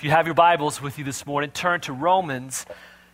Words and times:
If 0.00 0.04
you 0.04 0.12
have 0.12 0.24
your 0.24 0.34
Bibles 0.34 0.80
with 0.80 0.98
you 0.98 1.04
this 1.04 1.26
morning, 1.26 1.50
turn 1.50 1.82
to 1.82 1.92
Romans 1.92 2.64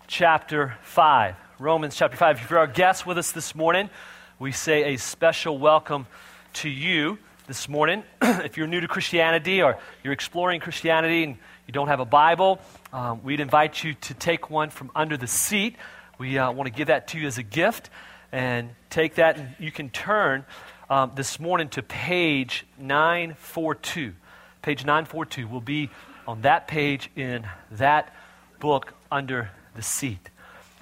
chapter 0.06 0.76
5. 0.82 1.34
Romans 1.58 1.96
chapter 1.96 2.16
5. 2.16 2.42
If 2.42 2.48
you're 2.48 2.60
our 2.60 2.68
guest 2.68 3.04
with 3.04 3.18
us 3.18 3.32
this 3.32 3.56
morning, 3.56 3.90
we 4.38 4.52
say 4.52 4.94
a 4.94 4.96
special 4.96 5.58
welcome 5.58 6.06
to 6.52 6.68
you 6.68 7.18
this 7.48 7.68
morning. 7.68 8.04
if 8.22 8.56
you're 8.56 8.68
new 8.68 8.78
to 8.78 8.86
Christianity 8.86 9.62
or 9.62 9.78
you're 10.04 10.12
exploring 10.12 10.60
Christianity 10.60 11.24
and 11.24 11.38
you 11.66 11.72
don't 11.72 11.88
have 11.88 11.98
a 11.98 12.04
Bible, 12.04 12.60
um, 12.92 13.20
we'd 13.24 13.40
invite 13.40 13.82
you 13.82 13.94
to 13.94 14.14
take 14.14 14.48
one 14.48 14.70
from 14.70 14.92
under 14.94 15.16
the 15.16 15.26
seat. 15.26 15.74
We 16.20 16.38
uh, 16.38 16.52
want 16.52 16.68
to 16.68 16.72
give 16.72 16.86
that 16.86 17.08
to 17.08 17.18
you 17.18 17.26
as 17.26 17.36
a 17.36 17.42
gift 17.42 17.90
and 18.30 18.70
take 18.90 19.16
that, 19.16 19.38
and 19.38 19.56
you 19.58 19.72
can 19.72 19.90
turn 19.90 20.44
um, 20.88 21.10
this 21.16 21.40
morning 21.40 21.68
to 21.70 21.82
page 21.82 22.64
942. 22.78 24.14
Page 24.62 24.84
942 24.84 25.48
will 25.48 25.60
be 25.60 25.90
on 26.26 26.42
that 26.42 26.66
page 26.66 27.10
in 27.16 27.46
that 27.72 28.14
book 28.58 28.92
under 29.10 29.50
the 29.74 29.82
seat. 29.82 30.30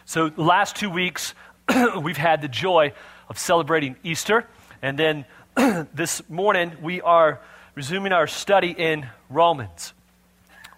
So, 0.07 0.29
the 0.29 0.43
last 0.43 0.77
two 0.77 0.91
weeks, 0.91 1.35
we've 2.03 2.17
had 2.17 2.43
the 2.43 2.49
joy 2.49 2.93
of 3.29 3.39
celebrating 3.39 3.97
Easter. 4.03 4.47
And 4.83 4.99
then 4.99 5.25
this 5.95 6.29
morning, 6.29 6.73
we 6.83 7.01
are 7.01 7.41
resuming 7.75 8.13
our 8.13 8.27
study 8.27 8.71
in 8.71 9.07
Romans. 9.31 9.93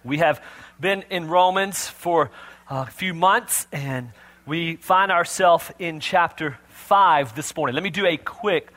We 0.05 0.19
have 0.19 0.43
been 0.79 1.05
in 1.11 1.29
Romans 1.29 1.89
for 1.89 2.31
a 2.71 2.87
few 2.87 3.15
months, 3.15 3.67
and 3.73 4.11
we 4.47 4.77
find 4.77 5.11
ourselves 5.11 5.71
in 5.79 6.01
chapter 6.01 6.59
5 6.69 7.35
this 7.35 7.55
morning. 7.57 7.75
Let 7.75 7.83
me 7.83 7.91
do 7.91 8.07
a 8.07 8.17
quick 8.17 8.73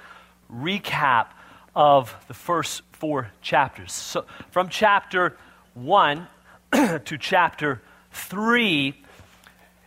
recap 0.52 1.28
of 1.76 2.16
the 2.28 2.34
first 2.34 2.82
four 2.94 3.32
chapters. 3.42 3.94
So, 3.94 4.26
from 4.52 4.70
chapter 4.70 5.38
1 5.86 6.28
to 6.74 7.18
chapter 7.20 7.82
3, 8.12 8.94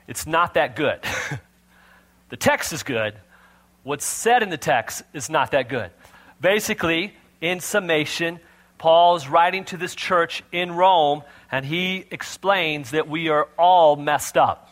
it's 0.08 0.26
not 0.26 0.54
that 0.54 0.76
good. 0.76 1.00
the 2.28 2.36
text 2.36 2.72
is 2.72 2.82
good. 2.82 3.14
What's 3.82 4.04
said 4.04 4.42
in 4.42 4.50
the 4.50 4.56
text 4.56 5.02
is 5.12 5.28
not 5.28 5.50
that 5.52 5.68
good. 5.68 5.90
Basically, 6.40 7.14
in 7.40 7.60
summation, 7.60 8.40
Paul's 8.78 9.28
writing 9.28 9.64
to 9.66 9.76
this 9.76 9.94
church 9.94 10.42
in 10.50 10.72
Rome, 10.72 11.22
and 11.50 11.64
he 11.64 12.04
explains 12.10 12.92
that 12.92 13.08
we 13.08 13.28
are 13.28 13.48
all 13.58 13.96
messed 13.96 14.36
up. 14.36 14.68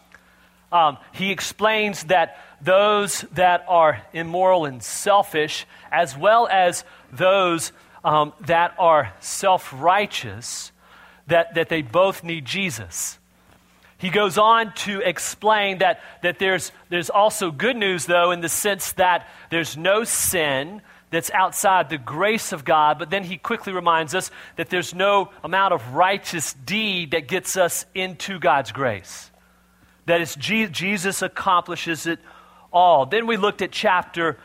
Um, 0.72 0.98
he 1.12 1.32
explains 1.32 2.04
that 2.04 2.38
those 2.60 3.22
that 3.32 3.64
are 3.68 4.02
immoral 4.12 4.64
and 4.64 4.82
selfish, 4.82 5.66
as 5.91 6.16
well 6.16 6.48
as 6.48 6.84
those 7.12 7.72
um, 8.04 8.32
that 8.46 8.74
are 8.78 9.12
self 9.20 9.72
righteous, 9.72 10.70
that, 11.30 11.54
that 11.54 11.68
they 11.68 11.82
both 11.82 12.22
need 12.22 12.44
Jesus. 12.44 13.18
He 13.98 14.10
goes 14.10 14.38
on 14.38 14.72
to 14.86 15.00
explain 15.00 15.78
that, 15.78 16.00
that 16.22 16.38
there's, 16.38 16.72
there's 16.88 17.10
also 17.10 17.50
good 17.50 17.76
news, 17.76 18.06
though, 18.06 18.30
in 18.30 18.40
the 18.40 18.48
sense 18.48 18.92
that 18.92 19.28
there's 19.50 19.76
no 19.76 20.04
sin 20.04 20.80
that's 21.10 21.30
outside 21.32 21.90
the 21.90 21.98
grace 21.98 22.52
of 22.52 22.64
God, 22.64 22.98
but 22.98 23.10
then 23.10 23.24
he 23.24 23.36
quickly 23.36 23.72
reminds 23.72 24.14
us 24.14 24.30
that 24.56 24.70
there's 24.70 24.94
no 24.94 25.30
amount 25.42 25.74
of 25.74 25.92
righteous 25.92 26.54
deed 26.54 27.10
that 27.10 27.28
gets 27.28 27.56
us 27.56 27.84
into 27.94 28.38
God's 28.38 28.72
grace. 28.72 29.30
That 30.06 30.20
is, 30.20 30.34
Jesus 30.36 31.20
accomplishes 31.20 32.06
it 32.06 32.20
all. 32.72 33.06
Then 33.06 33.26
we 33.26 33.36
looked 33.36 33.60
at 33.60 33.72
chapter 33.72 34.38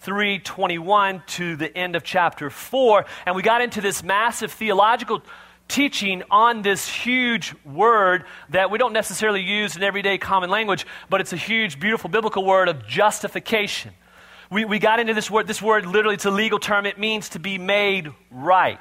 321 0.00 1.22
to 1.26 1.56
the 1.56 1.76
end 1.76 1.96
of 1.96 2.02
chapter 2.02 2.50
4, 2.50 3.04
and 3.26 3.36
we 3.36 3.42
got 3.42 3.60
into 3.60 3.80
this 3.80 4.02
massive 4.02 4.52
theological 4.52 5.22
teaching 5.68 6.22
on 6.30 6.62
this 6.62 6.88
huge 6.88 7.54
word 7.64 8.24
that 8.50 8.70
we 8.70 8.78
don't 8.78 8.92
necessarily 8.92 9.40
use 9.40 9.76
in 9.76 9.82
everyday 9.82 10.18
common 10.18 10.50
language, 10.50 10.86
but 11.08 11.20
it's 11.20 11.32
a 11.32 11.36
huge, 11.36 11.80
beautiful 11.80 12.10
biblical 12.10 12.44
word 12.44 12.68
of 12.68 12.86
justification. 12.86 13.92
We, 14.50 14.66
we 14.66 14.78
got 14.78 15.00
into 15.00 15.14
this 15.14 15.30
word. 15.30 15.46
This 15.46 15.62
word, 15.62 15.86
literally, 15.86 16.14
it's 16.14 16.26
a 16.26 16.30
legal 16.30 16.58
term. 16.58 16.84
It 16.84 16.98
means 16.98 17.30
to 17.30 17.38
be 17.38 17.56
made 17.56 18.12
right. 18.30 18.78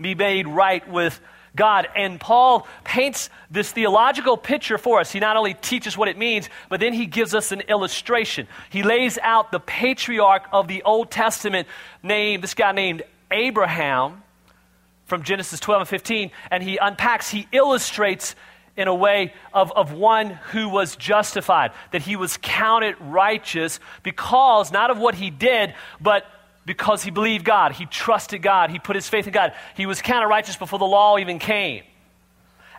Be 0.00 0.14
made 0.14 0.46
right 0.46 0.88
with 0.88 1.18
God. 1.56 1.88
And 1.96 2.20
Paul 2.20 2.68
paints 2.84 3.28
this 3.50 3.72
theological 3.72 4.36
picture 4.36 4.78
for 4.78 5.00
us. 5.00 5.10
He 5.10 5.18
not 5.18 5.36
only 5.36 5.54
teaches 5.54 5.98
what 5.98 6.06
it 6.06 6.16
means, 6.16 6.48
but 6.68 6.78
then 6.78 6.92
he 6.92 7.06
gives 7.06 7.34
us 7.34 7.50
an 7.50 7.62
illustration. 7.62 8.46
He 8.70 8.84
lays 8.84 9.18
out 9.20 9.50
the 9.50 9.58
patriarch 9.58 10.44
of 10.52 10.68
the 10.68 10.84
Old 10.84 11.10
Testament 11.10 11.66
named, 12.04 12.44
this 12.44 12.54
guy 12.54 12.70
named 12.70 13.02
Abraham 13.32 14.22
from 15.08 15.22
Genesis 15.22 15.58
12 15.58 15.80
and 15.80 15.88
15, 15.88 16.30
and 16.50 16.62
he 16.62 16.76
unpacks, 16.76 17.30
he 17.30 17.48
illustrates 17.50 18.36
in 18.76 18.86
a 18.86 18.94
way 18.94 19.32
of, 19.52 19.72
of 19.72 19.92
one 19.92 20.30
who 20.52 20.68
was 20.68 20.94
justified, 20.94 21.72
that 21.90 22.02
he 22.02 22.14
was 22.14 22.38
counted 22.40 22.94
righteous 23.00 23.80
because 24.04 24.70
not 24.70 24.90
of 24.90 24.98
what 24.98 25.16
he 25.16 25.30
did, 25.30 25.74
but 26.00 26.24
because 26.64 27.02
he 27.02 27.10
believed 27.10 27.44
God. 27.44 27.72
He 27.72 27.86
trusted 27.86 28.42
God. 28.42 28.70
He 28.70 28.78
put 28.78 28.94
his 28.94 29.08
faith 29.08 29.26
in 29.26 29.32
God. 29.32 29.54
He 29.74 29.86
was 29.86 30.02
counted 30.02 30.28
righteous 30.28 30.56
before 30.56 30.78
the 30.78 30.84
law 30.84 31.18
even 31.18 31.38
came. 31.38 31.82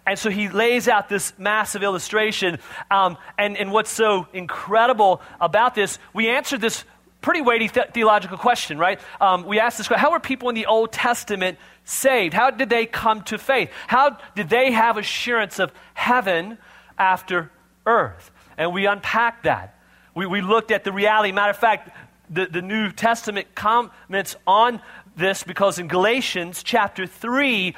And 0.06 0.18
so 0.18 0.30
he 0.30 0.48
lays 0.48 0.88
out 0.88 1.10
this 1.10 1.34
massive 1.38 1.84
illustration. 1.84 2.60
Um, 2.90 3.18
and, 3.38 3.58
and 3.58 3.72
what's 3.72 3.92
so 3.92 4.28
incredible 4.32 5.22
about 5.42 5.76
this, 5.76 6.00
we 6.14 6.30
answered 6.30 6.62
this 6.62 6.86
pretty 7.22 7.42
weighty 7.42 7.68
th- 7.68 7.90
theological 7.94 8.38
question, 8.38 8.78
right? 8.78 9.00
Um, 9.20 9.46
we 9.46 9.60
asked 9.60 9.78
this 9.78 9.88
question 9.88 10.02
How 10.02 10.12
were 10.12 10.20
people 10.20 10.50
in 10.50 10.56
the 10.56 10.66
Old 10.66 10.92
Testament 10.92 11.58
saved? 11.84 12.34
How 12.34 12.52
did 12.52 12.70
they 12.70 12.86
come 12.86 13.24
to 13.24 13.38
faith? 13.38 13.72
How 13.88 14.18
did 14.36 14.50
they 14.50 14.72
have 14.72 14.98
assurance 14.98 15.60
of 15.60 15.72
heaven 15.94 16.58
after 16.98 17.52
earth? 17.86 18.32
And 18.58 18.74
we 18.74 18.86
unpacked 18.86 19.44
that. 19.44 19.80
We, 20.16 20.26
we 20.26 20.42
looked 20.42 20.72
at 20.72 20.84
the 20.84 20.92
reality. 20.92 21.32
Matter 21.32 21.52
of 21.52 21.58
fact, 21.58 21.96
the, 22.30 22.46
the 22.46 22.62
New 22.62 22.92
Testament 22.92 23.56
comments 23.56 24.36
on 24.46 24.82
this 25.16 25.44
because 25.44 25.80
in 25.80 25.88
Galatians 25.88 26.64
chapter 26.64 27.06
3, 27.06 27.76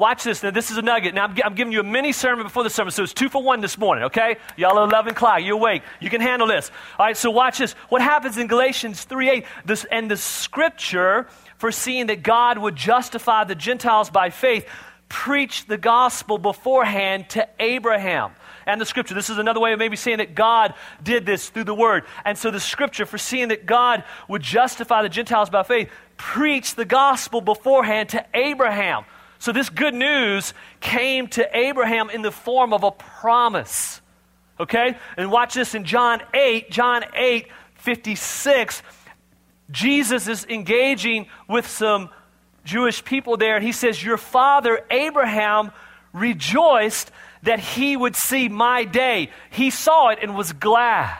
Watch 0.00 0.24
this. 0.24 0.42
Now, 0.42 0.50
this 0.50 0.70
is 0.70 0.78
a 0.78 0.82
nugget. 0.82 1.14
Now, 1.14 1.24
I'm, 1.24 1.36
I'm, 1.44 1.54
giving 1.54 1.74
you 1.74 1.80
a 1.80 1.84
mini 1.84 2.12
sermon 2.12 2.46
before 2.46 2.62
the 2.62 2.70
sermon, 2.70 2.90
so 2.90 3.02
it's 3.02 3.12
two 3.12 3.28
for 3.28 3.42
one 3.42 3.60
this 3.60 3.76
morning, 3.76 4.04
okay? 4.04 4.38
Y'all 4.56 4.78
are 4.78 4.88
11 4.88 5.12
o'clock. 5.12 5.42
You're 5.42 5.58
awake. 5.58 5.82
You 6.00 6.08
can 6.08 6.22
handle 6.22 6.48
this. 6.48 6.70
All 6.98 7.04
right, 7.04 7.14
so 7.14 7.30
watch 7.30 7.58
this. 7.58 7.72
What 7.90 8.00
happens 8.00 8.38
in 8.38 8.46
Galatians 8.46 9.04
3 9.04 9.28
8, 9.28 9.46
this, 9.66 9.84
and 9.84 10.10
the 10.10 10.16
scripture 10.16 11.26
foreseeing 11.58 12.06
that 12.06 12.22
God 12.22 12.56
would 12.56 12.76
justify 12.76 13.44
the 13.44 13.54
Gentiles 13.54 14.08
by 14.08 14.30
faith, 14.30 14.66
preached 15.10 15.68
the 15.68 15.76
gospel 15.76 16.38
beforehand 16.38 17.28
to 17.30 17.46
Abraham. 17.58 18.32
And 18.64 18.80
the 18.80 18.86
scripture, 18.86 19.12
this 19.12 19.28
is 19.28 19.36
another 19.36 19.60
way 19.60 19.74
of 19.74 19.78
maybe 19.78 19.96
saying 19.96 20.16
that 20.16 20.34
God 20.34 20.72
did 21.02 21.26
this 21.26 21.50
through 21.50 21.64
the 21.64 21.74
word. 21.74 22.04
And 22.24 22.38
so 22.38 22.50
the 22.50 22.58
scripture, 22.58 23.04
foreseeing 23.04 23.48
that 23.48 23.66
God 23.66 24.04
would 24.28 24.40
justify 24.40 25.02
the 25.02 25.10
Gentiles 25.10 25.50
by 25.50 25.62
faith, 25.62 25.90
preached 26.16 26.76
the 26.76 26.86
gospel 26.86 27.42
beforehand 27.42 28.08
to 28.10 28.24
Abraham. 28.32 29.04
So, 29.40 29.52
this 29.52 29.70
good 29.70 29.94
news 29.94 30.52
came 30.80 31.26
to 31.28 31.56
Abraham 31.56 32.10
in 32.10 32.20
the 32.20 32.30
form 32.30 32.74
of 32.74 32.84
a 32.84 32.90
promise. 32.90 34.02
Okay? 34.60 34.98
And 35.16 35.32
watch 35.32 35.54
this 35.54 35.74
in 35.74 35.84
John 35.84 36.20
8, 36.34 36.70
John 36.70 37.04
8, 37.14 37.46
56. 37.76 38.82
Jesus 39.70 40.28
is 40.28 40.44
engaging 40.44 41.26
with 41.48 41.66
some 41.66 42.10
Jewish 42.66 43.02
people 43.02 43.38
there, 43.38 43.56
and 43.56 43.64
he 43.64 43.72
says, 43.72 44.04
Your 44.04 44.18
father 44.18 44.84
Abraham 44.90 45.72
rejoiced 46.12 47.10
that 47.42 47.60
he 47.60 47.96
would 47.96 48.16
see 48.16 48.50
my 48.50 48.84
day. 48.84 49.30
He 49.48 49.70
saw 49.70 50.10
it 50.10 50.18
and 50.20 50.36
was 50.36 50.52
glad. 50.52 51.16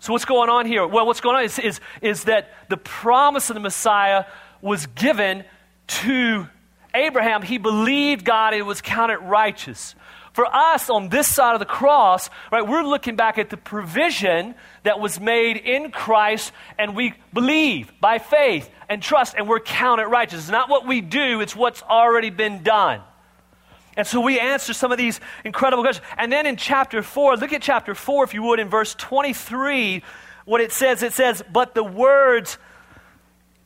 So, 0.00 0.12
what's 0.12 0.24
going 0.24 0.50
on 0.50 0.66
here? 0.66 0.84
Well, 0.84 1.06
what's 1.06 1.20
going 1.20 1.36
on 1.36 1.44
is, 1.44 1.60
is, 1.60 1.80
is 2.00 2.24
that 2.24 2.52
the 2.68 2.76
promise 2.76 3.50
of 3.50 3.54
the 3.54 3.60
Messiah 3.60 4.24
was 4.60 4.86
given 4.86 5.44
to 5.86 6.48
Abraham, 6.94 7.42
he 7.42 7.58
believed 7.58 8.24
God 8.24 8.52
and 8.52 8.60
it 8.60 8.66
was 8.66 8.80
counted 8.80 9.18
righteous. 9.18 9.94
For 10.32 10.46
us 10.46 10.88
on 10.88 11.10
this 11.10 11.28
side 11.28 11.52
of 11.52 11.58
the 11.58 11.66
cross, 11.66 12.30
right, 12.50 12.66
we're 12.66 12.82
looking 12.82 13.16
back 13.16 13.36
at 13.36 13.50
the 13.50 13.58
provision 13.58 14.54
that 14.82 14.98
was 14.98 15.20
made 15.20 15.58
in 15.58 15.90
Christ 15.90 16.52
and 16.78 16.96
we 16.96 17.14
believe 17.34 17.92
by 18.00 18.18
faith 18.18 18.68
and 18.88 19.02
trust 19.02 19.34
and 19.36 19.46
we're 19.46 19.60
counted 19.60 20.08
righteous. 20.08 20.40
It's 20.40 20.50
not 20.50 20.70
what 20.70 20.86
we 20.86 21.02
do, 21.02 21.40
it's 21.40 21.54
what's 21.54 21.82
already 21.82 22.30
been 22.30 22.62
done. 22.62 23.02
And 23.94 24.06
so 24.06 24.22
we 24.22 24.40
answer 24.40 24.72
some 24.72 24.90
of 24.90 24.96
these 24.96 25.20
incredible 25.44 25.82
questions. 25.82 26.06
And 26.16 26.32
then 26.32 26.46
in 26.46 26.56
chapter 26.56 27.02
4, 27.02 27.36
look 27.36 27.52
at 27.52 27.60
chapter 27.60 27.94
4, 27.94 28.24
if 28.24 28.32
you 28.32 28.42
would, 28.44 28.58
in 28.58 28.70
verse 28.70 28.94
23, 28.94 30.02
what 30.46 30.62
it 30.62 30.72
says 30.72 31.02
it 31.02 31.12
says, 31.12 31.42
But 31.52 31.74
the 31.74 31.84
words, 31.84 32.56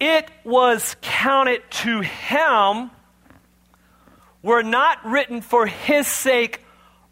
it 0.00 0.29
was 0.44 0.96
counted 1.00 1.62
to 1.70 2.00
him 2.00 2.90
were 4.46 4.62
not 4.62 5.04
written 5.04 5.40
for 5.40 5.66
his 5.66 6.06
sake 6.06 6.60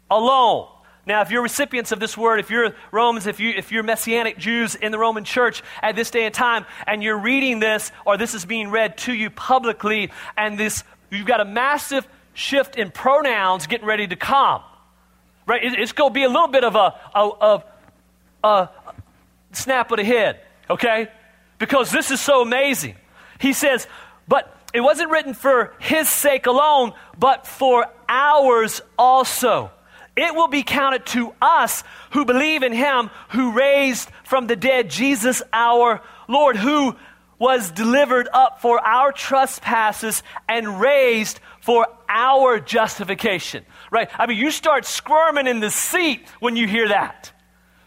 alone. 0.09 0.69
Now, 1.05 1.21
if 1.21 1.31
you're 1.31 1.43
recipients 1.43 1.91
of 1.91 1.99
this 1.99 2.17
word, 2.17 2.39
if 2.39 2.49
you're 2.49 2.73
Romans, 2.93 3.27
if, 3.27 3.41
you, 3.41 3.49
if 3.49 3.73
you're 3.73 3.83
Messianic 3.83 4.37
Jews 4.37 4.73
in 4.73 4.93
the 4.93 4.97
Roman 4.97 5.25
church 5.25 5.61
at 5.81 5.97
this 5.97 6.09
day 6.09 6.25
and 6.25 6.33
time, 6.33 6.65
and 6.87 7.03
you're 7.03 7.17
reading 7.17 7.59
this, 7.59 7.91
or 8.05 8.15
this 8.15 8.35
is 8.35 8.45
being 8.45 8.71
read 8.71 8.97
to 8.99 9.13
you 9.13 9.29
publicly, 9.29 10.11
and 10.37 10.57
this, 10.57 10.85
you've 11.11 11.27
got 11.27 11.41
a 11.41 11.45
massive 11.45 12.07
shift 12.33 12.77
in 12.77 12.89
pronouns 12.89 13.67
getting 13.67 13.85
ready 13.85 14.07
to 14.07 14.15
come. 14.15 14.61
Right? 15.45 15.59
It's 15.61 15.91
going 15.91 16.11
to 16.11 16.13
be 16.13 16.23
a 16.23 16.29
little 16.29 16.47
bit 16.47 16.63
of 16.63 16.75
a, 16.75 16.95
a, 17.13 17.63
a, 18.43 18.47
a 18.47 18.69
snap 19.51 19.91
of 19.91 19.97
the 19.97 20.05
head, 20.05 20.39
okay? 20.69 21.09
Because 21.59 21.91
this 21.91 22.11
is 22.11 22.21
so 22.21 22.41
amazing. 22.41 22.95
He 23.41 23.51
says, 23.51 23.87
but 24.25 24.54
it 24.75 24.81
wasn't 24.81 25.11
written 25.11 25.33
for 25.33 25.73
his 25.79 26.09
sake 26.09 26.45
alone, 26.45 26.93
but 27.17 27.47
for 27.47 27.85
ours 28.09 28.81
also. 28.97 29.71
It 30.15 30.33
will 30.33 30.47
be 30.47 30.63
counted 30.63 31.05
to 31.07 31.33
us 31.41 31.83
who 32.11 32.25
believe 32.25 32.63
in 32.63 32.71
him 32.71 33.09
who 33.29 33.51
raised 33.51 34.09
from 34.23 34.47
the 34.47 34.55
dead 34.55 34.89
Jesus 34.89 35.43
our 35.51 36.01
Lord, 36.27 36.55
who 36.55 36.95
was 37.37 37.69
delivered 37.71 38.29
up 38.31 38.61
for 38.61 38.79
our 38.79 39.11
trespasses 39.11 40.23
and 40.47 40.79
raised 40.79 41.39
for 41.59 41.87
our 42.07 42.59
justification. 42.59 43.65
Right? 43.91 44.09
I 44.17 44.25
mean, 44.25 44.37
you 44.37 44.51
start 44.51 44.85
squirming 44.85 45.47
in 45.47 45.59
the 45.59 45.69
seat 45.69 46.25
when 46.39 46.55
you 46.55 46.67
hear 46.67 46.87
that. 46.89 47.31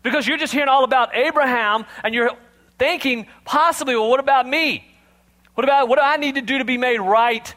Because 0.03 0.27
you're 0.27 0.39
just 0.39 0.53
hearing 0.53 0.69
all 0.69 0.85
about 0.85 1.15
Abraham 1.15 1.87
and 2.05 2.15
you're 2.15 2.31
thinking 2.79 3.27
possibly, 3.45 3.97
well, 3.97 4.11
what 4.11 4.21
about 4.21 4.47
me? 4.47 4.85
What 5.59 5.65
about 5.65 5.89
what 5.89 5.99
do 5.99 6.05
I 6.05 6.19
need 6.19 6.37
to 6.37 6.41
do 6.41 6.59
to 6.59 6.65
be 6.65 6.79
made 6.79 7.01
right 7.01 7.53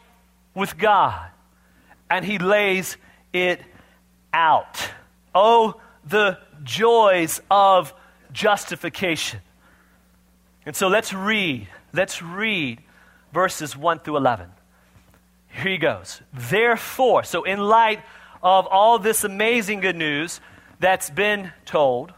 with 0.56 0.75
God? 0.75 1.30
And 2.09 2.25
he 2.25 2.39
lays 2.39 2.98
it 3.31 3.62
out. 4.33 4.89
Oh, 5.36 5.80
the 6.03 6.39
joys 6.63 7.42
of 7.51 7.94
justification. 8.33 9.42
And 10.65 10.75
so 10.75 10.88
let's 10.88 11.13
read 11.13 11.68
Let's 11.94 12.24
read 12.24 12.80
verses 13.33 13.77
1 13.77 14.00
through 14.00 14.18
11. 14.18 14.50
Here 15.50 15.71
he 15.74 15.77
goes. 15.77 16.24
Therefore, 16.33 17.24
so 17.24 17.44
in 17.44 17.59
light 17.59 18.00
of 18.42 18.65
all 18.65 18.98
this 18.98 19.24
amazing 19.24 19.81
good 19.81 19.95
news 19.95 20.39
that's 20.80 21.12
been 21.12 21.51
told 21.65 22.13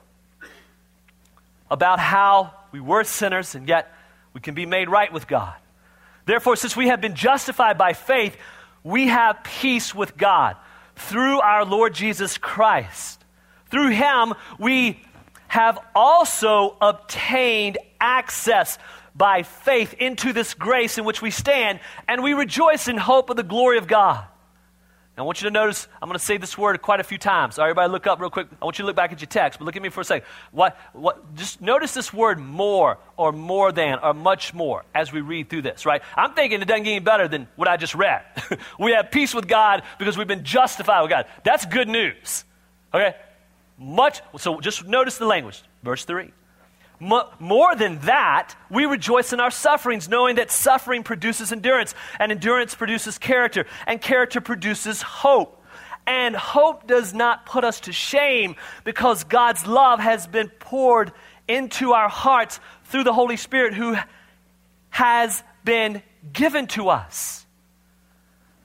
about 1.69 1.99
how 1.99 2.53
we 2.71 2.79
were 2.79 3.03
sinners 3.03 3.53
and 3.53 3.67
yet 3.67 3.93
we 4.33 4.39
can 4.39 4.53
be 4.53 4.65
made 4.65 4.89
right 4.89 5.11
with 5.11 5.27
God. 5.27 5.55
Therefore, 6.25 6.55
since 6.55 6.75
we 6.75 6.87
have 6.87 7.01
been 7.01 7.15
justified 7.15 7.77
by 7.77 7.93
faith, 7.93 8.37
we 8.83 9.07
have 9.07 9.43
peace 9.43 9.93
with 9.93 10.17
God 10.17 10.55
through 10.95 11.39
our 11.39 11.65
Lord 11.65 11.93
Jesus 11.93 12.37
Christ. 12.37 13.23
Through 13.69 13.89
him, 13.89 14.33
we 14.59 15.01
have 15.47 15.79
also 15.95 16.77
obtained 16.81 17.77
access 17.99 18.77
by 19.15 19.43
faith 19.43 19.93
into 19.93 20.33
this 20.33 20.53
grace 20.53 20.97
in 20.97 21.05
which 21.05 21.21
we 21.21 21.31
stand, 21.31 21.79
and 22.07 22.23
we 22.23 22.33
rejoice 22.33 22.87
in 22.87 22.97
hope 22.97 23.29
of 23.29 23.37
the 23.37 23.43
glory 23.43 23.77
of 23.77 23.87
God. 23.87 24.25
I 25.15 25.21
want 25.21 25.41
you 25.41 25.47
to 25.47 25.53
notice, 25.53 25.87
I'm 26.01 26.09
going 26.09 26.17
to 26.17 26.25
say 26.25 26.37
this 26.37 26.57
word 26.57 26.81
quite 26.81 26.99
a 26.99 27.03
few 27.03 27.19
times. 27.19 27.59
All 27.59 27.65
right, 27.65 27.69
everybody, 27.69 27.91
look 27.91 28.07
up 28.07 28.19
real 28.19 28.31
quick. 28.31 28.47
I 28.59 28.65
want 28.65 28.79
you 28.79 28.83
to 28.83 28.87
look 28.87 28.95
back 28.95 29.11
at 29.11 29.21
your 29.21 29.27
text, 29.27 29.59
but 29.59 29.65
look 29.65 29.75
at 29.75 29.81
me 29.81 29.89
for 29.89 30.01
a 30.01 30.03
second. 30.03 30.27
What, 30.51 30.75
what, 30.93 31.35
just 31.35 31.61
notice 31.61 31.93
this 31.93 32.11
word 32.11 32.39
more, 32.39 32.97
or 33.15 33.31
more 33.31 33.71
than, 33.71 33.99
or 33.99 34.15
much 34.15 34.55
more 34.55 34.83
as 34.95 35.13
we 35.13 35.21
read 35.21 35.49
through 35.49 35.61
this, 35.61 35.85
right? 35.85 36.01
I'm 36.17 36.33
thinking 36.33 36.63
it 36.63 36.65
doesn't 36.65 36.83
get 36.83 36.91
any 36.91 36.99
better 36.99 37.27
than 37.27 37.47
what 37.57 37.67
I 37.67 37.77
just 37.77 37.93
read. 37.93 38.23
we 38.79 38.93
have 38.93 39.11
peace 39.11 39.35
with 39.35 39.47
God 39.47 39.83
because 39.99 40.17
we've 40.17 40.27
been 40.27 40.43
justified 40.43 41.01
with 41.01 41.11
God. 41.11 41.27
That's 41.43 41.65
good 41.67 41.87
news. 41.87 42.43
Okay? 42.91 43.15
Much, 43.77 44.21
so 44.37 44.61
just 44.61 44.87
notice 44.87 45.19
the 45.19 45.27
language. 45.27 45.61
Verse 45.83 46.05
3 46.05 46.31
more 47.39 47.75
than 47.75 47.99
that, 47.99 48.55
we 48.69 48.85
rejoice 48.85 49.33
in 49.33 49.39
our 49.39 49.51
sufferings, 49.51 50.07
knowing 50.09 50.35
that 50.35 50.51
suffering 50.51 51.03
produces 51.03 51.51
endurance, 51.51 51.93
and 52.19 52.31
endurance 52.31 52.75
produces 52.75 53.17
character, 53.17 53.65
and 53.87 54.01
character 54.01 54.41
produces 54.41 55.01
hope. 55.01 55.61
And 56.05 56.35
hope 56.35 56.87
does 56.87 57.13
not 57.13 57.45
put 57.45 57.63
us 57.63 57.81
to 57.81 57.93
shame 57.93 58.55
because 58.83 59.23
God's 59.23 59.65
love 59.65 59.99
has 59.99 60.27
been 60.27 60.49
poured 60.49 61.13
into 61.47 61.93
our 61.93 62.09
hearts 62.09 62.59
through 62.85 63.05
the 63.05 63.13
Holy 63.13 63.37
Spirit 63.37 63.73
who 63.73 63.95
has 64.89 65.43
been 65.63 66.03
given 66.33 66.67
to 66.67 66.89
us. 66.89 67.45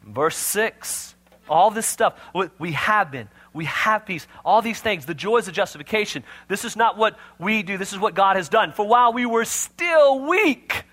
Verse 0.04 0.36
6 0.36 1.14
all 1.48 1.70
this 1.70 1.86
stuff, 1.86 2.14
we 2.58 2.72
have 2.72 3.10
been, 3.10 3.28
we 3.52 3.64
have 3.66 4.06
peace. 4.06 4.26
All 4.44 4.62
these 4.62 4.80
things, 4.80 5.06
the 5.06 5.14
joys 5.14 5.48
of 5.48 5.54
justification. 5.54 6.22
This 6.48 6.64
is 6.64 6.76
not 6.76 6.96
what 6.96 7.18
we 7.38 7.62
do, 7.62 7.78
this 7.78 7.92
is 7.92 7.98
what 7.98 8.14
God 8.14 8.36
has 8.36 8.48
done. 8.48 8.72
For 8.72 8.86
while 8.86 9.12
we 9.12 9.26
were 9.26 9.44
still 9.44 10.20
weak, 10.20 10.84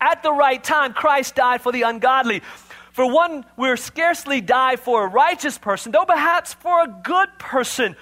at 0.00 0.22
the 0.22 0.32
right 0.32 0.62
time, 0.62 0.92
Christ 0.92 1.34
died 1.34 1.60
for 1.60 1.72
the 1.72 1.82
ungodly. 1.82 2.42
For 2.92 3.10
one 3.10 3.44
will 3.56 3.76
scarcely 3.76 4.40
die 4.40 4.76
for 4.76 5.04
a 5.04 5.08
righteous 5.08 5.58
person, 5.58 5.92
though 5.92 6.04
perhaps 6.04 6.54
for 6.54 6.84
a 6.84 7.00
good 7.02 7.28
person 7.38 7.96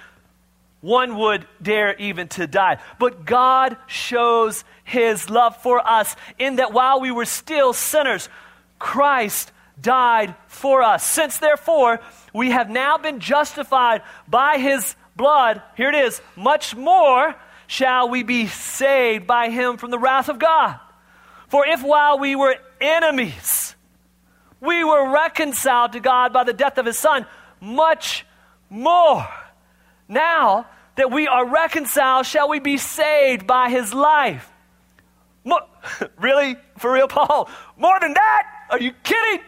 one 0.81 1.17
would 1.17 1.47
dare 1.61 1.95
even 1.95 2.27
to 2.27 2.45
die. 2.45 2.77
But 2.99 3.25
God 3.25 3.77
shows 3.87 4.65
his 4.83 5.29
love 5.29 5.55
for 5.57 5.79
us 5.79 6.13
in 6.37 6.57
that 6.57 6.73
while 6.73 6.99
we 6.99 7.09
were 7.09 7.25
still 7.25 7.71
sinners, 7.71 8.27
Christ 8.79 9.51
died 9.83 10.33
for 10.47 10.81
us. 10.81 11.05
Since 11.05 11.37
therefore 11.37 11.99
we 12.33 12.49
have 12.49 12.69
now 12.69 12.97
been 12.97 13.19
justified 13.19 14.01
by 14.27 14.57
his 14.57 14.95
blood, 15.15 15.61
here 15.77 15.89
it 15.89 15.95
is, 15.95 16.19
much 16.35 16.75
more 16.75 17.35
shall 17.67 18.09
we 18.09 18.23
be 18.23 18.47
saved 18.47 19.27
by 19.27 19.49
him 19.49 19.77
from 19.77 19.91
the 19.91 19.99
wrath 19.99 20.29
of 20.29 20.39
God. 20.39 20.79
For 21.49 21.67
if 21.67 21.83
while 21.83 22.17
we 22.17 22.35
were 22.35 22.55
enemies, 22.81 23.75
we 24.59 24.83
were 24.83 25.11
reconciled 25.11 25.91
to 25.91 25.99
God 25.99 26.33
by 26.33 26.43
the 26.43 26.53
death 26.53 26.79
of 26.79 26.87
his 26.87 26.97
son, 26.97 27.27
much 27.61 28.25
more. 28.71 29.27
Now 30.07 30.65
that 30.95 31.11
we 31.11 31.27
are 31.27 31.45
reconciled, 31.45 32.25
shall 32.25 32.49
we 32.49 32.59
be 32.59 32.77
saved 32.77 33.45
by 33.45 33.69
his 33.69 33.93
life. 33.93 34.49
Really? 36.17 36.55
For 36.77 36.93
real, 36.93 37.07
Paul? 37.07 37.49
More 37.77 37.99
than 37.99 38.13
that? 38.13 38.43
Are 38.69 38.79
you 38.79 38.93
kidding? 39.03 39.43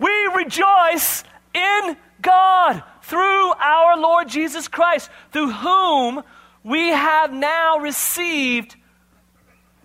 We 0.00 0.10
rejoice 0.34 1.22
in 1.54 1.96
God 2.22 2.82
through 3.02 3.52
our 3.52 3.98
Lord 3.98 4.28
Jesus 4.28 4.66
Christ, 4.66 5.10
through 5.30 5.52
whom 5.52 6.22
we 6.64 6.88
have 6.88 7.32
now 7.32 7.78
received 7.78 8.76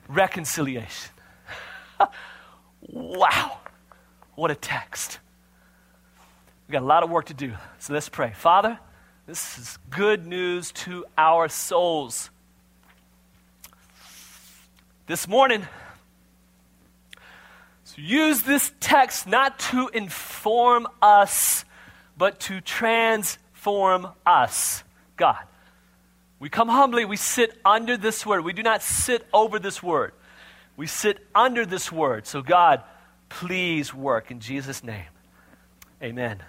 reconciliation. 0.08 1.12
wow. 2.82 3.60
What 4.36 4.52
a 4.52 4.56
text. 4.56 5.20
We've 6.68 6.74
got 6.74 6.82
a 6.82 6.86
lot 6.86 7.04
of 7.04 7.10
work 7.10 7.26
to 7.26 7.34
do. 7.34 7.54
So 7.80 7.94
let's 7.94 8.10
pray. 8.10 8.32
Father, 8.34 8.80
this 9.28 9.58
is 9.58 9.78
good 9.90 10.26
news 10.26 10.72
to 10.72 11.06
our 11.18 11.50
souls. 11.50 12.30
This 15.08 15.28
morning, 15.28 15.68
use 18.02 18.44
this 18.44 18.72
text 18.80 19.28
not 19.28 19.60
to 19.60 19.90
inform 19.90 20.88
us 21.02 21.66
but 22.18 22.40
to 22.42 22.62
transform 22.62 24.08
us, 24.26 24.84
God. 25.18 25.44
We 26.40 26.50
come 26.50 26.70
humbly, 26.70 27.06
we 27.06 27.18
sit 27.18 27.58
under 27.64 27.98
this 27.98 28.26
word. 28.26 28.44
We 28.44 28.54
do 28.54 28.64
not 28.64 28.82
sit 28.82 29.26
over 29.34 29.60
this 29.60 29.82
word. 29.82 30.14
We 30.78 30.88
sit 30.88 31.26
under 31.34 31.66
this 31.66 31.92
word. 31.92 32.28
So, 32.28 32.42
God, 32.42 32.84
please 33.30 33.94
work 33.94 34.32
in 34.32 34.40
Jesus' 34.40 34.84
name. 34.84 35.06
Amen. 36.04 36.44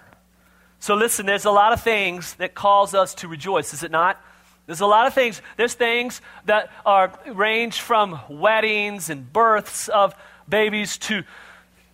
So, 0.79 0.95
listen, 0.95 1.25
there's 1.25 1.45
a 1.45 1.51
lot 1.51 1.73
of 1.73 1.81
things 1.81 2.33
that 2.35 2.53
cause 2.53 2.93
us 2.93 3.15
to 3.15 3.27
rejoice, 3.27 3.73
is 3.73 3.83
it 3.83 3.91
not? 3.91 4.21
There's 4.65 4.81
a 4.81 4.85
lot 4.85 5.07
of 5.07 5.13
things. 5.13 5.41
There's 5.55 5.73
things 5.73 6.21
that 6.45 6.69
are 6.85 7.17
range 7.25 7.79
from 7.79 8.19
weddings 8.29 9.09
and 9.09 9.31
births 9.31 9.87
of 9.87 10.13
babies 10.47 10.97
to, 10.99 11.23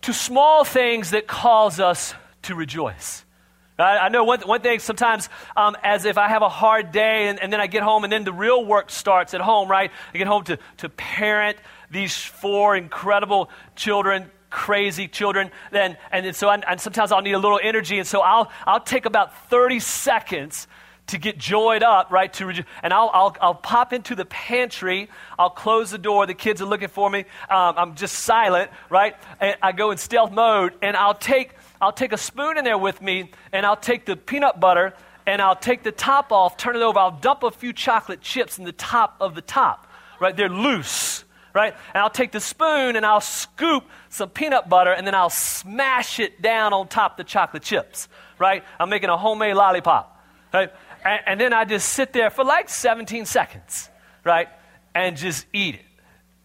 to 0.02 0.12
small 0.12 0.64
things 0.64 1.10
that 1.10 1.26
cause 1.26 1.80
us 1.80 2.14
to 2.42 2.54
rejoice. 2.54 3.24
I, 3.76 4.08
know 4.08 4.22
one, 4.22 4.40
one 4.42 4.60
thing 4.60 4.78
sometimes, 4.78 5.28
um, 5.56 5.76
as 5.82 6.04
if 6.04 6.16
I 6.16 6.28
have 6.28 6.42
a 6.42 6.48
hard 6.48 6.92
day 6.92 7.26
and, 7.26 7.40
and, 7.40 7.52
then 7.52 7.60
I 7.60 7.66
get 7.66 7.82
home 7.82 8.04
and 8.04 8.12
then 8.12 8.22
the 8.22 8.32
real 8.32 8.64
work 8.64 8.88
starts 8.88 9.34
at 9.34 9.40
home, 9.40 9.68
right? 9.68 9.90
I 10.12 10.18
get 10.18 10.28
home 10.28 10.44
to, 10.44 10.58
to 10.78 10.88
parent 10.88 11.58
these 11.90 12.16
four 12.16 12.76
incredible 12.76 13.50
children, 13.74 14.30
crazy 14.48 15.08
children. 15.08 15.50
Then, 15.72 15.96
and 16.12 16.36
so 16.36 16.48
I, 16.48 16.58
and 16.68 16.80
sometimes 16.80 17.10
I'll 17.10 17.22
need 17.22 17.32
a 17.32 17.38
little 17.38 17.58
energy. 17.60 17.98
And 17.98 18.06
so 18.06 18.20
I'll, 18.20 18.48
I'll 18.64 18.80
take 18.80 19.06
about 19.06 19.48
30 19.48 19.80
seconds 19.80 20.68
to 21.08 21.18
get 21.18 21.36
joyed 21.38 21.82
up, 21.82 22.10
right? 22.10 22.32
To 22.34 22.46
reju- 22.46 22.64
and 22.82 22.92
I'll, 22.92 23.10
I'll, 23.12 23.36
I'll 23.40 23.54
pop 23.54 23.92
into 23.92 24.14
the 24.14 24.24
pantry. 24.24 25.10
I'll 25.38 25.50
close 25.50 25.90
the 25.90 25.98
door. 25.98 26.26
The 26.26 26.34
kids 26.34 26.62
are 26.62 26.66
looking 26.66 26.88
for 26.88 27.10
me. 27.10 27.20
Um, 27.50 27.74
I'm 27.76 27.94
just 27.94 28.14
silent, 28.16 28.70
right? 28.88 29.14
And 29.40 29.56
I 29.62 29.72
go 29.72 29.90
in 29.90 29.98
stealth 29.98 30.32
mode, 30.32 30.74
and 30.82 30.96
I'll 30.96 31.14
take 31.14 31.50
I'll 31.84 31.92
take 31.92 32.12
a 32.14 32.18
spoon 32.18 32.56
in 32.56 32.64
there 32.64 32.78
with 32.78 33.02
me 33.02 33.30
and 33.52 33.66
I'll 33.66 33.76
take 33.76 34.06
the 34.06 34.16
peanut 34.16 34.58
butter 34.58 34.94
and 35.26 35.42
I'll 35.42 35.56
take 35.56 35.82
the 35.82 35.92
top 35.92 36.32
off, 36.32 36.56
turn 36.56 36.76
it 36.76 36.82
over. 36.82 36.98
I'll 36.98 37.18
dump 37.18 37.42
a 37.42 37.50
few 37.50 37.74
chocolate 37.74 38.22
chips 38.22 38.58
in 38.58 38.64
the 38.64 38.72
top 38.72 39.16
of 39.20 39.34
the 39.34 39.42
top, 39.42 39.86
right? 40.18 40.34
They're 40.34 40.48
loose, 40.48 41.24
right? 41.54 41.74
And 41.92 42.02
I'll 42.02 42.08
take 42.08 42.32
the 42.32 42.40
spoon 42.40 42.96
and 42.96 43.04
I'll 43.04 43.20
scoop 43.20 43.84
some 44.08 44.30
peanut 44.30 44.68
butter 44.68 44.92
and 44.92 45.06
then 45.06 45.14
I'll 45.14 45.28
smash 45.28 46.20
it 46.20 46.40
down 46.40 46.72
on 46.72 46.88
top 46.88 47.18
the 47.18 47.24
chocolate 47.24 47.62
chips, 47.62 48.08
right? 48.38 48.64
I'm 48.80 48.88
making 48.88 49.10
a 49.10 49.18
homemade 49.18 49.54
lollipop, 49.54 50.24
right? 50.54 50.72
And, 51.04 51.20
and 51.26 51.40
then 51.40 51.52
I 51.52 51.64
just 51.64 51.88
sit 51.90 52.12
there 52.12 52.30
for 52.30 52.44
like 52.44 52.68
17 52.68 53.26
seconds, 53.26 53.90
right? 54.24 54.48
And 54.94 55.16
just 55.16 55.46
eat 55.52 55.76
it. 55.76 55.80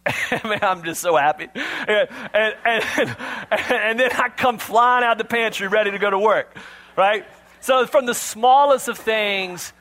Man, 0.44 0.60
I'm 0.62 0.84
just 0.84 1.02
so 1.02 1.16
happy. 1.16 1.48
And, 1.54 2.10
and, 2.34 2.56
and, 2.66 2.86
and, 3.52 4.00
then 4.00 4.12
I 4.12 4.30
come 4.30 4.58
flying 4.58 5.04
out 5.04 5.18
the 5.18 5.24
pantry 5.24 5.68
ready 5.68 5.92
to 5.92 6.00
go 6.00 6.10
to 6.10 6.20
work, 6.20 6.56
right? 6.96 7.26
So, 7.60 7.86
from 7.86 8.06
the 8.06 8.14
smallest 8.14 8.88
of 8.88 8.98
things 8.98 9.74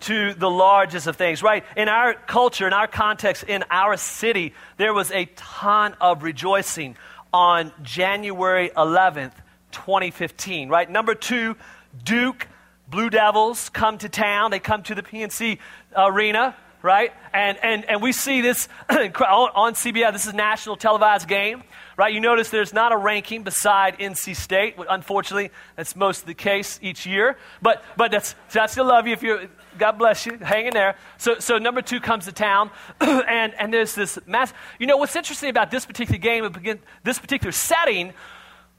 to 0.00 0.34
the 0.34 0.50
largest 0.50 1.06
of 1.06 1.16
things, 1.16 1.42
right? 1.42 1.64
In 1.76 1.88
our 1.88 2.14
culture, 2.14 2.66
in 2.66 2.72
our 2.72 2.86
context, 2.86 3.44
in 3.44 3.64
our 3.70 3.96
city, 3.96 4.54
there 4.76 4.94
was 4.94 5.10
a 5.10 5.24
ton 5.36 5.96
of 6.00 6.22
rejoicing 6.22 6.96
on 7.32 7.72
January 7.82 8.70
11th, 8.70 9.32
2015, 9.72 10.68
right? 10.68 10.88
Number 10.88 11.14
two, 11.14 11.56
Duke 12.04 12.46
Blue 12.88 13.10
Devils 13.10 13.70
come 13.70 13.98
to 13.98 14.08
town. 14.08 14.50
They 14.50 14.58
come 14.58 14.82
to 14.84 14.94
the 14.94 15.02
PNC 15.02 15.58
Arena, 15.96 16.54
right? 16.82 17.12
And, 17.32 17.58
and, 17.62 17.84
and 17.86 18.02
we 18.02 18.12
see 18.12 18.42
this 18.42 18.68
on 18.90 19.74
CBS. 19.74 20.12
This 20.12 20.26
is 20.26 20.34
national 20.34 20.76
televised 20.76 21.26
game, 21.26 21.62
right? 21.96 22.12
You 22.12 22.20
notice 22.20 22.50
there's 22.50 22.74
not 22.74 22.92
a 22.92 22.96
ranking 22.96 23.42
beside 23.42 23.98
NC 23.98 24.36
State. 24.36 24.74
Unfortunately, 24.88 25.50
that's 25.76 25.96
most 25.96 26.20
of 26.20 26.26
the 26.26 26.34
case 26.34 26.78
each 26.82 27.06
year. 27.06 27.38
But, 27.62 27.82
but 27.96 28.10
that's, 28.10 28.34
so 28.48 28.60
I 28.60 28.66
still 28.66 28.84
love 28.84 29.06
you 29.06 29.14
if 29.14 29.22
you're, 29.22 29.48
God 29.78 29.92
bless 29.92 30.26
you, 30.26 30.36
hang 30.36 30.66
in 30.66 30.74
there. 30.74 30.96
So, 31.16 31.38
so 31.38 31.56
number 31.56 31.80
two 31.80 32.00
comes 32.00 32.26
to 32.26 32.32
town, 32.32 32.70
and, 33.00 33.54
and 33.54 33.72
there's 33.72 33.94
this 33.94 34.18
mass. 34.26 34.52
You 34.78 34.86
know, 34.86 34.98
what's 34.98 35.16
interesting 35.16 35.48
about 35.48 35.70
this 35.70 35.86
particular 35.86 36.18
game, 36.18 36.78
this 37.02 37.18
particular 37.18 37.52
setting, 37.52 38.12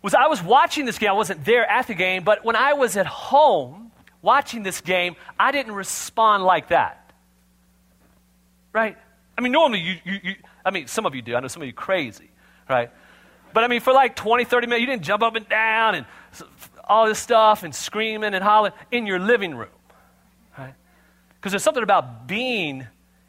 was 0.03 0.13
I 0.13 0.27
was 0.27 0.43
watching 0.43 0.85
this 0.85 0.99
game. 0.99 1.09
I 1.09 1.13
wasn't 1.13 1.43
there 1.43 1.65
at 1.65 1.87
the 1.87 1.95
game, 1.95 2.23
but 2.23 2.45
when 2.45 2.55
I 2.55 2.73
was 2.73 2.95
at 2.95 3.07
home 3.07 3.84
watching 4.25 4.63
this 4.63 4.81
game, 4.81 5.15
I 5.39 5.51
didn't 5.51 5.73
respond 5.73 6.43
like 6.43 6.69
that. 6.69 7.13
Right? 8.73 8.97
I 9.37 9.41
mean, 9.41 9.51
normally 9.51 9.79
you, 9.79 9.95
you, 10.03 10.19
you 10.23 10.35
I 10.65 10.71
mean, 10.71 10.87
some 10.87 11.05
of 11.05 11.13
you 11.13 11.21
do. 11.21 11.35
I 11.35 11.39
know 11.39 11.47
some 11.47 11.61
of 11.61 11.67
you 11.67 11.73
crazy, 11.73 12.29
right? 12.67 12.89
But 13.53 13.63
I 13.63 13.67
mean, 13.67 13.79
for 13.79 13.93
like 13.93 14.15
20, 14.15 14.43
30 14.43 14.67
minutes, 14.67 14.81
you 14.81 14.87
didn't 14.87 15.03
jump 15.03 15.23
up 15.23 15.35
and 15.35 15.47
down 15.47 15.95
and 15.95 16.05
all 16.83 17.07
this 17.07 17.19
stuff 17.19 17.63
and 17.63 17.73
screaming 17.73 18.33
and 18.33 18.43
hollering 18.43 18.73
in 18.91 19.05
your 19.05 19.19
living 19.19 19.55
room, 19.55 19.69
right? 20.57 20.73
Because 21.35 21.51
there's 21.51 21.63
something 21.63 21.83
about 21.83 22.27
being 22.27 22.85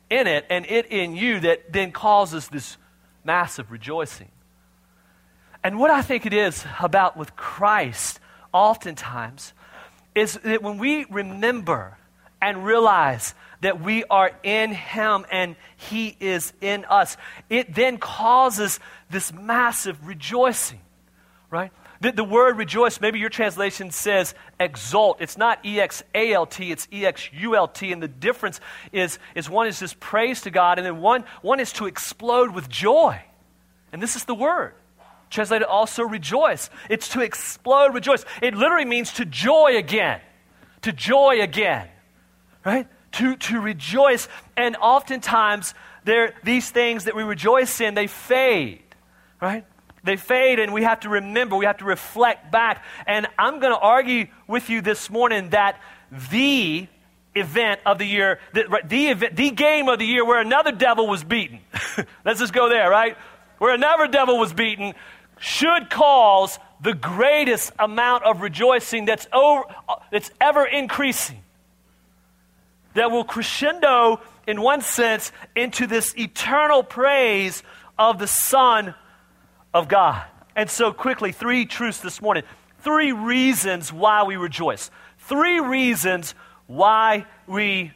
in 0.09 0.27
it 0.27 0.47
and 0.49 0.65
it 0.67 0.87
in 0.87 1.15
you 1.15 1.41
that 1.41 1.73
then 1.73 1.93
causes 1.93 2.49
this 2.49 2.77
massive 3.23 3.71
rejoicing. 3.71 4.31
And 5.63 5.79
what 5.79 5.91
I 5.91 6.01
think 6.01 6.27
it 6.27 6.33
is 6.33 6.65
about 6.81 7.17
with 7.17 7.37
Christ, 7.37 8.19
oftentimes, 8.53 9.53
is 10.17 10.35
that 10.43 10.63
when 10.63 10.79
we 10.79 11.05
remember 11.05 11.97
and 12.41 12.65
realize 12.65 13.35
that 13.61 13.81
we 13.81 14.03
are 14.05 14.33
in 14.43 14.73
Him 14.73 15.27
and 15.31 15.57
He 15.77 16.17
is 16.19 16.53
in 16.61 16.85
us, 16.87 17.17
it 17.49 17.75
then 17.75 17.99
causes 17.99 18.81
this 19.11 19.33
massive 19.33 20.07
rejoicing, 20.07 20.81
right? 21.51 21.71
The, 22.01 22.13
the, 22.13 22.25
word 22.25 22.59
rejoice, 22.59 23.01
maybe 23.01 23.19
your 23.19 23.31
translation 23.31 23.91
says 23.91 24.35
exult. 24.61 25.19
It's 25.21 25.39
not 25.39 25.65
E 25.65 25.81
X 25.81 26.03
A 26.15 26.33
L 26.33 26.47
T, 26.47 26.71
it's 26.71 26.89
E 26.93 27.07
X 27.07 27.31
U 27.33 27.57
L 27.57 27.69
T. 27.69 27.93
And 27.93 28.03
the 28.03 28.09
difference 28.09 28.61
is, 28.93 29.19
is 29.35 29.49
one 29.49 29.67
is 29.67 29.81
just 29.81 29.99
praise 29.99 30.43
to 30.43 30.51
God, 30.51 30.79
and 30.79 30.87
then 30.87 31.01
one, 31.01 31.25
one 31.41 31.61
is 31.61 31.73
to 31.75 31.87
explode 31.87 32.55
with 32.55 32.69
joy. 32.69 33.21
And 33.93 34.03
this 34.03 34.17
is 34.17 34.25
the 34.25 34.35
word. 34.35 34.75
Translated 35.31 35.67
also 35.67 36.03
rejoice. 36.03 36.71
It's 36.89 37.09
to 37.11 37.21
explode, 37.21 37.95
rejoice. 37.95 38.25
It 38.43 38.55
literally 38.55 38.85
means 38.85 39.13
to 39.15 39.25
joy 39.25 39.77
again. 39.77 40.21
To 40.83 40.93
joy 40.93 41.41
again. 41.41 41.89
Right? 42.65 42.89
To, 43.13 43.37
to 43.37 43.61
rejoice. 43.61 44.29
And 44.57 44.77
oftentimes, 44.77 45.75
there, 46.05 46.35
these 46.45 46.71
things 46.71 47.05
that 47.05 47.17
we 47.17 47.23
rejoice 47.23 47.81
in, 47.81 47.95
they 47.95 48.07
fade. 48.07 48.83
Right? 49.41 49.65
They 50.05 50.17
fade, 50.17 50.61
and 50.61 50.73
we 50.73 50.85
have 50.85 51.01
to 51.01 51.09
remember, 51.09 51.57
we 51.57 51.65
have 51.65 51.79
to 51.79 51.85
reflect 51.85 52.53
back. 52.53 52.85
And 53.07 53.27
I'm 53.37 53.59
going 53.59 53.73
to 53.73 53.79
argue 53.79 54.29
with 54.47 54.71
you 54.71 54.81
this 54.81 55.11
morning 55.11 55.51
that 55.51 55.81
the 56.31 56.87
event 57.35 57.81
of 57.85 57.99
the 57.99 58.05
year, 58.05 58.39
the, 58.53 58.81
the, 58.85 59.09
event, 59.09 59.37
the 59.37 59.51
game 59.51 59.89
of 59.89 59.99
the 59.99 60.07
year 60.07 60.25
where 60.25 60.41
another 60.41 60.73
devil 60.73 61.09
was 61.09 61.25
beaten. 61.25 61.59
Let's 62.25 62.39
just 62.39 62.53
go 62.53 62.69
there, 62.69 62.89
right? 62.89 63.17
Where 63.59 63.75
another 63.75 64.07
devil 64.07 64.39
was 64.39 64.53
beaten 64.53 64.95
should 65.39 65.91
cause 65.91 66.59
the 66.81 66.95
greatest 66.95 67.73
amount 67.79 68.25
of 68.25 68.41
rejoicing 68.41 69.05
that's, 69.07 69.27
over, 69.33 69.65
that's 70.11 70.31
ever 70.41 70.65
increasing. 70.65 71.43
That 72.95 73.11
will 73.11 73.25
crescendo, 73.25 74.21
in 74.47 74.61
one 74.61 74.81
sense, 74.81 75.33
into 75.55 75.87
this 75.87 76.15
eternal 76.17 76.83
praise 76.83 77.63
of 77.99 78.19
the 78.19 78.27
Son 78.27 78.95
of 79.75 79.89
God. 79.89 80.25
And 80.55 80.71
so, 80.71 80.93
quickly, 80.93 81.33
three 81.33 81.67
truths 81.67 82.01
this 82.01 82.23
morning. 82.23 82.45
Three 82.81 83.13
reasons 83.13 83.93
why 83.93 84.23
we 84.23 84.37
rejoice. 84.37 84.91
Three 85.19 85.61
reasons 85.61 86.35
why 86.67 87.27
we 87.47 87.93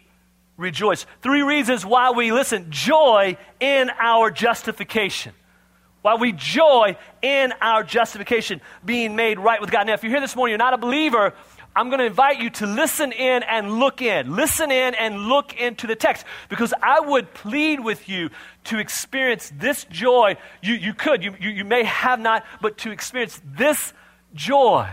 rejoice. 0.56 1.06
Three 1.22 1.42
reasons 1.42 1.86
why 1.86 2.10
we, 2.10 2.32
listen, 2.32 2.66
joy 2.70 3.38
in 3.60 3.90
our 3.98 4.30
justification 4.30 5.32
while 6.02 6.18
we 6.18 6.32
joy 6.32 6.96
in 7.22 7.52
our 7.60 7.82
justification, 7.82 8.60
being 8.84 9.16
made 9.16 9.38
right 9.38 9.60
with 9.60 9.70
God. 9.70 9.86
Now, 9.86 9.94
if 9.94 10.02
you're 10.02 10.12
here 10.12 10.20
this 10.20 10.36
morning, 10.36 10.52
you're 10.52 10.58
not 10.58 10.74
a 10.74 10.78
believer, 10.78 11.34
I'm 11.74 11.88
going 11.88 12.00
to 12.00 12.06
invite 12.06 12.40
you 12.40 12.50
to 12.50 12.66
listen 12.66 13.12
in 13.12 13.44
and 13.44 13.78
look 13.78 14.02
in. 14.02 14.34
Listen 14.34 14.72
in 14.72 14.94
and 14.94 15.28
look 15.28 15.54
into 15.54 15.86
the 15.86 15.94
text 15.94 16.26
because 16.48 16.74
I 16.82 17.00
would 17.00 17.32
plead 17.32 17.80
with 17.80 18.08
you 18.08 18.30
to 18.64 18.78
experience 18.78 19.52
this 19.54 19.84
joy. 19.84 20.36
You, 20.62 20.74
you 20.74 20.94
could, 20.94 21.22
you, 21.22 21.34
you, 21.38 21.50
you 21.50 21.64
may 21.64 21.84
have 21.84 22.18
not, 22.18 22.44
but 22.60 22.78
to 22.78 22.90
experience 22.90 23.40
this 23.44 23.92
joy. 24.34 24.88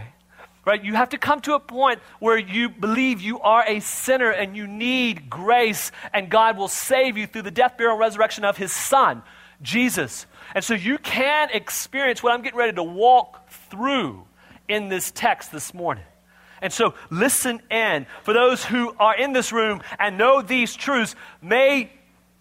Right? 0.66 0.84
You 0.84 0.94
have 0.96 1.10
to 1.10 1.18
come 1.18 1.40
to 1.42 1.54
a 1.54 1.60
point 1.60 2.00
where 2.20 2.38
you 2.38 2.70
believe 2.70 3.22
you 3.22 3.40
are 3.40 3.64
a 3.66 3.80
sinner 3.80 4.30
and 4.30 4.56
you 4.56 4.68
need 4.68 5.30
grace, 5.30 5.94
and 6.14 6.30
God 6.30 6.58
will 6.58 6.68
save 6.68 7.18
you 7.18 7.26
through 7.26 7.44
the 7.44 7.52
death, 7.52 7.78
burial, 7.78 7.94
and 7.94 8.02
resurrection 8.02 8.44
of 8.44 8.58
His 8.58 8.74
Son, 8.74 9.24
Jesus. 9.62 10.26
And 10.56 10.64
so 10.64 10.74
you 10.74 10.98
can 10.98 11.50
experience 11.52 12.24
what 12.24 12.34
I'm 12.34 12.42
getting 12.42 12.58
ready 12.58 12.74
to 12.74 12.84
walk 12.84 13.50
through 13.50 14.26
in 14.68 14.90
this 14.90 15.12
text 15.12 15.52
this 15.52 15.74
morning. 15.74 16.04
And 16.62 16.74
so 16.74 16.96
listen 17.10 17.62
in. 17.70 18.08
For 18.24 18.34
those 18.34 18.66
who 18.66 18.96
are 19.00 19.16
in 19.16 19.34
this 19.34 19.52
room 19.52 19.82
and 20.00 20.18
know 20.18 20.42
these 20.42 20.76
truths, 20.76 21.16
may 21.42 21.92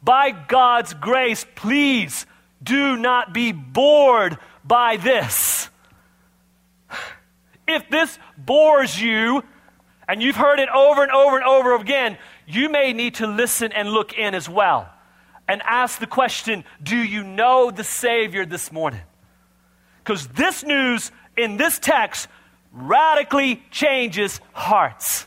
by 0.03 0.31
God's 0.31 0.95
grace, 0.95 1.45
please 1.55 2.27
do 2.63 2.97
not 2.97 3.35
be 3.35 3.53
bored 3.53 4.39
by 4.65 4.97
this. 4.97 5.69
If 7.69 7.89
this 7.91 8.19
bores 8.39 9.01
you, 9.01 9.43
and 10.09 10.23
you've 10.23 10.37
heard 10.37 10.61
it 10.61 10.69
over 10.69 11.03
and 11.03 11.11
over 11.11 11.37
and 11.37 11.45
over 11.45 11.75
again, 11.75 12.17
you 12.47 12.69
may 12.69 12.93
need 12.93 13.17
to 13.17 13.27
listen 13.27 13.73
and 13.73 13.91
look 13.91 14.15
in 14.15 14.35
as 14.35 14.49
well 14.49 14.89
and 15.49 15.63
ask 15.63 15.99
the 15.99 16.07
question 16.07 16.65
Do 16.83 16.97
you 16.97 17.23
know 17.23 17.71
the 17.71 17.85
Savior 17.85 18.47
this 18.47 18.73
morning? 18.73 19.03
Because 20.03 20.27
this 20.29 20.65
news 20.65 21.11
in 21.37 21.57
this 21.57 21.79
text 21.79 22.29
radically 22.73 23.63
changes 23.71 24.41
hearts. 24.53 25.27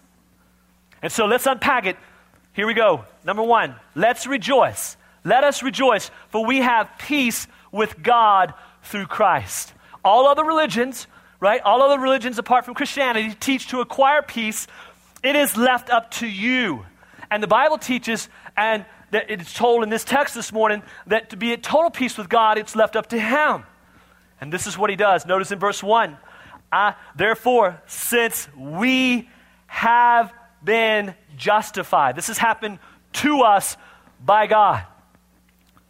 And 1.01 1.11
so 1.11 1.25
let's 1.25 1.45
unpack 1.45 1.85
it. 1.85 1.97
Here 2.53 2.67
we 2.67 2.73
go. 2.73 3.05
Number 3.23 3.43
one, 3.43 3.75
let's 3.95 4.27
rejoice. 4.27 4.97
Let 5.23 5.43
us 5.43 5.63
rejoice, 5.63 6.11
for 6.29 6.45
we 6.45 6.59
have 6.59 6.89
peace 6.97 7.47
with 7.71 8.01
God 8.01 8.53
through 8.83 9.07
Christ. 9.07 9.73
All 10.03 10.27
other 10.27 10.43
religions, 10.43 11.07
right? 11.39 11.61
All 11.61 11.81
other 11.81 11.99
religions 11.99 12.37
apart 12.37 12.65
from 12.65 12.73
Christianity 12.73 13.35
teach 13.39 13.67
to 13.69 13.81
acquire 13.81 14.21
peace. 14.21 14.67
It 15.23 15.35
is 15.35 15.57
left 15.57 15.89
up 15.89 16.11
to 16.11 16.27
you. 16.27 16.85
And 17.29 17.43
the 17.43 17.47
Bible 17.47 17.77
teaches, 17.77 18.29
and 18.57 18.85
that 19.11 19.29
it's 19.29 19.53
told 19.53 19.83
in 19.83 19.89
this 19.89 20.03
text 20.03 20.35
this 20.35 20.51
morning 20.51 20.83
that 21.07 21.31
to 21.31 21.37
be 21.37 21.53
at 21.53 21.63
total 21.63 21.89
peace 21.89 22.17
with 22.17 22.29
God, 22.29 22.57
it's 22.57 22.75
left 22.75 22.95
up 22.95 23.07
to 23.07 23.19
Him. 23.19 23.63
And 24.41 24.53
this 24.53 24.67
is 24.67 24.77
what 24.77 24.89
He 24.89 24.95
does. 24.95 25.25
Notice 25.25 25.51
in 25.51 25.59
verse 25.59 25.83
1 25.83 26.17
I, 26.71 26.95
Therefore, 27.15 27.81
since 27.87 28.47
we 28.55 29.29
have 29.67 30.33
been 30.63 31.15
justified, 31.35 32.15
this 32.15 32.27
has 32.27 32.37
happened 32.37 32.79
to 33.13 33.41
us 33.41 33.77
by 34.23 34.47
God. 34.47 34.85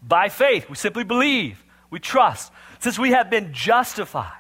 By 0.02 0.30
faith, 0.30 0.70
we 0.70 0.76
simply 0.76 1.04
believe, 1.04 1.64
we 1.90 2.00
trust. 2.00 2.52
Since 2.80 2.98
we 2.98 3.12
have 3.12 3.30
been 3.30 3.52
justified, 3.54 4.32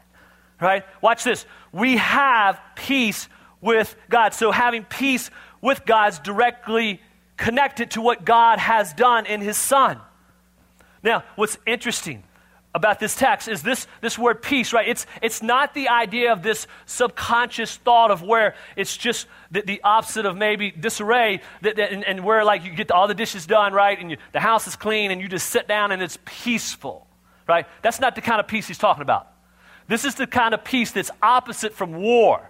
right? 0.62 0.86
Watch 1.01 1.24
this. 1.25 1.45
We 1.74 1.98
have 1.98 2.59
peace 2.75 3.27
with 3.59 3.95
God. 4.09 4.33
So 4.33 4.51
having 4.51 4.86
peace 4.86 5.29
with 5.62 5.86
God's 5.86 6.19
directly 6.19 7.01
connected 7.39 7.91
to 7.91 8.01
what 8.01 8.24
God 8.24 8.60
has 8.60 8.93
done 8.93 9.25
in 9.25 9.41
His 9.41 9.58
Son. 9.58 10.00
Now, 11.01 11.24
what's 11.36 11.58
interesting, 11.65 12.24
about 12.74 13.00
this 13.00 13.15
text 13.15 13.48
is 13.48 13.63
this, 13.63 13.88
this 14.01 14.17
word 14.17 14.41
peace, 14.41 14.74
right? 14.74 14.88
It's, 14.88 15.08
it's 15.22 15.41
not 15.41 15.74
the 15.74 15.89
idea 15.89 16.31
of 16.31 16.43
this 16.43 16.67
subconscious 16.86 17.77
thought 17.77 18.12
of 18.12 18.22
where 18.22 18.53
it's 18.75 18.96
just 18.96 19.27
the, 19.50 19.62
the 19.62 19.81
opposite 19.84 20.25
of 20.25 20.38
maybe 20.38 20.69
disarray, 20.69 21.41
that, 21.62 21.77
that, 21.77 21.91
and, 21.91 22.03
and, 22.03 22.24
where 22.24 22.43
like 22.43 22.63
you 22.63 22.75
get 22.75 22.91
all 22.91 23.08
the 23.08 23.15
dishes 23.15 23.48
done, 23.48 23.74
right? 23.74 24.00
And 24.00 24.12
you, 24.12 24.17
the 24.34 24.39
house 24.39 24.67
is 24.67 24.75
clean 24.75 25.10
and 25.10 25.19
you 25.19 25.27
just 25.27 25.50
sit 25.50 25.67
down 25.67 25.91
and 25.91 26.01
it's 26.01 26.19
peaceful, 26.25 27.08
right? 27.48 27.65
That's 27.81 28.00
not 28.00 28.13
the 28.13 28.22
kind 28.22 28.39
of 28.39 28.48
peace 28.48 28.67
he's 28.67 28.77
talking 28.77 29.01
about. 29.01 29.27
This 29.88 30.05
is 30.05 30.13
the 30.13 30.27
kind 30.27 30.53
of 30.53 30.63
peace 30.63 30.91
that's 30.91 31.10
opposite 31.24 31.74
from 31.74 31.96
war. 31.96 32.48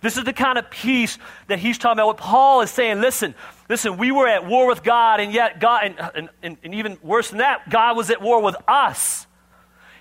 This 0.00 0.16
is 0.16 0.24
the 0.24 0.32
kind 0.32 0.58
of 0.58 0.70
peace 0.70 1.18
that 1.48 1.58
he's 1.58 1.78
talking 1.78 1.98
about. 1.98 2.06
What 2.06 2.16
Paul 2.16 2.60
is 2.62 2.70
saying, 2.70 3.00
listen, 3.00 3.34
listen, 3.68 3.96
we 3.96 4.12
were 4.12 4.26
at 4.26 4.46
war 4.46 4.66
with 4.66 4.82
God, 4.82 5.20
and 5.20 5.32
yet 5.32 5.60
God, 5.60 5.84
and, 5.84 6.10
and, 6.14 6.28
and, 6.42 6.56
and 6.62 6.74
even 6.74 6.98
worse 7.02 7.30
than 7.30 7.38
that, 7.38 7.68
God 7.68 7.96
was 7.96 8.10
at 8.10 8.22
war 8.22 8.42
with 8.42 8.56
us. 8.66 9.26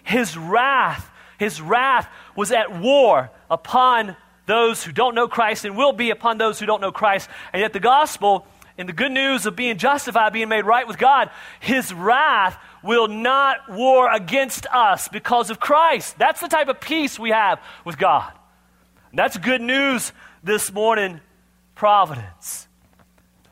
His 0.04 0.38
wrath, 0.38 1.10
his 1.38 1.62
wrath 1.62 2.08
was 2.36 2.52
at 2.52 2.80
war 2.80 3.30
upon 3.50 4.16
those 4.46 4.84
who 4.84 4.92
don't 4.92 5.16
know 5.16 5.28
Christ 5.28 5.66
and 5.66 5.76
will 5.76 5.94
be 5.94 6.10
upon 6.10 6.38
those 6.38 6.60
who 6.60 6.66
don't 6.66 6.82
know 6.82 6.92
Christ. 6.92 7.30
And 7.52 7.62
yet 7.62 7.74
the 7.74 7.80
gospel 7.80 8.48
and 8.78 8.88
the 8.88 8.94
good 8.94 9.12
news 9.12 9.46
of 9.46 9.56
being 9.56 9.78
justified, 9.78 10.34
being 10.34 10.50
made 10.50 10.66
right 10.66 10.88
with 10.88 10.98
God, 10.98 11.30
his 11.60 11.94
wrath 11.94 12.58
will 12.84 13.08
not 13.08 13.70
war 13.70 14.12
against 14.14 14.66
us 14.68 15.08
because 15.08 15.50
of 15.50 15.60
Christ. 15.60 16.18
That's 16.18 16.40
the 16.40 16.48
type 16.48 16.70
of 16.70 16.80
peace 16.80 17.20
we 17.20 17.32
have 17.32 17.60
with 17.84 17.98
God. 17.98 18.32
That's 19.14 19.38
good 19.38 19.62
news 19.62 20.12
this 20.44 20.72
morning, 20.72 21.22
Providence. 21.76 22.68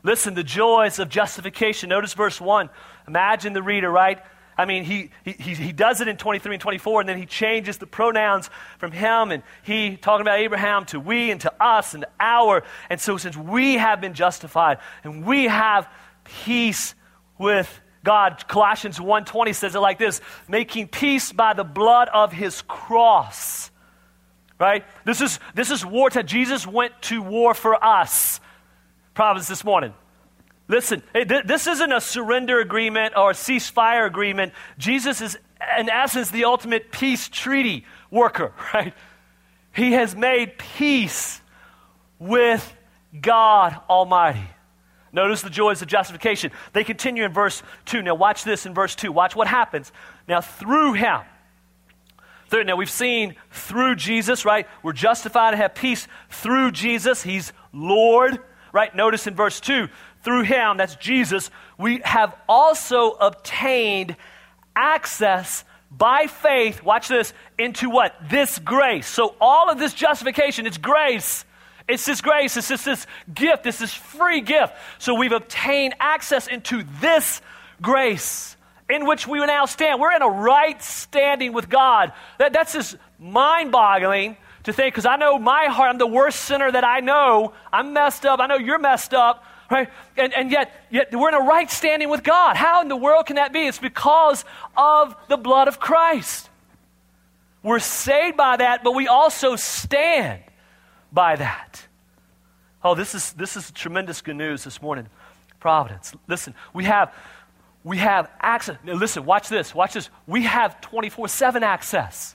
Listen, 0.02 0.34
the 0.34 0.44
joys 0.44 0.98
of 0.98 1.08
justification. 1.08 1.88
Notice 1.88 2.12
verse 2.12 2.40
1. 2.40 2.68
Imagine 3.08 3.54
the 3.54 3.62
reader, 3.62 3.90
right? 3.90 4.22
I 4.58 4.64
mean, 4.64 4.84
he, 4.84 5.10
he, 5.24 5.32
he 5.32 5.72
does 5.72 6.00
it 6.00 6.08
in 6.08 6.16
23 6.16 6.54
and 6.54 6.60
24, 6.60 7.00
and 7.00 7.08
then 7.08 7.18
he 7.18 7.26
changes 7.26 7.78
the 7.78 7.86
pronouns 7.86 8.48
from 8.78 8.92
him 8.92 9.30
and 9.30 9.42
he, 9.62 9.96
talking 9.96 10.22
about 10.22 10.38
Abraham, 10.38 10.84
to 10.86 11.00
we 11.00 11.30
and 11.30 11.40
to 11.42 11.52
us 11.62 11.94
and 11.94 12.04
our. 12.20 12.62
And 12.88 13.00
so, 13.00 13.16
since 13.16 13.36
we 13.36 13.74
have 13.74 14.00
been 14.00 14.14
justified 14.14 14.78
and 15.04 15.24
we 15.24 15.44
have 15.44 15.88
peace 16.24 16.94
with 17.38 17.80
God, 18.04 18.46
Colossians 18.46 18.98
1.20 18.98 19.54
says 19.54 19.74
it 19.74 19.80
like 19.80 19.98
this 19.98 20.20
making 20.48 20.88
peace 20.88 21.32
by 21.32 21.52
the 21.52 21.64
blood 21.64 22.08
of 22.12 22.32
his 22.32 22.62
cross 22.62 23.70
right? 24.58 24.84
This 25.04 25.20
is, 25.20 25.38
this 25.54 25.70
is 25.70 25.84
war 25.84 25.92
wartime. 25.92 26.26
Jesus 26.26 26.66
went 26.66 27.00
to 27.02 27.22
war 27.22 27.54
for 27.54 27.82
us. 27.82 28.40
Providence 29.14 29.48
this 29.48 29.64
morning. 29.64 29.94
Listen, 30.68 31.02
this 31.14 31.66
isn't 31.66 31.92
a 31.92 32.00
surrender 32.00 32.60
agreement 32.60 33.14
or 33.16 33.30
a 33.30 33.34
ceasefire 33.34 34.06
agreement. 34.06 34.52
Jesus 34.78 35.20
is, 35.20 35.38
in 35.78 35.88
essence, 35.88 36.30
the 36.30 36.44
ultimate 36.44 36.90
peace 36.90 37.28
treaty 37.28 37.84
worker, 38.10 38.52
right? 38.74 38.92
He 39.72 39.92
has 39.92 40.16
made 40.16 40.58
peace 40.58 41.40
with 42.18 42.74
God 43.20 43.78
Almighty. 43.88 44.48
Notice 45.12 45.42
the 45.42 45.50
joys 45.50 45.80
of 45.82 45.88
justification. 45.88 46.50
They 46.72 46.84
continue 46.84 47.24
in 47.24 47.32
verse 47.32 47.62
2. 47.86 48.02
Now, 48.02 48.14
watch 48.14 48.44
this 48.44 48.66
in 48.66 48.74
verse 48.74 48.94
2. 48.94 49.12
Watch 49.12 49.36
what 49.36 49.46
happens. 49.46 49.92
Now, 50.28 50.40
through 50.40 50.94
him, 50.94 51.20
Third, 52.48 52.66
now 52.66 52.76
we've 52.76 52.90
seen 52.90 53.34
through 53.50 53.96
Jesus, 53.96 54.44
right? 54.44 54.68
We're 54.82 54.92
justified 54.92 55.50
to 55.50 55.56
have 55.56 55.74
peace 55.74 56.06
through 56.30 56.72
Jesus. 56.72 57.22
He's 57.22 57.52
Lord, 57.72 58.38
right? 58.72 58.94
Notice 58.94 59.26
in 59.26 59.34
verse 59.34 59.58
2, 59.60 59.88
through 60.22 60.42
him, 60.42 60.76
that's 60.76 60.96
Jesus, 60.96 61.50
we 61.78 62.00
have 62.04 62.34
also 62.48 63.12
obtained 63.12 64.16
access 64.74 65.64
by 65.90 66.26
faith, 66.26 66.82
watch 66.82 67.08
this, 67.08 67.32
into 67.58 67.90
what? 67.90 68.14
This 68.28 68.58
grace. 68.58 69.06
So 69.06 69.34
all 69.40 69.70
of 69.70 69.78
this 69.78 69.94
justification, 69.94 70.66
it's 70.66 70.78
grace. 70.78 71.44
It's 71.88 72.04
this 72.04 72.20
grace, 72.20 72.56
it's 72.56 72.68
this, 72.68 72.84
this 72.84 73.06
gift, 73.32 73.66
it's 73.66 73.78
this 73.78 73.94
free 73.94 74.40
gift. 74.40 74.74
So 74.98 75.14
we've 75.14 75.32
obtained 75.32 75.94
access 76.00 76.48
into 76.48 76.82
this 77.00 77.40
grace 77.80 78.55
in 78.88 79.06
which 79.06 79.26
we 79.26 79.38
now 79.44 79.66
stand. 79.66 80.00
We're 80.00 80.14
in 80.14 80.22
a 80.22 80.28
right 80.28 80.80
standing 80.82 81.52
with 81.52 81.68
God. 81.68 82.12
That, 82.38 82.52
that's 82.52 82.72
just 82.72 82.96
mind 83.18 83.72
boggling 83.72 84.36
to 84.64 84.72
think, 84.72 84.94
because 84.94 85.06
I 85.06 85.16
know 85.16 85.38
my 85.38 85.66
heart, 85.66 85.90
I'm 85.90 85.98
the 85.98 86.06
worst 86.06 86.40
sinner 86.40 86.70
that 86.70 86.84
I 86.84 87.00
know. 87.00 87.52
I'm 87.72 87.92
messed 87.92 88.26
up. 88.26 88.40
I 88.40 88.46
know 88.46 88.56
you're 88.56 88.78
messed 88.78 89.14
up, 89.14 89.44
right? 89.70 89.88
And, 90.16 90.32
and 90.34 90.50
yet, 90.50 90.72
yet 90.90 91.14
we're 91.14 91.28
in 91.28 91.34
a 91.34 91.40
right 91.40 91.70
standing 91.70 92.08
with 92.08 92.22
God. 92.22 92.56
How 92.56 92.82
in 92.82 92.88
the 92.88 92.96
world 92.96 93.26
can 93.26 93.36
that 93.36 93.52
be? 93.52 93.66
It's 93.66 93.78
because 93.78 94.44
of 94.76 95.16
the 95.28 95.36
blood 95.36 95.68
of 95.68 95.78
Christ. 95.78 96.50
We're 97.62 97.78
saved 97.80 98.36
by 98.36 98.56
that, 98.56 98.84
but 98.84 98.92
we 98.92 99.08
also 99.08 99.56
stand 99.56 100.42
by 101.12 101.36
that. 101.36 101.86
Oh, 102.84 102.94
this 102.94 103.14
is, 103.14 103.32
this 103.32 103.56
is 103.56 103.70
tremendous 103.72 104.20
good 104.20 104.36
news 104.36 104.62
this 104.62 104.80
morning. 104.80 105.08
Providence. 105.58 106.12
Listen, 106.28 106.54
we 106.72 106.84
have 106.84 107.12
we 107.86 107.98
have 107.98 108.28
access. 108.40 108.76
Now, 108.82 108.94
listen, 108.94 109.24
watch 109.24 109.48
this. 109.48 109.72
Watch 109.72 109.94
this. 109.94 110.10
We 110.26 110.42
have 110.42 110.80
24 110.80 111.28
7 111.28 111.62
access. 111.62 112.34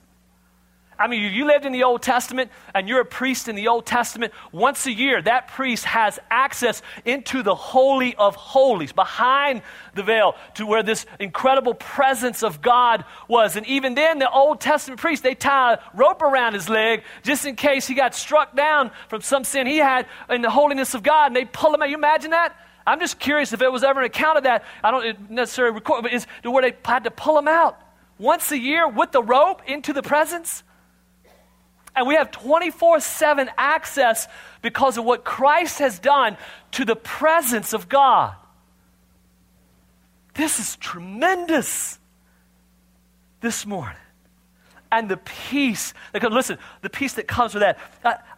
I 0.98 1.08
mean, 1.08 1.30
you 1.34 1.44
lived 1.44 1.66
in 1.66 1.72
the 1.72 1.82
Old 1.82 2.00
Testament 2.00 2.50
and 2.74 2.88
you're 2.88 3.02
a 3.02 3.04
priest 3.04 3.48
in 3.48 3.54
the 3.54 3.68
Old 3.68 3.84
Testament, 3.84 4.32
once 4.50 4.86
a 4.86 4.92
year, 4.92 5.20
that 5.20 5.48
priest 5.48 5.84
has 5.84 6.18
access 6.30 6.80
into 7.04 7.42
the 7.42 7.54
Holy 7.54 8.14
of 8.14 8.34
Holies, 8.34 8.92
behind 8.92 9.60
the 9.94 10.02
veil, 10.02 10.36
to 10.54 10.64
where 10.64 10.82
this 10.82 11.04
incredible 11.20 11.74
presence 11.74 12.42
of 12.42 12.62
God 12.62 13.04
was. 13.28 13.56
And 13.56 13.66
even 13.66 13.94
then, 13.94 14.20
the 14.20 14.30
Old 14.30 14.58
Testament 14.58 15.02
priest, 15.02 15.22
they 15.22 15.34
tie 15.34 15.74
a 15.74 15.78
rope 15.92 16.22
around 16.22 16.54
his 16.54 16.70
leg 16.70 17.02
just 17.24 17.44
in 17.44 17.56
case 17.56 17.86
he 17.86 17.94
got 17.94 18.14
struck 18.14 18.56
down 18.56 18.90
from 19.08 19.20
some 19.20 19.44
sin 19.44 19.66
he 19.66 19.76
had 19.76 20.06
in 20.30 20.40
the 20.40 20.50
holiness 20.50 20.94
of 20.94 21.02
God, 21.02 21.26
and 21.26 21.36
they 21.36 21.44
pull 21.44 21.74
him 21.74 21.82
out. 21.82 21.90
You 21.90 21.96
imagine 21.96 22.30
that? 22.30 22.56
I'm 22.86 23.00
just 23.00 23.18
curious 23.18 23.52
if 23.52 23.62
it 23.62 23.70
was 23.70 23.84
ever 23.84 24.00
an 24.00 24.06
account 24.06 24.38
of 24.38 24.44
that. 24.44 24.64
I 24.82 24.90
don't 24.90 25.30
necessarily 25.30 25.74
record, 25.74 26.02
but 26.02 26.12
is 26.12 26.26
where 26.42 26.62
they 26.62 26.76
had 26.84 27.04
to 27.04 27.10
pull 27.10 27.38
him 27.38 27.48
out 27.48 27.80
once 28.18 28.50
a 28.50 28.58
year 28.58 28.88
with 28.88 29.12
the 29.12 29.22
rope 29.22 29.62
into 29.66 29.92
the 29.92 30.02
presence. 30.02 30.62
And 31.94 32.06
we 32.06 32.14
have 32.14 32.30
24 32.30 33.00
7 33.00 33.50
access 33.56 34.26
because 34.62 34.96
of 34.98 35.04
what 35.04 35.24
Christ 35.24 35.78
has 35.78 35.98
done 35.98 36.36
to 36.72 36.84
the 36.84 36.96
presence 36.96 37.72
of 37.72 37.88
God. 37.88 38.34
This 40.34 40.58
is 40.58 40.76
tremendous 40.76 41.98
this 43.40 43.66
morning. 43.66 43.96
And 44.90 45.08
the 45.08 45.16
peace 45.16 45.94
that 46.12 46.22
listen, 46.32 46.58
the 46.82 46.90
peace 46.90 47.14
that 47.14 47.26
comes 47.26 47.54
with 47.54 47.62
that. 47.62 47.78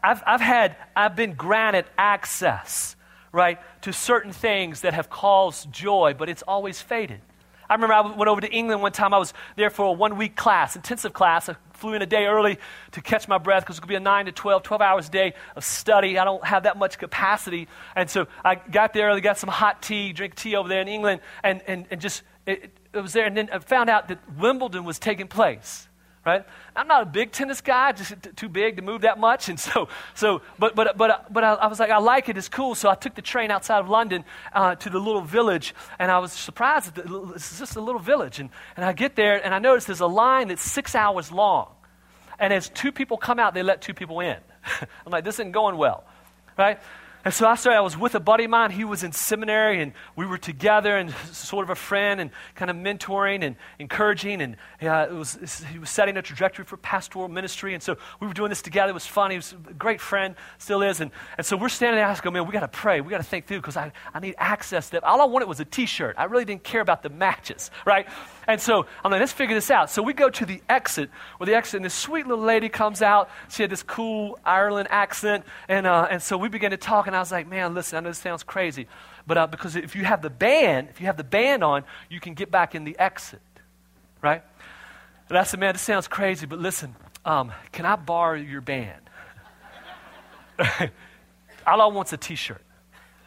I've, 0.02 0.22
I've 0.26 0.40
had, 0.40 0.76
I've 0.94 1.16
been 1.16 1.34
granted 1.34 1.84
access 1.98 2.96
right, 3.34 3.58
to 3.82 3.92
certain 3.92 4.32
things 4.32 4.82
that 4.82 4.94
have 4.94 5.10
caused 5.10 5.70
joy, 5.72 6.14
but 6.16 6.28
it's 6.28 6.42
always 6.42 6.80
faded. 6.80 7.20
I 7.68 7.74
remember 7.74 7.94
I 7.94 8.00
went 8.02 8.28
over 8.28 8.40
to 8.40 8.50
England 8.52 8.82
one 8.82 8.92
time. 8.92 9.12
I 9.12 9.18
was 9.18 9.34
there 9.56 9.70
for 9.70 9.86
a 9.86 9.92
one 9.92 10.16
week 10.16 10.36
class, 10.36 10.76
intensive 10.76 11.12
class. 11.12 11.48
I 11.48 11.56
flew 11.72 11.94
in 11.94 12.02
a 12.02 12.06
day 12.06 12.26
early 12.26 12.58
to 12.92 13.00
catch 13.00 13.26
my 13.26 13.38
breath 13.38 13.64
because 13.64 13.78
it 13.78 13.80
could 13.80 13.88
be 13.88 13.94
a 13.94 14.00
9 14.00 14.26
to 14.26 14.32
12, 14.32 14.62
12 14.62 14.80
hours 14.80 15.08
a 15.08 15.10
day 15.10 15.34
of 15.56 15.64
study. 15.64 16.18
I 16.18 16.24
don't 16.24 16.44
have 16.44 16.64
that 16.64 16.76
much 16.76 16.98
capacity. 16.98 17.66
And 17.96 18.08
so 18.08 18.28
I 18.44 18.54
got 18.54 18.92
there 18.92 19.08
early, 19.08 19.20
got 19.20 19.38
some 19.38 19.50
hot 19.50 19.82
tea, 19.82 20.12
drink 20.12 20.34
tea 20.36 20.54
over 20.54 20.68
there 20.68 20.82
in 20.82 20.88
England, 20.88 21.20
and, 21.42 21.62
and, 21.66 21.86
and 21.90 22.00
just 22.00 22.22
it, 22.46 22.70
it 22.92 23.00
was 23.00 23.12
there. 23.14 23.24
And 23.26 23.36
then 23.36 23.48
I 23.50 23.58
found 23.58 23.90
out 23.90 24.08
that 24.08 24.18
Wimbledon 24.38 24.84
was 24.84 24.98
taking 24.98 25.26
place 25.26 25.88
right? 26.24 26.44
I'm 26.74 26.86
not 26.86 27.02
a 27.02 27.06
big 27.06 27.32
tennis 27.32 27.60
guy, 27.60 27.92
just 27.92 28.14
too 28.36 28.48
big 28.48 28.76
to 28.76 28.82
move 28.82 29.02
that 29.02 29.18
much. 29.18 29.48
And 29.48 29.60
so, 29.60 29.88
so 30.14 30.42
but, 30.58 30.74
but, 30.74 30.96
but, 30.96 31.32
but 31.32 31.44
I, 31.44 31.54
I 31.54 31.66
was 31.66 31.78
like, 31.78 31.90
I 31.90 31.98
like 31.98 32.28
it, 32.28 32.36
it's 32.36 32.48
cool. 32.48 32.74
So 32.74 32.88
I 32.88 32.94
took 32.94 33.14
the 33.14 33.22
train 33.22 33.50
outside 33.50 33.78
of 33.78 33.88
London 33.88 34.24
uh, 34.52 34.74
to 34.76 34.90
the 34.90 34.98
little 34.98 35.20
village, 35.20 35.74
and 35.98 36.10
I 36.10 36.18
was 36.18 36.32
surprised 36.32 36.94
that 36.94 37.32
it's 37.34 37.58
just 37.58 37.76
a 37.76 37.80
little 37.80 38.00
village. 38.00 38.40
And, 38.40 38.50
and 38.76 38.84
I 38.84 38.92
get 38.92 39.16
there, 39.16 39.44
and 39.44 39.54
I 39.54 39.58
notice 39.58 39.84
there's 39.84 40.00
a 40.00 40.06
line 40.06 40.48
that's 40.48 40.62
six 40.62 40.94
hours 40.94 41.30
long. 41.30 41.70
And 42.38 42.52
as 42.52 42.68
two 42.68 42.90
people 42.90 43.16
come 43.16 43.38
out, 43.38 43.54
they 43.54 43.62
let 43.62 43.80
two 43.80 43.94
people 43.94 44.20
in. 44.20 44.36
I'm 44.80 45.12
like, 45.12 45.24
this 45.24 45.36
isn't 45.36 45.52
going 45.52 45.76
well, 45.76 46.04
right? 46.58 46.80
And 47.24 47.32
so 47.32 47.48
I 47.48 47.54
started, 47.54 47.78
I 47.78 47.80
was 47.80 47.96
with 47.96 48.14
a 48.14 48.20
buddy 48.20 48.44
of 48.44 48.50
mine. 48.50 48.70
He 48.70 48.84
was 48.84 49.02
in 49.02 49.12
seminary, 49.12 49.80
and 49.80 49.92
we 50.14 50.26
were 50.26 50.36
together 50.36 50.94
and 50.98 51.10
sort 51.32 51.64
of 51.64 51.70
a 51.70 51.74
friend 51.74 52.20
and 52.20 52.30
kind 52.54 52.70
of 52.70 52.76
mentoring 52.76 53.42
and 53.42 53.56
encouraging. 53.78 54.42
And 54.42 54.56
uh, 54.82 55.06
it 55.10 55.14
was, 55.14 55.64
he 55.72 55.78
was 55.78 55.88
setting 55.88 56.18
a 56.18 56.22
trajectory 56.22 56.66
for 56.66 56.76
pastoral 56.76 57.28
ministry. 57.28 57.72
And 57.72 57.82
so 57.82 57.96
we 58.20 58.26
were 58.26 58.34
doing 58.34 58.50
this 58.50 58.60
together. 58.60 58.90
It 58.90 58.94
was 58.94 59.06
fun. 59.06 59.30
He 59.30 59.38
was 59.38 59.54
a 59.68 59.72
great 59.72 60.02
friend, 60.02 60.34
still 60.58 60.82
is. 60.82 61.00
And, 61.00 61.10
and 61.38 61.46
so 61.46 61.56
we're 61.56 61.70
standing 61.70 61.96
there 61.96 62.04
asking, 62.04 62.34
man, 62.34 62.46
we 62.46 62.52
got 62.52 62.60
to 62.60 62.68
pray. 62.68 63.00
We 63.00 63.08
got 63.08 63.18
to 63.18 63.24
think 63.24 63.46
through 63.46 63.60
because 63.60 63.78
I, 63.78 63.90
I 64.12 64.20
need 64.20 64.34
access. 64.36 64.90
To, 64.90 64.96
that. 64.96 65.04
all 65.04 65.22
I 65.22 65.24
wanted 65.24 65.48
was 65.48 65.60
a 65.60 65.64
t 65.64 65.86
shirt. 65.86 66.16
I 66.18 66.24
really 66.24 66.44
didn't 66.44 66.64
care 66.64 66.82
about 66.82 67.02
the 67.02 67.08
matches, 67.08 67.70
right? 67.86 68.06
And 68.46 68.60
so 68.60 68.86
I'm 69.04 69.10
like, 69.10 69.20
let's 69.20 69.32
figure 69.32 69.54
this 69.54 69.70
out. 69.70 69.90
So 69.90 70.02
we 70.02 70.12
go 70.12 70.28
to 70.30 70.46
the 70.46 70.62
exit, 70.68 71.10
where 71.38 71.46
the 71.46 71.54
exit, 71.54 71.76
and 71.76 71.84
this 71.84 71.94
sweet 71.94 72.26
little 72.26 72.44
lady 72.44 72.68
comes 72.68 73.02
out. 73.02 73.30
She 73.48 73.62
had 73.62 73.70
this 73.70 73.82
cool 73.82 74.38
Ireland 74.44 74.88
accent. 74.90 75.44
And, 75.68 75.86
uh, 75.86 76.08
and 76.10 76.22
so 76.22 76.36
we 76.36 76.48
began 76.48 76.70
to 76.70 76.76
talk, 76.76 77.06
and 77.06 77.16
I 77.16 77.20
was 77.20 77.32
like, 77.32 77.48
man, 77.48 77.74
listen, 77.74 77.96
I 77.96 78.00
know 78.00 78.10
this 78.10 78.18
sounds 78.18 78.42
crazy, 78.42 78.86
but 79.26 79.38
uh, 79.38 79.46
because 79.46 79.76
if 79.76 79.96
you 79.96 80.04
have 80.04 80.22
the 80.22 80.30
band, 80.30 80.88
if 80.90 81.00
you 81.00 81.06
have 81.06 81.16
the 81.16 81.24
band 81.24 81.64
on, 81.64 81.84
you 82.10 82.20
can 82.20 82.34
get 82.34 82.50
back 82.50 82.74
in 82.74 82.84
the 82.84 82.98
exit, 82.98 83.40
right? 84.22 84.42
And 85.28 85.38
I 85.38 85.44
said, 85.44 85.60
man, 85.60 85.72
this 85.74 85.82
sounds 85.82 86.08
crazy, 86.08 86.46
but 86.46 86.58
listen, 86.58 86.94
um, 87.24 87.52
can 87.72 87.86
I 87.86 87.96
borrow 87.96 88.38
your 88.38 88.60
band? 88.60 89.00
All 91.66 91.80
I 91.80 91.86
want's 91.86 92.12
a 92.12 92.16
t 92.16 92.34
shirt, 92.34 92.62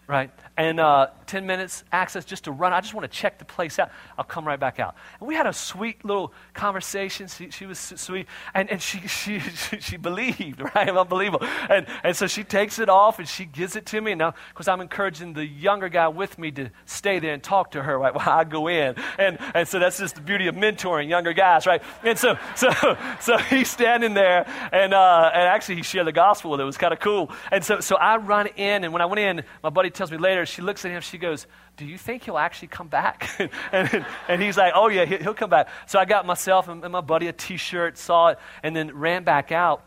right? 0.05 0.31
And 0.57 0.79
uh, 0.79 1.07
10 1.27 1.45
minutes 1.45 1.83
access 1.91 2.25
just 2.25 2.45
to 2.45 2.51
run. 2.51 2.73
I 2.73 2.81
just 2.81 2.95
want 2.95 3.09
to 3.09 3.15
check 3.15 3.37
the 3.37 3.45
place 3.45 3.77
out. 3.77 3.91
I'll 4.17 4.23
come 4.25 4.45
right 4.45 4.59
back 4.59 4.79
out. 4.79 4.95
And 5.19 5.27
we 5.27 5.35
had 5.35 5.45
a 5.45 5.53
sweet 5.53 6.03
little 6.03 6.33
conversation. 6.55 7.27
She, 7.27 7.51
she 7.51 7.67
was 7.67 7.77
sweet. 7.77 8.25
And, 8.55 8.69
and 8.71 8.81
she, 8.81 9.07
she, 9.07 9.39
she, 9.39 9.79
she, 9.79 9.97
believed, 9.97 10.61
right? 10.75 10.89
Unbelievable. 10.89 11.45
And, 11.69 11.85
and 12.03 12.15
so 12.15 12.25
she 12.25 12.43
takes 12.43 12.79
it 12.79 12.89
off 12.89 13.19
and 13.19 13.27
she 13.27 13.45
gives 13.45 13.75
it 13.75 13.85
to 13.87 14.01
me. 14.01 14.13
And 14.13 14.19
now, 14.19 14.33
because 14.49 14.67
I'm 14.67 14.81
encouraging 14.81 15.33
the 15.33 15.45
younger 15.45 15.89
guy 15.89 16.07
with 16.07 16.39
me 16.39 16.49
to 16.53 16.71
stay 16.85 17.19
there 17.19 17.33
and 17.33 17.43
talk 17.43 17.71
to 17.71 17.83
her 17.83 17.99
right, 17.99 18.15
while 18.15 18.27
I 18.27 18.43
go 18.43 18.67
in. 18.67 18.95
And, 19.19 19.37
and 19.53 19.67
so 19.67 19.77
that's 19.77 19.99
just 19.99 20.15
the 20.15 20.21
beauty 20.21 20.47
of 20.47 20.55
mentoring 20.55 21.07
younger 21.07 21.33
guys, 21.33 21.67
right? 21.67 21.83
And 22.03 22.17
so, 22.17 22.35
so, 22.55 22.71
so 23.19 23.37
he's 23.37 23.69
standing 23.69 24.15
there 24.15 24.47
and, 24.71 24.93
uh, 24.93 25.29
and 25.31 25.43
actually 25.43 25.75
he 25.75 25.83
shared 25.83 26.07
the 26.07 26.11
gospel 26.11 26.49
with 26.49 26.61
it. 26.61 26.63
It 26.63 26.65
was 26.65 26.77
kind 26.77 26.93
of 26.93 26.99
cool. 26.99 27.31
And 27.51 27.63
so, 27.63 27.79
so 27.79 27.95
I 27.95 28.17
run 28.17 28.47
in. 28.47 28.83
And 28.83 28.91
when 28.91 29.03
I 29.03 29.05
went 29.05 29.19
in, 29.19 29.43
my 29.61 29.69
buddy 29.69 29.91
tells 29.91 30.11
me 30.11 30.17
later, 30.17 30.46
she 30.47 30.61
looks 30.61 30.85
at 30.85 30.91
him, 30.91 31.01
she 31.01 31.17
goes, 31.17 31.47
Do 31.75 31.85
you 31.85 31.97
think 31.97 32.23
he'll 32.23 32.37
actually 32.37 32.69
come 32.69 32.87
back? 32.87 33.29
and, 33.71 34.05
and 34.27 34.41
he's 34.41 34.57
like, 34.57 34.73
Oh, 34.75 34.87
yeah, 34.87 35.05
he'll 35.05 35.33
come 35.33 35.49
back. 35.49 35.69
So 35.85 35.99
I 35.99 36.05
got 36.05 36.25
myself 36.25 36.67
and 36.67 36.81
my 36.81 37.01
buddy 37.01 37.27
a 37.27 37.33
t 37.33 37.57
shirt, 37.57 37.97
saw 37.97 38.29
it, 38.29 38.39
and 38.63 38.75
then 38.75 38.95
ran 38.95 39.23
back 39.23 39.51
out 39.51 39.83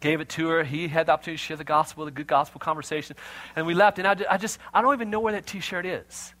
gave 0.00 0.20
it 0.20 0.28
to 0.28 0.48
her. 0.48 0.64
He 0.64 0.88
had 0.88 1.06
the 1.06 1.12
opportunity 1.12 1.38
to 1.38 1.44
share 1.44 1.56
the 1.56 1.64
gospel, 1.64 2.06
a 2.06 2.10
good 2.10 2.26
gospel 2.26 2.60
conversation. 2.60 3.16
And 3.56 3.66
we 3.66 3.74
left. 3.74 3.98
And 3.98 4.06
I, 4.06 4.16
I 4.30 4.36
just, 4.36 4.58
I 4.72 4.80
don't 4.80 4.94
even 4.94 5.10
know 5.10 5.20
where 5.20 5.32
that 5.32 5.46
t 5.46 5.60
shirt 5.60 5.86
is. 5.86 6.34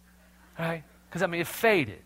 Right? 0.58 0.84
Because, 1.08 1.22
I 1.22 1.26
mean, 1.26 1.40
it 1.40 1.46
faded. 1.46 2.02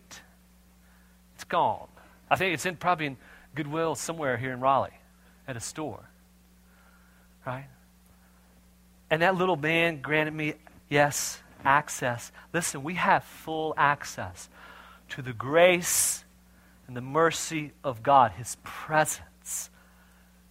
It's 1.35 1.43
gone. 1.43 1.87
I 2.29 2.35
think 2.35 2.53
it's 2.53 2.65
in 2.65 2.75
probably 2.75 3.07
in 3.07 3.17
Goodwill 3.55 3.95
somewhere 3.95 4.37
here 4.37 4.51
in 4.53 4.59
Raleigh 4.59 4.99
at 5.47 5.57
a 5.57 5.59
store. 5.59 6.09
Right? 7.45 7.67
And 9.09 9.21
that 9.21 9.35
little 9.35 9.57
man 9.57 10.01
granted 10.01 10.33
me, 10.33 10.55
yes, 10.89 11.41
access. 11.63 12.31
Listen, 12.53 12.83
we 12.83 12.95
have 12.95 13.23
full 13.23 13.73
access 13.77 14.49
to 15.09 15.21
the 15.21 15.33
grace 15.33 16.23
and 16.87 16.95
the 16.97 17.01
mercy 17.01 17.71
of 17.83 18.03
God, 18.03 18.33
His 18.33 18.57
presence. 18.63 19.69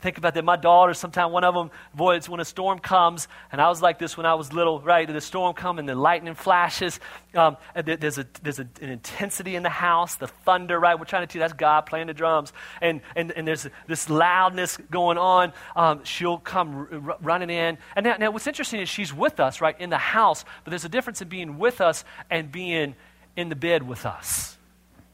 Think 0.03 0.19
about 0.19 0.35
that. 0.35 0.45
My 0.45 0.57
daughters, 0.57 0.99
sometimes 0.99 1.33
one 1.33 1.45
of 1.45 1.55
them, 1.55 1.71
boy, 1.95 2.17
it's 2.17 2.29
when 2.29 2.41
a 2.41 2.45
storm 2.45 2.81
comes, 2.81 3.29
and 3.53 3.61
I 3.61 3.69
was 3.69 3.81
like 3.81 4.01
this 4.01 4.17
when 4.17 4.27
I 4.27 4.35
was 4.35 4.53
little, 4.53 4.81
right? 4.81 5.07
The 5.07 5.21
storm 5.21 5.55
comes 5.55 5.79
and 5.79 5.89
the 5.89 5.95
lightning 5.95 6.35
flashes. 6.35 6.99
Um, 7.35 7.57
there's 7.77 8.19
a, 8.19 8.27
there's 8.43 8.59
a, 8.59 8.69
an 8.81 8.91
intensity 8.91 9.55
in 9.55 9.63
the 9.63 9.69
house, 9.69 10.17
the 10.17 10.27
thunder, 10.27 10.81
right? 10.81 10.99
We're 10.99 11.05
trying 11.05 11.23
to 11.23 11.33
teach 11.33 11.39
that's 11.39 11.53
God 11.53 11.83
playing 11.83 12.09
the 12.09 12.15
drums. 12.15 12.53
And, 12.81 13.01
and, 13.15 13.31
and 13.31 13.47
there's 13.47 13.69
this 13.87 14.11
loudness 14.11 14.77
going 14.91 15.19
on. 15.19 15.53
Um, 15.77 16.03
she'll 16.03 16.39
come 16.39 16.89
r- 16.91 17.17
running 17.23 17.51
in. 17.51 17.79
And 17.95 18.03
now, 18.05 18.17
now, 18.19 18.31
what's 18.33 18.49
interesting 18.49 18.81
is 18.81 18.89
she's 18.89 19.15
with 19.15 19.39
us, 19.39 19.61
right, 19.61 19.81
in 19.81 19.89
the 19.89 19.99
house, 19.99 20.45
but 20.65 20.71
there's 20.71 20.85
a 20.85 20.89
difference 20.89 21.23
in 21.23 21.29
being 21.29 21.59
with 21.59 21.81
us 21.81 22.05
and 22.29 22.51
being 22.51 22.97
in 23.37 23.51
the 23.51 23.57
bed 23.57 23.87
with 23.87 24.05
us, 24.05 24.59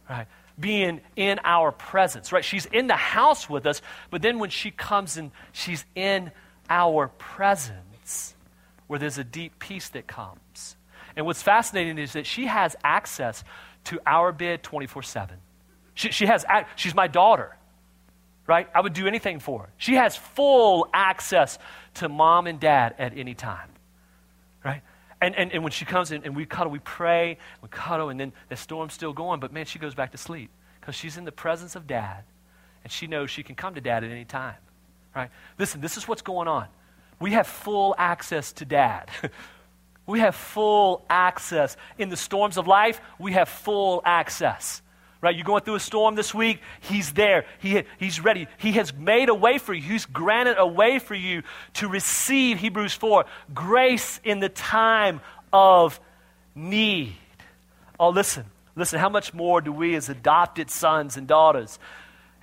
right? 0.09 0.27
Being 0.59 1.01
in 1.17 1.39
our 1.45 1.73
presence, 1.73 2.33
right? 2.33 2.45
She's 2.45 2.67
in 2.67 2.87
the 2.87 2.97
house 2.97 3.49
with 3.49 3.67
us, 3.67 3.81
but 4.11 4.23
then 4.23 4.39
when 4.39 4.51
she 4.51 4.71
comes 4.71 5.17
and 5.17 5.31
she's 5.53 5.85
in 5.95 6.33
our 6.69 7.09
presence, 7.09 8.35
where 8.87 8.99
there's 8.99 9.19
a 9.19 9.25
deep 9.25 9.59
peace 9.59 9.89
that 9.91 10.07
comes. 10.07 10.77
And 11.17 11.27
what's 11.27 11.43
fascinating 11.43 11.99
is 11.99 12.15
that 12.15 12.27
she 12.27 12.47
has 12.47 12.77
access 12.83 13.45
to 13.85 14.01
our 14.07 14.33
bed 14.33 14.63
24 14.63 15.03
7. 15.03 15.37
She, 15.95 16.11
she 16.11 16.27
has, 16.27 16.45
she's 16.77 16.95
my 16.95 17.07
daughter, 17.07 17.57
right? 18.47 18.69
I 18.75 18.81
would 18.81 18.93
do 18.93 19.07
anything 19.07 19.41
for 19.41 19.63
her. 19.63 19.69
She 19.77 19.95
has 19.95 20.17
full 20.17 20.89
access 20.93 21.59
to 21.95 22.09
mom 22.09 22.47
and 22.47 22.61
dad 22.61 22.95
at 22.99 23.17
any 23.17 23.35
time, 23.35 23.69
right? 24.65 24.83
And, 25.21 25.35
and, 25.35 25.53
and 25.53 25.63
when 25.63 25.73
she 25.73 25.85
comes 25.85 26.13
in 26.13 26.25
and 26.25 26.37
we 26.37 26.47
cuddle, 26.47 26.71
we 26.71 26.79
pray, 26.79 27.39
we 27.61 27.69
cuddle, 27.69 28.09
and 28.09 28.21
then 28.21 28.33
the 28.49 28.57
storm's 28.57 28.93
still 28.93 29.13
going, 29.13 29.41
but 29.41 29.53
man, 29.53 29.67
she 29.67 29.79
goes 29.79 29.95
back 29.95 30.13
to 30.13 30.19
sleep 30.19 30.51
because 30.81 30.95
she's 30.95 31.17
in 31.17 31.25
the 31.25 31.33
presence 31.33 31.75
of 31.75 31.87
dad 31.87 32.25
and 32.85 32.93
she 32.93 33.07
knows 33.07 33.31
she 33.31 33.43
can 33.43 33.55
come 33.55 33.75
to 33.75 33.81
dad 33.81 34.05
at 34.05 34.11
any 34.11 34.25
time. 34.25 34.55
Right? 35.15 35.31
Listen, 35.59 35.81
this 35.81 35.97
is 35.97 36.07
what's 36.07 36.23
going 36.23 36.47
on. 36.47 36.69
We 37.21 37.33
have 37.33 37.49
full 37.49 37.95
access 37.99 38.53
to 38.55 38.65
dad. 38.65 39.11
we 40.07 40.21
have 40.21 40.37
full 40.37 41.05
access. 41.11 41.77
In 41.99 42.09
the 42.11 42.17
storms 42.17 42.57
of 42.57 42.69
life, 42.69 43.01
we 43.19 43.33
have 43.33 43.49
full 43.49 44.03
access 44.05 44.83
right? 45.21 45.35
You're 45.35 45.45
going 45.45 45.63
through 45.63 45.75
a 45.75 45.81
storm 45.81 46.15
this 46.15 46.33
week, 46.33 46.61
He's 46.81 47.13
there. 47.13 47.45
He, 47.59 47.83
he's 47.99 48.21
ready. 48.21 48.47
He 48.59 48.73
has 48.73 48.93
made 48.95 49.29
a 49.29 49.35
way 49.35 49.59
for 49.59 49.75
you. 49.75 49.83
He's 49.83 50.07
granted 50.07 50.57
a 50.59 50.67
way 50.67 50.99
for 50.99 51.15
you 51.15 51.43
to 51.75 51.89
receive, 51.89 52.59
Hebrews 52.59 52.95
4, 52.95 53.25
grace 53.55 54.21
in 54.25 54.41
the 54.41 54.49
time 54.49 55.21
of 55.53 55.99
need. 56.55 57.17
Oh, 57.99 58.11
listen, 58.11 58.45
listen, 58.77 59.01
how 59.01 59.09
much 59.09 59.35
more 59.35 59.61
do 59.61 59.73
we 59.73 59.95
as 59.97 60.09
adopted 60.09 60.71
sons 60.71 61.17
and 61.17 61.27
daughters 61.27 61.79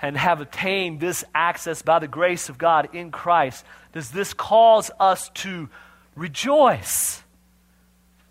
and 0.02 0.18
have 0.18 0.42
obtained 0.42 1.00
this 1.00 1.24
access 1.34 1.82
by 1.82 2.00
the 2.00 2.08
grace 2.08 2.50
of 2.50 2.58
God 2.58 2.90
in 2.94 3.12
Christ? 3.12 3.64
Does 3.94 4.12
this 4.12 4.34
cause 4.34 4.92
us 5.00 5.30
to 5.36 5.70
rejoice? 6.16 7.24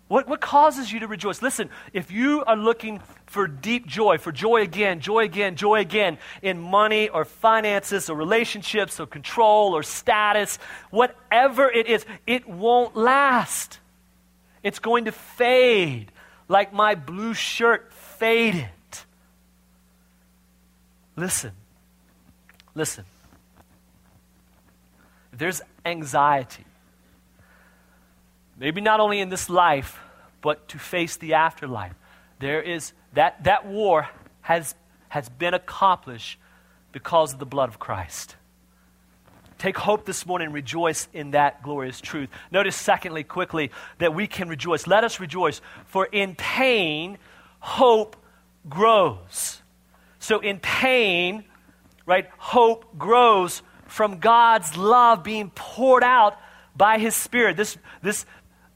What, 0.07 0.27
what 0.27 0.39
causes 0.39 0.91
you 0.91 0.99
to 0.99 1.07
rejoice? 1.07 1.41
Listen, 1.41 1.69
if 1.91 2.11
you 2.11 2.43
are 2.45 2.55
looking 2.55 3.01
for 3.25 3.47
deep 3.47 3.87
joy, 3.87 4.19
for 4.19 4.31
joy 4.31 4.61
again, 4.61 4.99
joy 4.99 5.23
again, 5.23 5.55
joy 5.55 5.79
again 5.79 6.19
in 6.43 6.59
money 6.59 7.09
or 7.09 7.25
finances 7.25 8.07
or 8.07 8.15
relationships 8.15 8.99
or 8.99 9.07
control 9.07 9.75
or 9.75 9.81
status, 9.81 10.59
whatever 10.91 11.71
it 11.71 11.87
is, 11.87 12.05
it 12.27 12.47
won't 12.47 12.95
last. 12.95 13.79
It's 14.61 14.77
going 14.77 15.05
to 15.05 15.11
fade 15.11 16.11
like 16.47 16.71
my 16.71 16.93
blue 16.93 17.33
shirt 17.33 17.91
faded. 17.91 18.69
Listen, 21.15 21.51
listen. 22.75 23.05
If 25.33 25.39
there's 25.39 25.61
anxiety, 25.83 26.65
maybe 28.57 28.81
not 28.81 28.99
only 28.99 29.19
in 29.19 29.29
this 29.29 29.49
life, 29.49 29.99
but 30.41 30.67
to 30.69 30.79
face 30.79 31.17
the 31.17 31.33
afterlife. 31.33 31.93
There 32.39 32.61
is 32.61 32.93
that, 33.13 33.43
that 33.45 33.65
war 33.65 34.07
has, 34.41 34.75
has 35.09 35.29
been 35.29 35.53
accomplished 35.53 36.39
because 36.91 37.33
of 37.33 37.39
the 37.39 37.45
blood 37.45 37.69
of 37.69 37.79
Christ. 37.79 38.35
Take 39.57 39.77
hope 39.77 40.05
this 40.05 40.25
morning 40.25 40.51
rejoice 40.51 41.07
in 41.13 41.31
that 41.31 41.63
glorious 41.63 42.01
truth. 42.01 42.29
Notice, 42.51 42.75
secondly, 42.75 43.23
quickly, 43.23 43.71
that 43.99 44.13
we 44.13 44.27
can 44.27 44.49
rejoice. 44.49 44.85
Let 44.85 45.03
us 45.03 45.19
rejoice, 45.19 45.61
for 45.85 46.05
in 46.05 46.35
pain, 46.35 47.17
hope 47.59 48.17
grows. 48.67 49.61
So, 50.19 50.39
in 50.39 50.59
pain, 50.59 51.45
right, 52.05 52.29
hope 52.37 52.97
grows 52.97 53.61
from 53.87 54.19
God's 54.19 54.75
love 54.75 55.23
being 55.23 55.51
poured 55.55 56.03
out 56.03 56.37
by 56.75 56.97
His 56.97 57.15
Spirit. 57.15 57.55
This, 57.55 57.77
this 58.01 58.25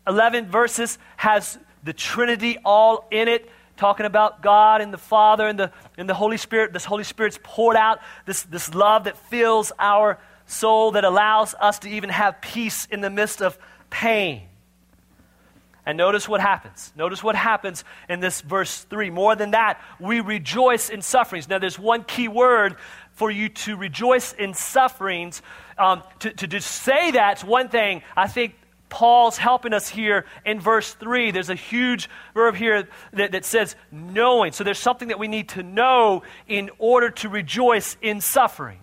11 0.10 0.48
verses 0.48 0.98
has 1.16 1.58
the 1.84 1.94
Trinity 1.94 2.58
all 2.66 3.08
in 3.12 3.28
it, 3.28 3.50
talking 3.78 4.06
about 4.06 4.42
God 4.42 4.82
and 4.82 4.92
the 4.92 4.98
Father 4.98 5.48
and 5.48 5.58
the, 5.58 5.72
and 5.98 6.10
the 6.10 6.14
Holy 6.14 6.36
Spirit. 6.36 6.74
This 6.74 6.84
Holy 6.84 7.06
Spirit's 7.06 7.40
poured 7.42 7.78
out, 7.78 8.00
this, 8.26 8.44
this 8.44 8.74
love 8.74 9.06
that 9.06 9.18
fills 9.30 9.72
our 9.80 10.20
soul, 10.48 10.92
that 10.92 11.06
allows 11.06 11.56
us 11.62 11.80
to 11.80 11.90
even 11.90 12.10
have 12.10 12.42
peace 12.42 12.88
in 12.88 13.02
the 13.02 13.10
midst 13.10 13.42
of 13.42 13.58
pain. 13.90 14.42
And 15.86 15.98
notice 15.98 16.28
what 16.28 16.42
happens. 16.42 16.92
Notice 16.96 17.24
what 17.24 17.36
happens 17.36 17.84
in 18.10 18.20
this 18.20 18.42
verse 18.42 18.84
3. 18.84 19.10
More 19.10 19.36
than 19.36 19.52
that, 19.52 19.82
we 20.00 20.20
rejoice 20.20 20.90
in 20.90 21.02
sufferings. 21.02 21.48
Now, 21.48 21.58
there's 21.58 21.80
one 21.80 22.04
key 22.04 22.28
word 22.28 22.76
for 23.14 23.32
you 23.32 23.50
to 23.50 23.76
rejoice 23.76 24.34
in 24.34 24.54
sufferings. 24.54 25.42
Um, 25.78 26.04
to, 26.20 26.32
to 26.32 26.48
just 26.48 26.70
say 26.70 27.12
that's 27.12 27.44
one 27.44 27.70
thing. 27.70 28.04
I 28.16 28.28
think 28.28 28.56
Paul's 28.90 29.38
helping 29.38 29.74
us 29.74 29.88
here 29.88 30.26
in 30.46 30.60
verse 30.60 30.94
3. 30.94 31.32
There's 31.32 31.50
a 31.50 31.56
huge 31.56 32.10
verb 32.34 32.56
here 32.56 32.88
that, 33.14 33.32
that, 33.32 33.46
says 33.46 33.76
knowing. 33.92 34.52
So 34.52 34.64
there's 34.64 34.80
something 34.80 35.10
that 35.10 35.20
we 35.20 35.28
need 35.28 35.50
to 35.50 35.64
know 35.64 36.24
in 36.48 36.70
order 36.80 37.10
to 37.12 37.30
rejoice 37.30 37.98
in 38.02 38.20
suffering. 38.22 38.80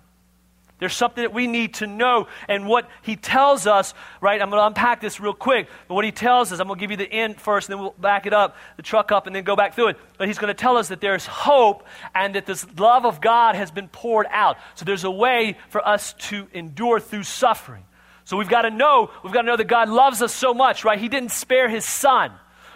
There's 0.79 0.95
something 0.95 1.23
that 1.23 1.33
we 1.33 1.47
need 1.47 1.75
to 1.75 1.87
know. 1.87 2.29
And 2.49 2.67
what 2.67 2.89
he 3.03 3.17
tells 3.17 3.67
us, 3.67 3.95
right, 4.21 4.41
I'm 4.41 4.51
going 4.51 4.61
to 4.61 4.67
unpack 4.67 5.01
this 5.01 5.19
real 5.21 5.33
quick. 5.33 5.69
But 5.89 5.95
what 5.95 6.05
he 6.05 6.13
tells 6.13 6.53
us, 6.53 6.61
I'm 6.61 6.67
going 6.67 6.79
to 6.79 6.81
give 6.81 6.91
you 6.91 6.99
the 6.99 7.11
end 7.11 7.41
first, 7.41 7.69
and 7.69 7.79
then 7.79 7.83
we'll 7.83 7.95
back 7.99 8.27
it 8.27 8.35
up, 8.35 8.57
the 8.77 8.83
truck 8.83 9.11
up, 9.11 9.27
and 9.27 9.35
then 9.35 9.43
go 9.43 9.57
back 9.57 9.75
through 9.75 9.89
it. 9.89 9.97
But 10.19 10.29
he's 10.29 10.39
going 10.39 10.55
to 10.55 10.61
tell 10.61 10.77
us 10.77 10.89
that 10.89 11.01
there's 11.01 11.25
hope 11.25 11.85
and 12.15 12.35
that 12.35 12.45
this 12.45 12.67
love 12.79 13.07
of 13.07 13.23
God 13.23 13.55
has 13.55 13.71
been 13.71 13.89
poured 13.89 14.27
out. 14.31 14.59
So 14.75 14.85
there's 14.85 15.05
a 15.05 15.11
way 15.11 15.57
for 15.71 15.87
us 15.87 16.13
to 16.29 16.47
endure 16.53 17.01
through 17.01 17.23
suffering. 17.23 17.85
So 18.27 18.37
we've 18.37 18.49
got 18.49 18.63
to 18.63 18.71
know, 18.71 19.11
we've 19.23 19.33
got 19.33 19.43
to 19.43 19.47
know 19.47 19.57
that 19.57 19.69
God 19.69 19.89
loves 19.89 20.21
us 20.21 20.35
so 20.35 20.53
much, 20.53 20.85
right? 20.85 20.99
He 20.99 21.09
didn't 21.09 21.31
spare 21.31 21.69
his 21.69 21.85
son 21.85 22.33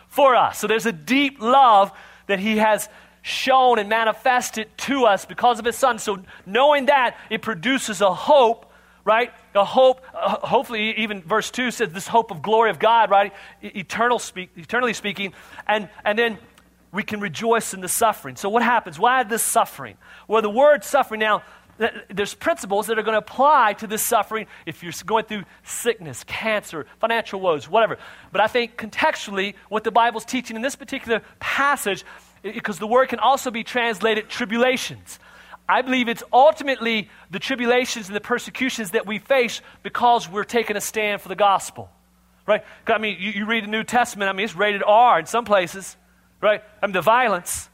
for 0.07 0.37
us. 0.37 0.61
So 0.61 0.69
there's 0.69 0.87
a 0.87 0.93
deep 0.93 1.41
love 1.41 1.91
that 2.29 2.39
he 2.39 2.59
has 2.59 2.89
shown 3.23 3.81
and 3.81 3.89
manifested 3.89 4.69
to 4.79 5.07
us 5.07 5.25
because 5.25 5.59
of 5.59 5.65
his 5.65 5.77
son. 5.77 5.99
So 5.99 6.23
knowing 6.47 6.87
that, 6.87 7.17
it 7.31 7.43
produces 7.43 8.01
a 8.01 8.15
hope, 8.15 8.73
right? 9.05 9.33
A 9.57 9.65
hope, 9.65 10.03
uh, 10.15 10.37
hopefully 10.47 10.97
even 10.99 11.21
verse 11.23 11.51
2 11.51 11.73
says 11.73 11.93
this 11.93 12.07
hope 12.07 12.31
of 12.31 12.43
glory 12.43 12.71
of 12.71 12.79
God, 12.79 13.11
right? 13.11 13.33
Eternal 13.61 14.21
speak, 14.21 14.51
eternally 14.55 14.95
speaking. 14.95 15.35
And, 15.67 15.89
and 16.05 16.17
then 16.17 16.39
we 16.93 17.03
can 17.03 17.19
rejoice 17.19 17.75
in 17.75 17.81
the 17.81 17.89
suffering. 17.89 18.37
So 18.37 18.49
what 18.49 18.63
happens? 18.63 19.01
Why 19.01 19.25
this 19.25 19.43
suffering? 19.43 19.97
Well, 20.29 20.43
the 20.43 20.51
word 20.51 20.85
suffering 20.85 21.19
now, 21.19 21.43
there's 22.11 22.35
principles 22.35 22.89
that 22.89 22.99
are 22.99 23.03
going 23.03 23.15
to 23.15 23.19
apply 23.19 23.73
to 23.75 23.87
this 23.87 24.05
suffering 24.05 24.47
if 24.67 24.83
you're 24.83 24.93
going 25.07 25.25
through 25.25 25.45
sickness, 25.63 26.25
cancer, 26.25 26.87
financial 26.99 27.41
woes, 27.41 27.69
whatever. 27.69 27.99
But 28.33 28.41
I 28.41 28.47
think 28.47 28.77
contextually, 28.77 29.55
what 29.69 29.85
the 29.85 29.91
Bible's 29.91 30.25
teaching 30.25 30.57
in 30.57 30.63
this 30.63 30.77
particular 30.77 31.23
passage 31.39 32.05
because 32.43 32.79
the 32.79 32.87
word 32.87 33.09
can 33.09 33.19
also 33.19 33.51
be 33.51 33.65
translated 33.65 34.29
tribulations. 34.29 35.19
I 35.69 35.83
believe 35.83 36.09
it's 36.09 36.25
ultimately 36.33 37.09
the 37.31 37.39
tribulations 37.39 38.09
and 38.09 38.17
the 38.17 38.21
persecutions 38.21 38.91
that 38.91 39.07
we 39.07 39.19
face 39.19 39.63
because 39.83 40.29
we're 40.29 40.45
taking 40.45 40.77
a 40.77 40.81
stand 40.81 41.21
for 41.21 41.29
the 41.29 41.37
gospel. 41.37 41.91
Right? 42.47 42.65
I 42.87 42.99
mean, 42.99 43.17
you, 43.21 43.31
you 43.31 43.47
read 43.47 43.65
the 43.65 43.69
New 43.69 43.85
Testament, 43.85 44.29
I 44.29 44.33
mean, 44.33 44.45
it's 44.45 44.57
rated 44.57 44.83
R 44.85 45.21
in 45.21 45.27
some 45.27 45.45
places, 45.45 45.97
right? 46.41 46.63
I 46.83 46.87
mean, 46.87 46.93
the 46.93 47.03
violence, 47.03 47.70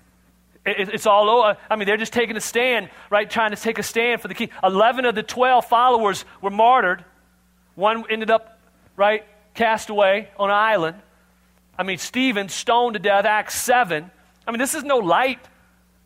it, 0.67 0.89
it's 0.95 1.07
all 1.07 1.31
over. 1.31 1.49
Uh, 1.49 1.55
I 1.71 1.77
mean, 1.77 1.87
they're 1.87 1.97
just 1.97 2.13
taking 2.13 2.37
a 2.37 2.41
stand, 2.41 2.91
right? 3.09 3.29
Trying 3.29 3.53
to 3.53 3.57
take 3.57 3.79
a 3.79 3.83
stand 3.83 4.21
for 4.21 4.29
the 4.29 4.35
king. 4.35 4.51
11 4.63 5.05
of 5.05 5.15
the 5.15 5.23
12 5.23 5.65
followers 5.67 6.25
were 6.43 6.51
martyred. 6.51 7.05
One 7.77 8.05
ended 8.11 8.31
up, 8.31 8.59
right, 8.97 9.25
cast 9.55 9.91
away 9.91 10.29
on 10.39 10.51
an 10.51 10.57
island. 10.57 10.97
I 11.79 11.83
mean, 11.83 11.99
Stephen 11.99 12.49
stoned 12.49 12.95
to 12.95 12.99
death, 12.99 13.25
Acts 13.25 13.55
7. 13.61 14.11
I 14.47 14.51
mean, 14.51 14.59
this 14.59 14.75
is 14.75 14.83
no 14.83 14.99
light, 14.99 15.41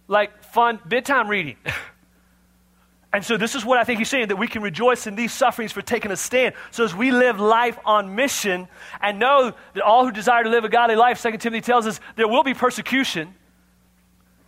like 0.08 0.42
fun 0.42 0.80
bedtime 0.84 1.28
reading. 1.28 1.56
and 3.12 3.24
so, 3.24 3.36
this 3.36 3.54
is 3.54 3.64
what 3.64 3.78
I 3.78 3.84
think 3.84 3.98
he's 3.98 4.08
saying 4.08 4.28
that 4.28 4.36
we 4.36 4.48
can 4.48 4.62
rejoice 4.62 5.06
in 5.06 5.14
these 5.14 5.32
sufferings 5.32 5.72
for 5.72 5.82
taking 5.82 6.10
a 6.10 6.16
stand. 6.16 6.54
So, 6.70 6.84
as 6.84 6.94
we 6.94 7.12
live 7.12 7.38
life 7.38 7.78
on 7.84 8.16
mission 8.16 8.66
and 9.00 9.18
know 9.18 9.52
that 9.74 9.82
all 9.82 10.04
who 10.04 10.10
desire 10.10 10.42
to 10.42 10.50
live 10.50 10.64
a 10.64 10.68
godly 10.68 10.96
life, 10.96 11.22
2 11.22 11.38
Timothy 11.38 11.60
tells 11.60 11.86
us, 11.86 12.00
there 12.16 12.28
will 12.28 12.42
be 12.42 12.54
persecution, 12.54 13.34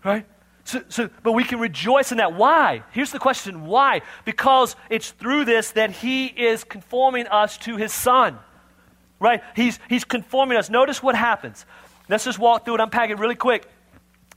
right? 0.05 0.27
So, 0.65 0.83
so, 0.88 1.11
but 1.23 1.33
we 1.33 1.45
can 1.45 1.59
rejoice 1.59 2.12
in 2.12 2.19
that. 2.19 2.35
Why? 2.35 2.85
Here's 2.93 3.11
the 3.11 3.19
question 3.19 3.67
why? 3.67 4.03
Because 4.25 4.77
it's 4.91 5.11
through 5.11 5.45
this 5.45 5.73
that 5.73 5.91
he 5.91 6.27
is 6.27 6.65
conforming 6.65 7.27
us 7.27 7.59
to 7.59 7.77
his 7.77 7.93
son. 7.93 8.38
Right? 9.19 9.43
He's, 9.55 9.79
he's 9.88 10.05
conforming 10.05 10.59
us. 10.59 10.71
Notice 10.71 11.03
what 11.03 11.15
happens. 11.15 11.65
Let's 12.09 12.25
just 12.25 12.38
walk 12.38 12.65
through 12.65 12.75
it, 12.75 12.81
unpack 12.81 13.11
it 13.11 13.19
really 13.19 13.35
quick. 13.35 13.69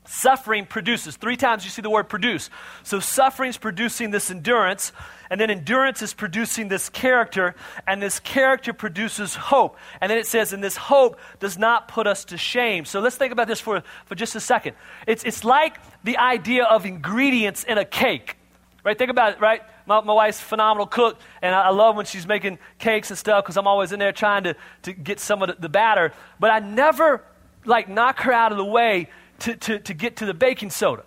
Suffering 0.06 0.66
produces. 0.66 1.16
Three 1.16 1.36
times 1.36 1.64
you 1.64 1.70
see 1.70 1.82
the 1.82 1.90
word 1.90 2.08
produce. 2.08 2.48
So 2.84 3.00
suffering 3.00 3.50
is 3.50 3.56
producing 3.56 4.12
this 4.12 4.30
endurance, 4.30 4.92
and 5.30 5.40
then 5.40 5.50
endurance 5.50 6.00
is 6.00 6.14
producing 6.14 6.68
this 6.68 6.88
character, 6.88 7.56
and 7.86 8.00
this 8.00 8.20
character 8.20 8.72
produces 8.72 9.34
hope. 9.34 9.76
And 10.00 10.08
then 10.08 10.18
it 10.18 10.26
says, 10.26 10.52
and 10.52 10.62
this 10.62 10.76
hope 10.76 11.18
does 11.40 11.58
not 11.58 11.88
put 11.88 12.06
us 12.06 12.24
to 12.26 12.38
shame. 12.38 12.84
So 12.84 13.00
let's 13.00 13.16
think 13.16 13.32
about 13.32 13.48
this 13.48 13.60
for, 13.60 13.82
for 14.04 14.14
just 14.14 14.36
a 14.36 14.40
second. 14.40 14.76
It's, 15.06 15.24
it's 15.24 15.42
like 15.42 15.78
the 16.04 16.18
idea 16.18 16.64
of 16.64 16.86
ingredients 16.86 17.64
in 17.64 17.76
a 17.76 17.84
cake. 17.84 18.36
Right? 18.84 18.96
Think 18.96 19.10
about 19.10 19.32
it, 19.32 19.40
right? 19.40 19.62
My, 19.86 20.00
my 20.02 20.12
wife's 20.12 20.40
phenomenal 20.40 20.86
cook, 20.86 21.18
and 21.42 21.52
I, 21.52 21.62
I, 21.62 21.70
love 21.70 21.96
when 21.96 22.06
she's 22.06 22.24
making 22.24 22.60
cakes 22.78 23.10
and 23.10 23.18
stuff 23.18 23.42
because 23.42 23.56
I'm 23.56 23.66
always 23.66 23.90
in 23.90 23.98
there 23.98 24.12
trying 24.12 24.44
to, 24.44 24.54
to 24.82 24.92
get 24.92 25.18
some 25.18 25.42
of 25.42 25.48
the, 25.48 25.56
the 25.58 25.68
batter. 25.68 26.12
But 26.38 26.52
I 26.52 26.60
never 26.60 27.24
like 27.64 27.88
knock 27.88 28.20
her 28.20 28.32
out 28.32 28.52
of 28.52 28.58
the 28.58 28.64
way 28.64 29.08
to, 29.40 29.56
to, 29.56 29.78
to 29.78 29.94
get 29.94 30.16
to 30.16 30.26
the 30.26 30.34
baking 30.34 30.70
soda. 30.70 31.04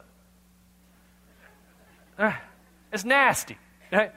Uh, 2.18 2.34
it's 2.92 3.06
nasty. 3.06 3.58
Right? 3.92 4.12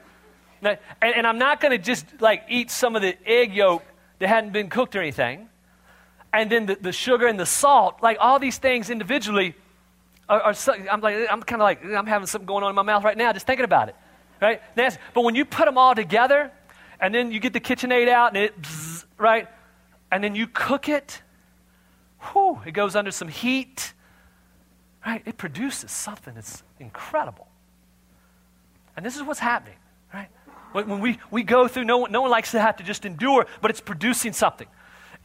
And, 0.61 0.77
and 1.01 1.27
I'm 1.27 1.37
not 1.37 1.61
going 1.61 1.71
to 1.71 1.77
just 1.77 2.05
like 2.21 2.43
eat 2.49 2.71
some 2.71 2.95
of 2.95 3.01
the 3.01 3.17
egg 3.27 3.53
yolk 3.53 3.83
that 4.19 4.27
hadn't 4.27 4.53
been 4.53 4.69
cooked 4.69 4.95
or 4.95 5.01
anything. 5.01 5.49
And 6.31 6.49
then 6.49 6.65
the, 6.65 6.75
the 6.75 6.91
sugar 6.91 7.27
and 7.27 7.39
the 7.39 7.45
salt, 7.45 8.01
like 8.01 8.17
all 8.19 8.39
these 8.39 8.57
things 8.57 8.89
individually 8.89 9.55
are, 10.27 10.41
are 10.41 10.53
so, 10.53 10.73
I'm 10.73 11.01
like, 11.01 11.27
I'm 11.29 11.43
kind 11.43 11.61
of 11.61 11.65
like, 11.65 11.83
I'm 11.85 12.07
having 12.07 12.27
something 12.27 12.45
going 12.45 12.63
on 12.63 12.69
in 12.69 12.75
my 12.75 12.81
mouth 12.81 13.03
right 13.03 13.17
now 13.17 13.33
just 13.33 13.45
thinking 13.45 13.65
about 13.65 13.89
it. 13.89 13.95
Right? 14.41 14.61
Nasty. 14.75 14.99
But 15.13 15.23
when 15.23 15.35
you 15.35 15.45
put 15.45 15.65
them 15.65 15.77
all 15.77 15.95
together, 15.95 16.51
and 16.99 17.13
then 17.13 17.31
you 17.31 17.39
get 17.39 17.53
the 17.53 17.59
KitchenAid 17.59 18.07
out 18.07 18.35
and 18.35 18.37
it, 18.37 18.53
right? 19.17 19.47
And 20.11 20.23
then 20.23 20.35
you 20.35 20.47
cook 20.47 20.87
it, 20.87 21.21
whew, 22.31 22.61
it 22.65 22.71
goes 22.71 22.95
under 22.95 23.11
some 23.11 23.27
heat 23.27 23.93
right? 25.05 25.21
It 25.25 25.37
produces 25.37 25.91
something 25.91 26.33
that's 26.33 26.63
incredible. 26.79 27.47
And 28.95 29.05
this 29.05 29.15
is 29.15 29.23
what's 29.23 29.39
happening, 29.39 29.77
right? 30.13 30.29
When 30.71 30.99
we, 30.99 31.19
we 31.29 31.43
go 31.43 31.67
through, 31.67 31.85
no 31.85 31.99
one, 31.99 32.11
no 32.11 32.21
one 32.21 32.31
likes 32.31 32.51
to 32.51 32.59
have 32.59 32.77
to 32.77 32.83
just 32.83 33.05
endure, 33.05 33.45
but 33.61 33.71
it's 33.71 33.81
producing 33.81 34.33
something. 34.33 34.67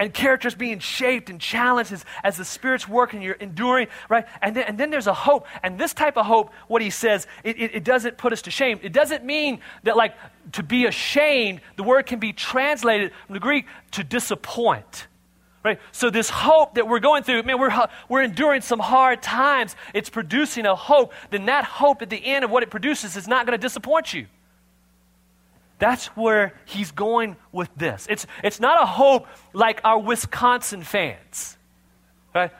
And 0.00 0.14
characters 0.14 0.54
being 0.54 0.78
shaped 0.78 1.28
and 1.28 1.40
challenged 1.40 1.92
as, 1.92 2.04
as 2.22 2.36
the 2.36 2.44
Spirit's 2.44 2.86
working, 2.86 3.20
you're 3.20 3.34
enduring, 3.34 3.88
right? 4.08 4.26
And 4.40 4.54
then, 4.54 4.64
and 4.64 4.78
then 4.78 4.90
there's 4.90 5.08
a 5.08 5.14
hope. 5.14 5.46
And 5.62 5.78
this 5.78 5.92
type 5.92 6.16
of 6.16 6.24
hope, 6.24 6.52
what 6.68 6.82
he 6.82 6.90
says, 6.90 7.26
it, 7.42 7.58
it, 7.58 7.74
it 7.74 7.84
doesn't 7.84 8.16
put 8.16 8.32
us 8.32 8.42
to 8.42 8.50
shame. 8.50 8.78
It 8.82 8.92
doesn't 8.92 9.24
mean 9.24 9.60
that, 9.82 9.96
like, 9.96 10.14
to 10.52 10.62
be 10.62 10.86
ashamed, 10.86 11.62
the 11.76 11.82
word 11.82 12.06
can 12.06 12.20
be 12.20 12.32
translated 12.32 13.10
from 13.26 13.34
the 13.34 13.40
Greek 13.40 13.66
to 13.92 14.04
disappoint. 14.04 15.08
Right? 15.68 15.80
So, 15.92 16.08
this 16.08 16.30
hope 16.30 16.76
that 16.76 16.88
we're 16.88 16.98
going 16.98 17.24
through, 17.24 17.42
man, 17.42 17.60
we're, 17.60 17.86
we're 18.08 18.22
enduring 18.22 18.62
some 18.62 18.78
hard 18.78 19.20
times. 19.20 19.76
It's 19.92 20.08
producing 20.08 20.64
a 20.64 20.74
hope. 20.74 21.12
Then, 21.28 21.44
that 21.44 21.64
hope 21.64 22.00
at 22.00 22.08
the 22.08 22.24
end 22.24 22.42
of 22.42 22.50
what 22.50 22.62
it 22.62 22.70
produces 22.70 23.18
is 23.18 23.28
not 23.28 23.44
going 23.44 23.52
to 23.52 23.62
disappoint 23.62 24.14
you. 24.14 24.28
That's 25.78 26.06
where 26.16 26.54
he's 26.64 26.90
going 26.90 27.36
with 27.52 27.68
this. 27.76 28.06
It's, 28.08 28.26
it's 28.42 28.60
not 28.60 28.82
a 28.82 28.86
hope 28.86 29.26
like 29.52 29.82
our 29.84 29.98
Wisconsin 29.98 30.82
fans. 30.82 31.58
Right? 32.34 32.50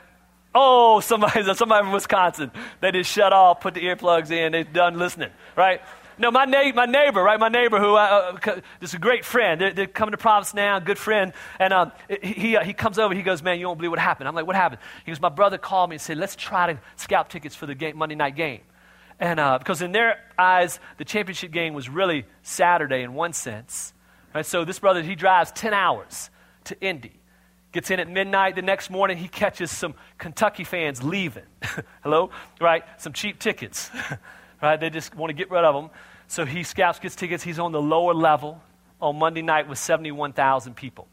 Oh, 0.53 0.99
somebody, 0.99 1.51
somebody 1.55 1.85
from 1.85 1.93
Wisconsin. 1.93 2.51
They 2.79 2.91
just 2.91 3.11
shut 3.11 3.33
off, 3.33 3.59
put 3.59 3.73
the 3.73 3.81
earplugs 3.81 4.29
in, 4.29 4.51
they're 4.51 4.63
done 4.63 4.99
listening. 4.99 5.31
Right? 5.55 5.81
No, 6.19 6.31
my, 6.31 6.43
na- 6.43 6.73
my 6.75 6.85
neighbor, 6.85 7.23
right? 7.23 7.39
My 7.39 7.47
neighbor 7.47 7.79
who 7.79 7.95
uh, 7.95 8.37
uh, 8.45 8.59
is 8.81 8.93
a 8.93 8.99
great 8.99 9.23
friend. 9.23 9.59
They're, 9.59 9.73
they're, 9.73 9.87
coming 9.87 10.11
to 10.11 10.17
Providence 10.17 10.53
now, 10.53 10.77
good 10.79 10.97
friend. 10.97 11.31
And 11.59 11.71
um, 11.71 11.91
he, 12.21 12.33
he, 12.33 12.57
uh, 12.57 12.63
he 12.63 12.73
comes 12.73 12.99
over, 12.99 13.15
he 13.15 13.21
goes, 13.21 13.41
Man, 13.41 13.57
you 13.57 13.67
won't 13.67 13.79
believe 13.79 13.91
what 13.91 13.99
happened. 13.99 14.27
I'm 14.27 14.35
like, 14.35 14.45
What 14.45 14.57
happened? 14.57 14.81
He 15.05 15.11
goes, 15.11 15.21
My 15.21 15.29
brother 15.29 15.57
called 15.57 15.89
me 15.89 15.95
and 15.95 16.01
said, 16.01 16.17
Let's 16.17 16.35
try 16.35 16.73
to 16.73 16.79
scalp 16.97 17.29
tickets 17.29 17.55
for 17.55 17.65
the 17.65 17.73
game, 17.73 17.97
Monday 17.97 18.15
night 18.15 18.35
game. 18.35 18.59
And 19.17 19.39
uh, 19.39 19.59
because 19.59 19.81
in 19.81 19.93
their 19.93 20.19
eyes, 20.37 20.79
the 20.97 21.05
championship 21.05 21.51
game 21.51 21.73
was 21.73 21.87
really 21.89 22.25
Saturday 22.43 23.01
in 23.01 23.13
one 23.13 23.31
sense. 23.31 23.93
Right? 24.35 24.45
So 24.45 24.65
this 24.65 24.79
brother, 24.79 25.01
he 25.01 25.15
drives 25.15 25.51
10 25.53 25.73
hours 25.73 26.29
to 26.65 26.79
Indy. 26.81 27.13
Gets 27.71 27.91
in 27.91 27.99
at 27.99 28.09
midnight 28.09 28.55
the 28.55 28.61
next 28.61 28.89
morning, 28.89 29.17
he 29.17 29.27
catches 29.27 29.71
some 29.71 29.93
Kentucky 30.17 30.63
fans 30.65 31.01
leaving. 31.01 31.43
Hello? 32.03 32.31
Right? 32.59 32.83
Some 32.97 33.13
cheap 33.13 33.39
tickets. 33.39 33.89
right? 34.61 34.79
They 34.79 34.89
just 34.89 35.15
want 35.15 35.29
to 35.29 35.33
get 35.33 35.51
rid 35.51 35.63
of 35.63 35.75
them. 35.75 35.89
So 36.29 36.45
he 36.45 36.61
scouts, 36.61 36.99
gets 36.99 37.15
tickets. 37.15 37.43
He's 37.43 37.57
on 37.57 37.71
the 37.71 37.81
lower 37.81 38.13
level 38.13 38.61
on 39.01 39.17
Monday 39.17 39.41
night 39.41 39.67
with 39.67 39.79
71,000 39.79 40.75
people. 40.75 41.07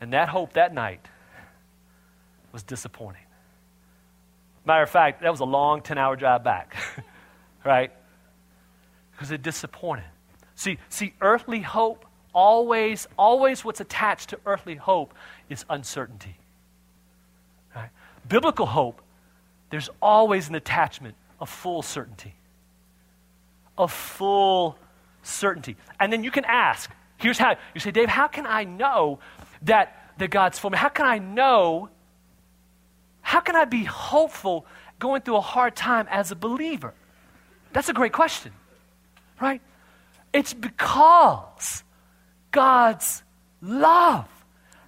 And 0.00 0.14
that 0.14 0.30
hope 0.30 0.54
that 0.54 0.72
night 0.72 1.06
was 2.50 2.62
disappointing. 2.62 3.22
Matter 4.64 4.82
of 4.82 4.90
fact, 4.90 5.20
that 5.20 5.30
was 5.30 5.40
a 5.40 5.44
long 5.44 5.82
10 5.82 5.98
hour 5.98 6.16
drive 6.16 6.42
back, 6.42 6.76
right? 7.64 7.92
Because 9.12 9.30
it 9.30 9.42
disappointed. 9.42 10.06
See, 10.54 10.78
see, 10.88 11.12
earthly 11.20 11.60
hope 11.60 12.06
always, 12.32 13.06
always 13.18 13.64
what's 13.66 13.80
attached 13.80 14.30
to 14.30 14.40
earthly 14.46 14.76
hope 14.76 15.12
is 15.50 15.66
uncertainty. 15.68 16.36
Right? 17.74 17.90
Biblical 18.26 18.66
hope 18.66 19.02
there's 19.68 19.90
always 20.00 20.48
an 20.48 20.54
attachment 20.54 21.16
of 21.40 21.48
full 21.48 21.82
certainty. 21.82 22.34
A 23.78 23.88
full 23.88 24.78
certainty. 25.22 25.76
And 26.00 26.12
then 26.12 26.24
you 26.24 26.30
can 26.30 26.44
ask, 26.44 26.90
here's 27.18 27.38
how 27.38 27.56
you 27.74 27.80
say, 27.80 27.90
Dave, 27.90 28.08
how 28.08 28.28
can 28.28 28.46
I 28.46 28.64
know 28.64 29.18
that, 29.62 30.12
that 30.18 30.30
God's 30.30 30.58
for 30.58 30.70
me? 30.70 30.78
How 30.78 30.88
can 30.88 31.06
I 31.06 31.18
know? 31.18 31.90
How 33.20 33.40
can 33.40 33.56
I 33.56 33.64
be 33.64 33.84
hopeful 33.84 34.66
going 34.98 35.22
through 35.22 35.36
a 35.36 35.40
hard 35.40 35.76
time 35.76 36.06
as 36.10 36.30
a 36.30 36.36
believer? 36.36 36.94
That's 37.72 37.88
a 37.88 37.92
great 37.92 38.12
question, 38.12 38.52
right? 39.40 39.60
It's 40.32 40.54
because 40.54 41.82
God's 42.50 43.22
love 43.60 44.28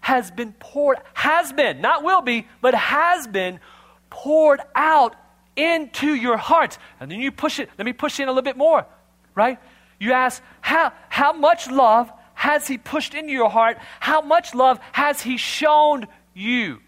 has 0.00 0.30
been 0.30 0.52
poured, 0.52 0.98
has 1.12 1.52
been, 1.52 1.80
not 1.82 2.02
will 2.02 2.22
be, 2.22 2.46
but 2.62 2.74
has 2.74 3.26
been 3.26 3.60
poured 4.08 4.60
out 4.74 5.14
into 5.58 6.14
your 6.14 6.36
heart. 6.36 6.78
And 7.00 7.10
then 7.10 7.20
you 7.20 7.32
push 7.32 7.58
it. 7.58 7.68
Let 7.76 7.84
me 7.84 7.92
push 7.92 8.20
in 8.20 8.28
a 8.28 8.30
little 8.30 8.42
bit 8.42 8.56
more, 8.56 8.86
right? 9.34 9.58
You 9.98 10.12
ask, 10.12 10.42
how, 10.60 10.92
how 11.08 11.32
much 11.32 11.70
love 11.70 12.10
has 12.34 12.66
He 12.68 12.78
pushed 12.78 13.14
into 13.14 13.32
your 13.32 13.50
heart? 13.50 13.78
How 14.00 14.22
much 14.22 14.54
love 14.54 14.78
has 14.92 15.20
He 15.20 15.36
shown 15.36 16.06
you? 16.34 16.78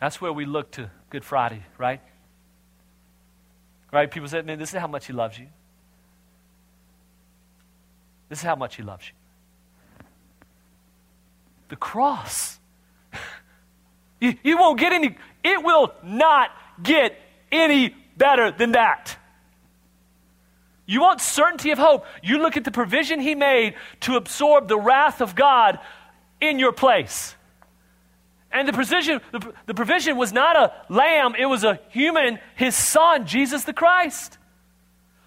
That's 0.00 0.20
where 0.20 0.32
we 0.32 0.44
look 0.44 0.70
to 0.72 0.90
Good 1.10 1.24
Friday, 1.24 1.62
right? 1.76 2.00
Right? 3.90 4.10
People 4.10 4.28
say, 4.28 4.42
man, 4.42 4.58
this 4.58 4.72
is 4.72 4.80
how 4.80 4.86
much 4.86 5.06
he 5.06 5.12
loves 5.12 5.38
you. 5.38 5.46
This 8.28 8.40
is 8.40 8.44
how 8.44 8.56
much 8.56 8.76
he 8.76 8.82
loves 8.82 9.08
you. 9.08 9.14
The 11.70 11.76
cross. 11.76 12.58
you, 14.20 14.34
you 14.42 14.58
won't 14.58 14.78
get 14.78 14.92
any, 14.92 15.16
it 15.48 15.64
will 15.64 15.92
not 16.02 16.50
get 16.82 17.18
any 17.50 17.94
better 18.16 18.50
than 18.50 18.72
that. 18.72 19.16
You 20.86 21.00
want 21.00 21.20
certainty 21.20 21.70
of 21.70 21.78
hope. 21.78 22.04
You 22.22 22.40
look 22.40 22.56
at 22.56 22.64
the 22.64 22.70
provision 22.70 23.20
he 23.20 23.34
made 23.34 23.74
to 24.00 24.16
absorb 24.16 24.68
the 24.68 24.78
wrath 24.78 25.20
of 25.20 25.34
God 25.34 25.78
in 26.40 26.58
your 26.58 26.72
place. 26.72 27.34
And 28.50 28.66
the 28.66 28.72
provision, 28.72 29.20
the, 29.32 29.52
the 29.66 29.74
provision 29.74 30.16
was 30.16 30.32
not 30.32 30.56
a 30.56 30.72
lamb, 30.88 31.34
it 31.38 31.46
was 31.46 31.64
a 31.64 31.78
human, 31.90 32.38
his 32.56 32.74
son, 32.74 33.26
Jesus 33.26 33.64
the 33.64 33.74
Christ, 33.74 34.38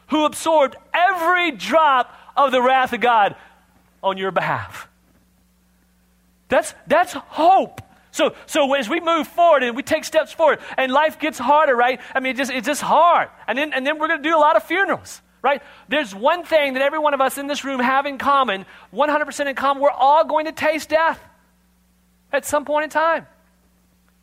who 0.08 0.26
absorbed 0.26 0.76
every 0.94 1.52
drop 1.52 2.12
of 2.36 2.52
the 2.52 2.62
wrath 2.62 2.94
of 2.94 3.02
God 3.02 3.36
on 4.02 4.18
your 4.18 4.32
behalf. 4.32 4.88
That's, 6.50 6.74
that's 6.88 7.14
hope. 7.14 7.82
So, 8.22 8.36
so 8.46 8.74
as 8.76 8.88
we 8.88 9.00
move 9.00 9.28
forward 9.28 9.64
and 9.64 9.76
we 9.76 9.82
take 9.82 10.06
steps 10.06 10.32
forward 10.32 10.60
and 10.78 10.92
life 10.92 11.18
gets 11.18 11.40
harder, 11.40 11.76
right? 11.76 12.00
I 12.14 12.20
mean, 12.20 12.36
it 12.36 12.38
just, 12.38 12.52
it's 12.52 12.68
just 12.68 12.82
hard. 12.82 13.30
And 13.48 13.58
then, 13.58 13.74
and 13.74 13.84
then 13.84 13.98
we're 13.98 14.10
going 14.10 14.22
to 14.22 14.30
do 14.30 14.38
a 14.38 14.38
lot 14.38 14.56
of 14.56 14.64
funerals, 14.64 15.24
right? 15.42 15.64
There's 15.90 16.14
one 16.14 16.44
thing 16.44 16.76
that 16.76 16.84
every 16.84 17.00
one 17.00 17.16
of 17.16 17.22
us 17.22 17.40
in 17.40 17.48
this 17.48 17.64
room 17.64 17.80
have 17.80 18.06
in 18.06 18.20
common, 18.20 18.68
100% 18.94 19.48
in 19.48 19.56
common. 19.56 19.82
We're 19.82 19.90
all 19.90 20.24
going 20.24 20.46
to 20.46 20.52
taste 20.52 20.90
death 20.90 21.20
at 22.32 22.46
some 22.46 22.64
point 22.64 22.84
in 22.84 22.90
time. 22.92 23.26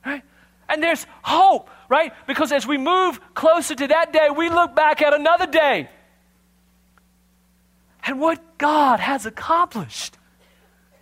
Right? 0.07 0.23
And 0.69 0.81
there's 0.81 1.05
hope, 1.23 1.69
right? 1.89 2.13
Because 2.29 2.53
as 2.53 2.69
we 2.69 2.79
move 2.79 3.21
closer 3.35 3.75
to 3.75 3.89
that 3.89 4.13
day, 4.13 4.29
we 4.31 4.49
look 4.49 4.77
back 4.77 5.03
at 5.03 5.13
another 5.13 5.49
day 5.49 5.89
and 8.05 8.21
what 8.21 8.59
God 8.59 9.01
has 9.01 9.27
accomplished. 9.27 10.17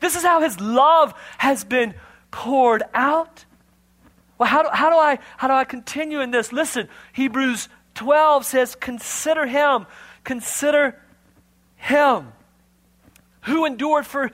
This 0.01 0.17
is 0.17 0.23
how 0.23 0.41
His 0.41 0.59
love 0.61 1.13
has 1.37 1.63
been 1.63 1.95
poured 2.37 2.83
out. 2.93 3.47
Well, 4.37 4.47
how 4.47 4.63
do, 4.63 4.69
how 4.71 4.91
do, 4.91 4.97
I, 4.97 5.19
how 5.39 5.49
do 5.49 5.55
I 5.55 5.65
continue 5.65 6.21
in 6.21 6.31
this? 6.31 6.53
Listen, 6.53 6.87
Hebrews 7.15 7.71
12 7.95 8.45
says, 8.45 8.75
Consider 8.75 9.47
Him, 9.47 9.87
consider 10.23 11.01
Him 11.77 12.33
who 13.45 13.65
endured 13.65 14.07
for 14.07 14.31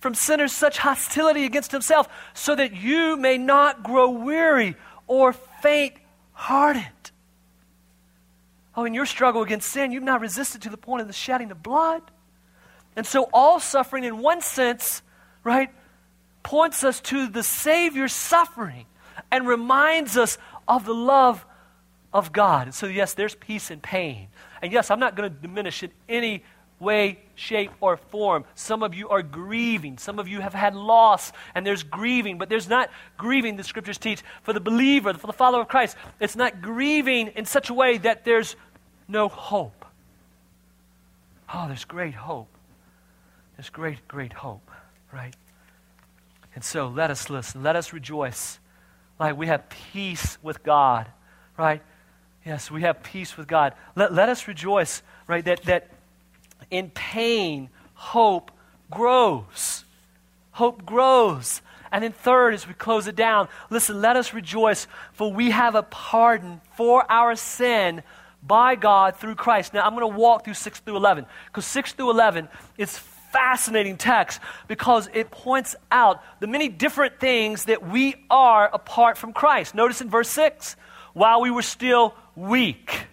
from 0.00 0.14
sinners 0.14 0.52
such 0.52 0.78
hostility 0.78 1.44
against 1.44 1.70
himself, 1.70 2.08
so 2.34 2.56
that 2.56 2.74
you 2.74 3.16
may 3.16 3.38
not 3.38 3.84
grow 3.84 4.10
weary 4.10 4.74
or 5.06 5.32
faint 5.32 5.94
hearted. 6.32 6.82
Oh, 8.76 8.84
in 8.84 8.94
your 8.94 9.06
struggle 9.06 9.42
against 9.42 9.70
sin, 9.70 9.92
you've 9.92 10.02
not 10.02 10.20
resisted 10.20 10.62
to 10.62 10.70
the 10.70 10.76
point 10.76 11.02
of 11.02 11.06
the 11.06 11.14
shedding 11.14 11.52
of 11.52 11.62
blood. 11.62 12.02
And 12.96 13.06
so, 13.06 13.28
all 13.32 13.60
suffering, 13.60 14.02
in 14.02 14.18
one 14.18 14.40
sense, 14.42 15.02
right, 15.44 15.70
points 16.44 16.84
us 16.84 17.00
to 17.00 17.26
the 17.26 17.42
Savior's 17.42 18.12
suffering 18.12 18.86
and 19.32 19.48
reminds 19.48 20.16
us 20.16 20.38
of 20.68 20.84
the 20.84 20.94
love 20.94 21.44
of 22.12 22.32
God. 22.32 22.68
And 22.68 22.74
so, 22.74 22.86
yes, 22.86 23.14
there's 23.14 23.34
peace 23.34 23.72
in 23.72 23.80
pain. 23.80 24.28
And 24.62 24.72
yes, 24.72 24.92
I'm 24.92 25.00
not 25.00 25.16
going 25.16 25.28
to 25.28 25.36
diminish 25.36 25.82
it 25.82 25.90
any 26.08 26.44
way, 26.78 27.18
shape, 27.34 27.72
or 27.80 27.96
form. 27.96 28.44
Some 28.54 28.82
of 28.82 28.94
you 28.94 29.08
are 29.08 29.22
grieving. 29.22 29.98
Some 29.98 30.18
of 30.18 30.28
you 30.28 30.40
have 30.40 30.54
had 30.54 30.76
loss, 30.76 31.32
and 31.54 31.66
there's 31.66 31.82
grieving, 31.82 32.38
but 32.38 32.48
there's 32.48 32.68
not 32.68 32.90
grieving, 33.16 33.56
the 33.56 33.64
scriptures 33.64 33.98
teach, 33.98 34.22
for 34.42 34.52
the 34.52 34.60
believer, 34.60 35.12
for 35.14 35.26
the 35.26 35.32
follower 35.32 35.62
of 35.62 35.68
Christ. 35.68 35.96
It's 36.20 36.36
not 36.36 36.62
grieving 36.62 37.28
in 37.28 37.46
such 37.46 37.70
a 37.70 37.74
way 37.74 37.98
that 37.98 38.24
there's 38.24 38.54
no 39.08 39.28
hope. 39.28 39.84
Oh, 41.52 41.66
there's 41.68 41.84
great 41.84 42.14
hope. 42.14 42.48
There's 43.56 43.70
great, 43.70 44.06
great 44.08 44.32
hope, 44.32 44.68
right? 45.12 45.34
And 46.54 46.62
so 46.62 46.88
let 46.88 47.10
us 47.10 47.30
listen. 47.30 47.62
Let 47.62 47.76
us 47.76 47.92
rejoice. 47.92 48.58
Like 49.18 49.36
we 49.36 49.46
have 49.46 49.68
peace 49.92 50.38
with 50.42 50.62
God, 50.62 51.06
right? 51.56 51.82
Yes, 52.44 52.70
we 52.70 52.82
have 52.82 53.02
peace 53.02 53.36
with 53.36 53.48
God. 53.48 53.74
Let, 53.96 54.12
let 54.12 54.28
us 54.28 54.46
rejoice, 54.46 55.02
right? 55.26 55.44
That, 55.44 55.62
that 55.62 55.88
in 56.70 56.90
pain, 56.90 57.70
hope 57.94 58.50
grows. 58.90 59.84
Hope 60.52 60.84
grows. 60.84 61.62
And 61.90 62.02
then, 62.02 62.12
third, 62.12 62.54
as 62.54 62.66
we 62.66 62.74
close 62.74 63.06
it 63.06 63.16
down, 63.16 63.48
listen, 63.70 64.00
let 64.00 64.16
us 64.16 64.34
rejoice, 64.34 64.86
for 65.12 65.32
we 65.32 65.50
have 65.50 65.74
a 65.74 65.82
pardon 65.84 66.60
for 66.76 67.10
our 67.10 67.36
sin 67.36 68.02
by 68.42 68.74
God 68.74 69.16
through 69.16 69.36
Christ. 69.36 69.72
Now, 69.72 69.86
I'm 69.86 69.94
going 69.94 70.12
to 70.12 70.18
walk 70.18 70.44
through 70.44 70.54
6 70.54 70.80
through 70.80 70.96
11, 70.96 71.24
because 71.46 71.66
6 71.66 71.92
through 71.92 72.10
11 72.10 72.48
is 72.76 72.98
fascinating 73.34 73.96
text 73.96 74.40
because 74.68 75.10
it 75.12 75.28
points 75.32 75.74
out 75.90 76.22
the 76.38 76.46
many 76.46 76.68
different 76.68 77.18
things 77.18 77.64
that 77.64 77.84
we 77.84 78.14
are 78.30 78.72
apart 78.72 79.18
from 79.18 79.32
Christ. 79.32 79.74
Notice 79.74 80.00
in 80.00 80.08
verse 80.08 80.28
6 80.30 80.76
while 81.14 81.40
we 81.40 81.50
were 81.50 81.62
still 81.62 82.14
weak 82.36 83.06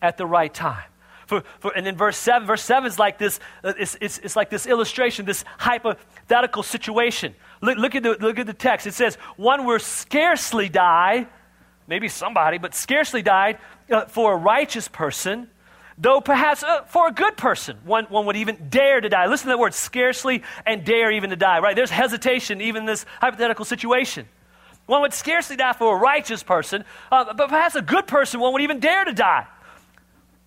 at 0.00 0.16
the 0.16 0.24
right 0.24 0.52
time. 0.52 0.84
For, 1.26 1.42
for, 1.60 1.76
and 1.76 1.84
then 1.84 1.94
verse 1.94 2.16
7, 2.16 2.46
verse 2.46 2.62
7 2.62 2.86
is 2.86 2.98
like 2.98 3.18
this, 3.18 3.38
uh, 3.62 3.74
it's, 3.78 3.98
it's, 4.00 4.16
it's 4.16 4.34
like 4.34 4.48
this 4.48 4.66
illustration, 4.66 5.26
this 5.26 5.44
hypothetical 5.58 6.62
situation. 6.62 7.34
Look, 7.60 7.76
look, 7.76 7.94
at 7.94 8.02
the, 8.02 8.16
look 8.18 8.38
at 8.38 8.46
the 8.46 8.54
text. 8.54 8.86
It 8.86 8.94
says, 8.94 9.16
one 9.36 9.66
will 9.66 9.78
scarcely 9.78 10.70
die, 10.70 11.26
maybe 11.86 12.08
somebody, 12.08 12.56
but 12.56 12.74
scarcely 12.74 13.20
died 13.20 13.58
uh, 13.90 14.06
for 14.06 14.32
a 14.32 14.36
righteous 14.38 14.88
person, 14.88 15.50
though 15.98 16.20
perhaps 16.20 16.62
uh, 16.62 16.84
for 16.84 17.08
a 17.08 17.12
good 17.12 17.36
person, 17.36 17.78
one, 17.84 18.04
one 18.04 18.26
would 18.26 18.36
even 18.36 18.68
dare 18.70 19.00
to 19.00 19.08
die. 19.08 19.26
Listen 19.26 19.46
to 19.46 19.50
that 19.50 19.58
word, 19.58 19.74
scarcely 19.74 20.42
and 20.64 20.84
dare 20.84 21.10
even 21.10 21.30
to 21.30 21.36
die, 21.36 21.58
right? 21.58 21.74
There's 21.74 21.90
hesitation 21.90 22.60
even 22.60 22.82
in 22.82 22.86
this 22.86 23.04
hypothetical 23.20 23.64
situation. 23.64 24.28
One 24.86 25.02
would 25.02 25.12
scarcely 25.12 25.56
die 25.56 25.74
for 25.74 25.96
a 25.96 26.00
righteous 26.00 26.42
person, 26.42 26.84
uh, 27.12 27.34
but 27.34 27.48
perhaps 27.48 27.74
a 27.74 27.82
good 27.82 28.06
person, 28.06 28.40
one 28.40 28.52
would 28.54 28.62
even 28.62 28.80
dare 28.80 29.04
to 29.04 29.12
die. 29.12 29.46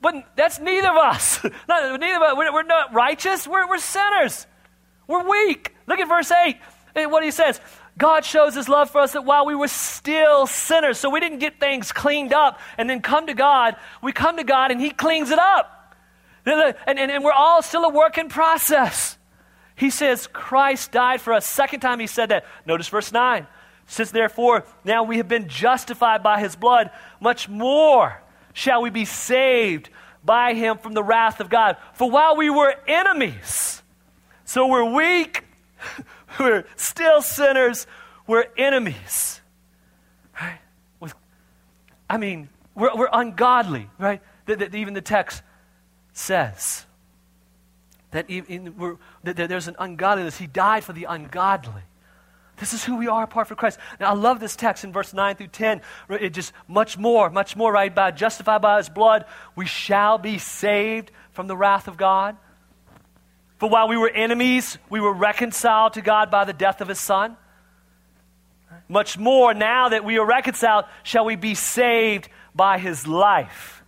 But 0.01 0.25
that's 0.35 0.59
neither 0.59 0.89
of 0.89 0.97
us. 0.97 1.43
neither 1.69 1.93
of 1.93 2.21
us. 2.23 2.35
We're, 2.35 2.51
we're 2.51 2.63
not 2.63 2.93
righteous. 2.93 3.47
We're, 3.47 3.67
we're 3.67 3.77
sinners. 3.77 4.47
We're 5.07 5.29
weak. 5.29 5.75
Look 5.85 5.99
at 5.99 6.07
verse 6.07 6.31
8. 6.31 6.57
What 7.09 7.23
he 7.23 7.31
says 7.31 7.61
God 7.97 8.25
shows 8.25 8.55
his 8.55 8.69
love 8.69 8.89
for 8.89 9.01
us 9.01 9.13
that 9.13 9.25
while 9.25 9.45
we 9.45 9.55
were 9.55 9.67
still 9.67 10.47
sinners, 10.47 10.97
so 10.97 11.09
we 11.09 11.19
didn't 11.19 11.39
get 11.39 11.59
things 11.59 11.91
cleaned 11.91 12.33
up 12.33 12.59
and 12.77 12.89
then 12.89 13.01
come 13.01 13.27
to 13.27 13.33
God, 13.33 13.75
we 14.01 14.11
come 14.11 14.37
to 14.37 14.43
God 14.43 14.71
and 14.71 14.79
he 14.79 14.91
cleans 14.91 15.29
it 15.29 15.39
up. 15.39 15.95
And, 16.45 16.75
and, 16.87 16.99
and 16.99 17.23
we're 17.23 17.31
all 17.31 17.61
still 17.61 17.85
a 17.85 17.89
work 17.89 18.17
in 18.17 18.29
process. 18.29 19.17
He 19.75 19.89
says, 19.89 20.27
Christ 20.27 20.91
died 20.91 21.21
for 21.21 21.33
us. 21.33 21.45
Second 21.45 21.81
time 21.81 21.99
he 21.99 22.07
said 22.07 22.29
that. 22.29 22.45
Notice 22.65 22.87
verse 22.87 23.11
9. 23.11 23.45
Since 23.87 24.11
therefore 24.11 24.65
now 24.83 25.03
we 25.03 25.17
have 25.17 25.27
been 25.27 25.47
justified 25.47 26.23
by 26.23 26.39
his 26.39 26.55
blood, 26.55 26.91
much 27.19 27.49
more 27.49 28.21
shall 28.53 28.81
we 28.81 28.89
be 28.89 29.05
saved 29.05 29.89
by 30.23 30.53
him 30.53 30.77
from 30.77 30.93
the 30.93 31.03
wrath 31.03 31.39
of 31.39 31.49
God. 31.49 31.77
For 31.93 32.09
while 32.09 32.35
we 32.35 32.49
were 32.49 32.73
enemies, 32.87 33.81
so 34.45 34.67
we're 34.67 34.93
weak, 34.93 35.43
we're 36.39 36.65
still 36.75 37.21
sinners, 37.21 37.87
we're 38.27 38.45
enemies. 38.57 39.41
Right? 40.39 40.59
With, 40.99 41.13
I 42.09 42.17
mean, 42.17 42.49
we're, 42.75 42.95
we're 42.95 43.09
ungodly, 43.11 43.89
right? 43.97 44.21
That, 44.45 44.59
that 44.59 44.75
even 44.75 44.93
the 44.93 45.01
text 45.01 45.43
says 46.13 46.85
that, 48.11 48.29
even, 48.29 48.73
that 49.23 49.35
there's 49.35 49.67
an 49.67 49.75
ungodliness. 49.79 50.37
He 50.37 50.47
died 50.47 50.83
for 50.83 50.93
the 50.93 51.05
ungodly. 51.05 51.81
This 52.57 52.73
is 52.73 52.83
who 52.83 52.97
we 52.97 53.07
are 53.07 53.23
apart 53.23 53.47
from 53.47 53.57
Christ. 53.57 53.79
Now, 53.99 54.11
I 54.11 54.13
love 54.13 54.39
this 54.39 54.55
text 54.55 54.83
in 54.83 54.93
verse 54.93 55.13
9 55.13 55.35
through 55.35 55.47
10. 55.47 55.81
It 56.09 56.29
just 56.29 56.53
much 56.67 56.97
more, 56.97 57.29
much 57.29 57.55
more, 57.55 57.71
right? 57.71 57.93
By 57.93 58.11
justified 58.11 58.61
by 58.61 58.77
his 58.77 58.87
blood, 58.87 59.25
we 59.55 59.65
shall 59.65 60.19
be 60.19 60.37
saved 60.37 61.11
from 61.31 61.47
the 61.47 61.57
wrath 61.57 61.87
of 61.87 61.97
God. 61.97 62.37
For 63.61 63.69
while 63.69 63.87
we 63.87 63.95
were 63.95 64.09
enemies, 64.09 64.79
we 64.89 64.99
were 64.99 65.13
reconciled 65.13 65.93
to 65.93 66.01
God 66.01 66.31
by 66.31 66.45
the 66.45 66.51
death 66.51 66.81
of 66.81 66.87
his 66.87 66.99
son. 66.99 67.37
Much 68.89 69.19
more, 69.19 69.53
now 69.53 69.89
that 69.89 70.03
we 70.03 70.17
are 70.17 70.25
reconciled, 70.25 70.85
shall 71.03 71.25
we 71.25 71.35
be 71.35 71.53
saved 71.53 72.27
by 72.55 72.79
his 72.79 73.05
life. 73.05 73.83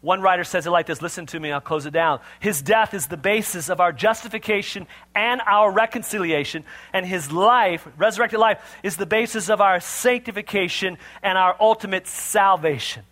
One 0.00 0.20
writer 0.20 0.42
says 0.42 0.66
it 0.66 0.70
like 0.70 0.86
this 0.86 1.00
listen 1.00 1.26
to 1.26 1.38
me, 1.38 1.52
I'll 1.52 1.60
close 1.60 1.86
it 1.86 1.92
down. 1.92 2.22
His 2.40 2.60
death 2.60 2.92
is 2.92 3.06
the 3.06 3.16
basis 3.16 3.68
of 3.68 3.78
our 3.78 3.92
justification 3.92 4.88
and 5.14 5.40
our 5.46 5.70
reconciliation, 5.70 6.64
and 6.92 7.06
his 7.06 7.30
life, 7.30 7.86
resurrected 7.96 8.40
life, 8.40 8.58
is 8.82 8.96
the 8.96 9.06
basis 9.06 9.48
of 9.48 9.60
our 9.60 9.78
sanctification 9.78 10.98
and 11.22 11.38
our 11.38 11.54
ultimate 11.60 12.08
salvation. 12.08 13.04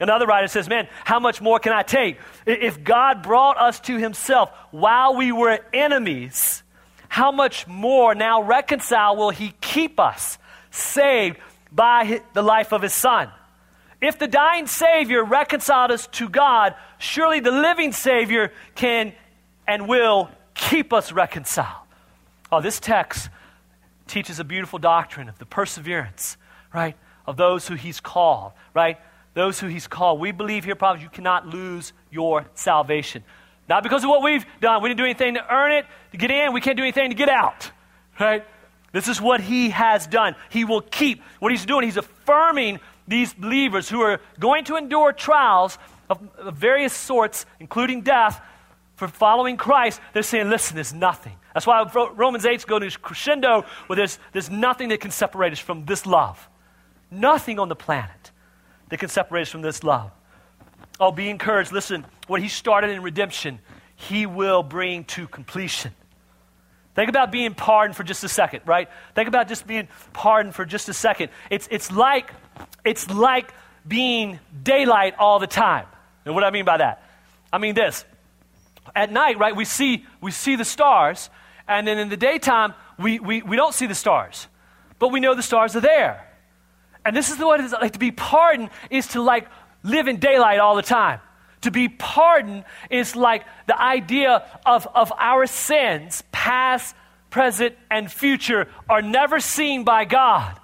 Another 0.00 0.26
writer 0.26 0.48
says, 0.48 0.68
Man, 0.68 0.88
how 1.04 1.20
much 1.20 1.40
more 1.40 1.58
can 1.58 1.72
I 1.72 1.82
take? 1.82 2.18
If 2.46 2.82
God 2.82 3.22
brought 3.22 3.58
us 3.58 3.80
to 3.80 3.96
himself 3.96 4.50
while 4.70 5.16
we 5.16 5.32
were 5.32 5.60
enemies, 5.72 6.62
how 7.08 7.30
much 7.30 7.66
more 7.66 8.14
now 8.14 8.42
reconciled 8.42 9.18
will 9.18 9.30
he 9.30 9.54
keep 9.60 10.00
us 10.00 10.38
saved 10.70 11.38
by 11.70 12.20
the 12.32 12.42
life 12.42 12.72
of 12.72 12.82
his 12.82 12.92
son. 12.92 13.30
If 14.00 14.18
the 14.18 14.26
dying 14.26 14.66
Savior 14.66 15.24
reconciled 15.24 15.90
us 15.90 16.06
to 16.08 16.28
God, 16.28 16.74
surely 16.98 17.40
the 17.40 17.50
living 17.50 17.92
Savior 17.92 18.52
can 18.74 19.12
and 19.66 19.88
will 19.88 20.28
keep 20.54 20.92
us 20.92 21.12
reconciled. 21.12 21.86
Oh, 22.52 22.60
this 22.60 22.78
text 22.78 23.30
teaches 24.06 24.38
a 24.38 24.44
beautiful 24.44 24.78
doctrine 24.78 25.28
of 25.28 25.38
the 25.38 25.46
perseverance, 25.46 26.36
right, 26.72 26.96
of 27.26 27.36
those 27.36 27.66
who 27.66 27.74
he's 27.74 28.00
called, 28.00 28.52
right? 28.74 28.98
Those 29.34 29.58
who 29.58 29.66
he's 29.66 29.86
called. 29.86 30.20
We 30.20 30.32
believe 30.32 30.64
here, 30.64 30.74
probably, 30.74 31.02
you 31.02 31.08
cannot 31.08 31.46
lose 31.46 31.92
your 32.10 32.46
salvation. 32.54 33.24
Not 33.68 33.82
because 33.82 34.04
of 34.04 34.10
what 34.10 34.22
we've 34.22 34.44
done. 34.60 34.82
We 34.82 34.88
didn't 34.88 34.98
do 34.98 35.04
anything 35.04 35.34
to 35.34 35.52
earn 35.54 35.72
it, 35.72 35.86
to 36.12 36.16
get 36.16 36.30
in. 36.30 36.52
We 36.52 36.60
can't 36.60 36.76
do 36.76 36.82
anything 36.82 37.10
to 37.10 37.16
get 37.16 37.28
out, 37.28 37.70
right? 38.20 38.44
This 38.92 39.08
is 39.08 39.20
what 39.20 39.40
he 39.40 39.70
has 39.70 40.06
done. 40.06 40.36
He 40.50 40.64
will 40.64 40.82
keep 40.82 41.22
what 41.40 41.50
he's 41.50 41.66
doing. 41.66 41.84
He's 41.84 41.96
affirming 41.96 42.78
these 43.08 43.34
believers 43.34 43.88
who 43.88 44.00
are 44.02 44.20
going 44.38 44.64
to 44.66 44.76
endure 44.76 45.12
trials 45.12 45.78
of, 46.08 46.20
of 46.38 46.54
various 46.54 46.92
sorts, 46.92 47.44
including 47.58 48.02
death, 48.02 48.40
for 48.94 49.08
following 49.08 49.56
Christ. 49.56 50.00
They're 50.12 50.22
saying, 50.22 50.48
listen, 50.48 50.76
there's 50.76 50.94
nothing. 50.94 51.34
That's 51.54 51.66
why 51.66 51.84
Romans 52.14 52.44
8 52.44 52.66
goes 52.66 52.92
to 52.92 52.98
crescendo 52.98 53.64
where 53.86 53.96
there's, 53.96 54.18
there's 54.32 54.50
nothing 54.50 54.90
that 54.90 55.00
can 55.00 55.10
separate 55.10 55.52
us 55.52 55.58
from 55.58 55.84
this 55.84 56.06
love. 56.06 56.48
Nothing 57.10 57.58
on 57.58 57.68
the 57.68 57.76
planet 57.76 58.30
that 58.94 59.00
can 59.00 59.08
separate 59.08 59.42
us 59.42 59.48
from 59.48 59.60
this 59.60 59.82
love. 59.82 60.12
Oh, 61.00 61.10
be 61.10 61.28
encouraged. 61.28 61.72
Listen, 61.72 62.06
what 62.28 62.40
he 62.40 62.46
started 62.46 62.90
in 62.90 63.02
redemption, 63.02 63.58
he 63.96 64.24
will 64.24 64.62
bring 64.62 65.02
to 65.06 65.26
completion. 65.26 65.90
Think 66.94 67.08
about 67.08 67.32
being 67.32 67.54
pardoned 67.54 67.96
for 67.96 68.04
just 68.04 68.22
a 68.22 68.28
second, 68.28 68.60
right? 68.66 68.88
Think 69.16 69.26
about 69.26 69.48
just 69.48 69.66
being 69.66 69.88
pardoned 70.12 70.54
for 70.54 70.64
just 70.64 70.88
a 70.88 70.94
second. 70.94 71.30
It's, 71.50 71.66
it's, 71.72 71.90
like, 71.90 72.32
it's 72.84 73.10
like 73.10 73.52
being 73.84 74.38
daylight 74.62 75.16
all 75.18 75.40
the 75.40 75.48
time. 75.48 75.86
And 76.24 76.36
what 76.36 76.44
I 76.44 76.52
mean 76.52 76.64
by 76.64 76.76
that? 76.76 77.02
I 77.52 77.58
mean 77.58 77.74
this. 77.74 78.04
At 78.94 79.10
night, 79.10 79.40
right, 79.40 79.56
we 79.56 79.64
see, 79.64 80.06
we 80.20 80.30
see 80.30 80.54
the 80.54 80.64
stars, 80.64 81.30
and 81.66 81.84
then 81.84 81.98
in 81.98 82.10
the 82.10 82.16
daytime, 82.16 82.74
we, 82.96 83.18
we, 83.18 83.42
we 83.42 83.56
don't 83.56 83.74
see 83.74 83.86
the 83.86 83.94
stars. 83.96 84.46
But 85.00 85.08
we 85.08 85.18
know 85.18 85.34
the 85.34 85.42
stars 85.42 85.74
are 85.74 85.80
there. 85.80 86.23
And 87.04 87.14
this 87.16 87.30
is 87.30 87.38
what 87.38 87.60
it 87.60 87.66
is 87.66 87.72
like 87.72 87.92
to 87.92 87.98
be 87.98 88.10
pardoned 88.10 88.70
is 88.90 89.08
to 89.08 89.22
like 89.22 89.48
live 89.82 90.08
in 90.08 90.18
daylight 90.18 90.58
all 90.58 90.76
the 90.76 90.82
time. 90.82 91.20
To 91.62 91.70
be 91.70 91.88
pardoned 91.88 92.64
is 92.90 93.16
like 93.16 93.44
the 93.66 93.80
idea 93.80 94.44
of, 94.66 94.86
of 94.94 95.12
our 95.18 95.46
sins, 95.46 96.22
past, 96.32 96.94
present, 97.30 97.74
and 97.90 98.10
future, 98.10 98.68
are 98.88 99.02
never 99.02 99.40
seen 99.40 99.84
by 99.84 100.04
God. 100.04 100.58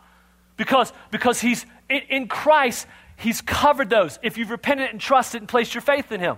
Because, 0.57 0.93
because 1.11 1.41
He's 1.41 1.65
in, 1.89 2.03
in 2.09 2.29
Christ, 2.29 2.87
He's 3.17 3.41
covered 3.41 3.91
those. 3.91 4.19
If 4.23 4.37
you've 4.37 4.51
repented 4.51 4.91
and 4.91 5.01
trusted 5.01 5.41
and 5.41 5.49
placed 5.49 5.75
your 5.75 5.83
faith 5.83 6.13
in 6.13 6.21
Him. 6.21 6.37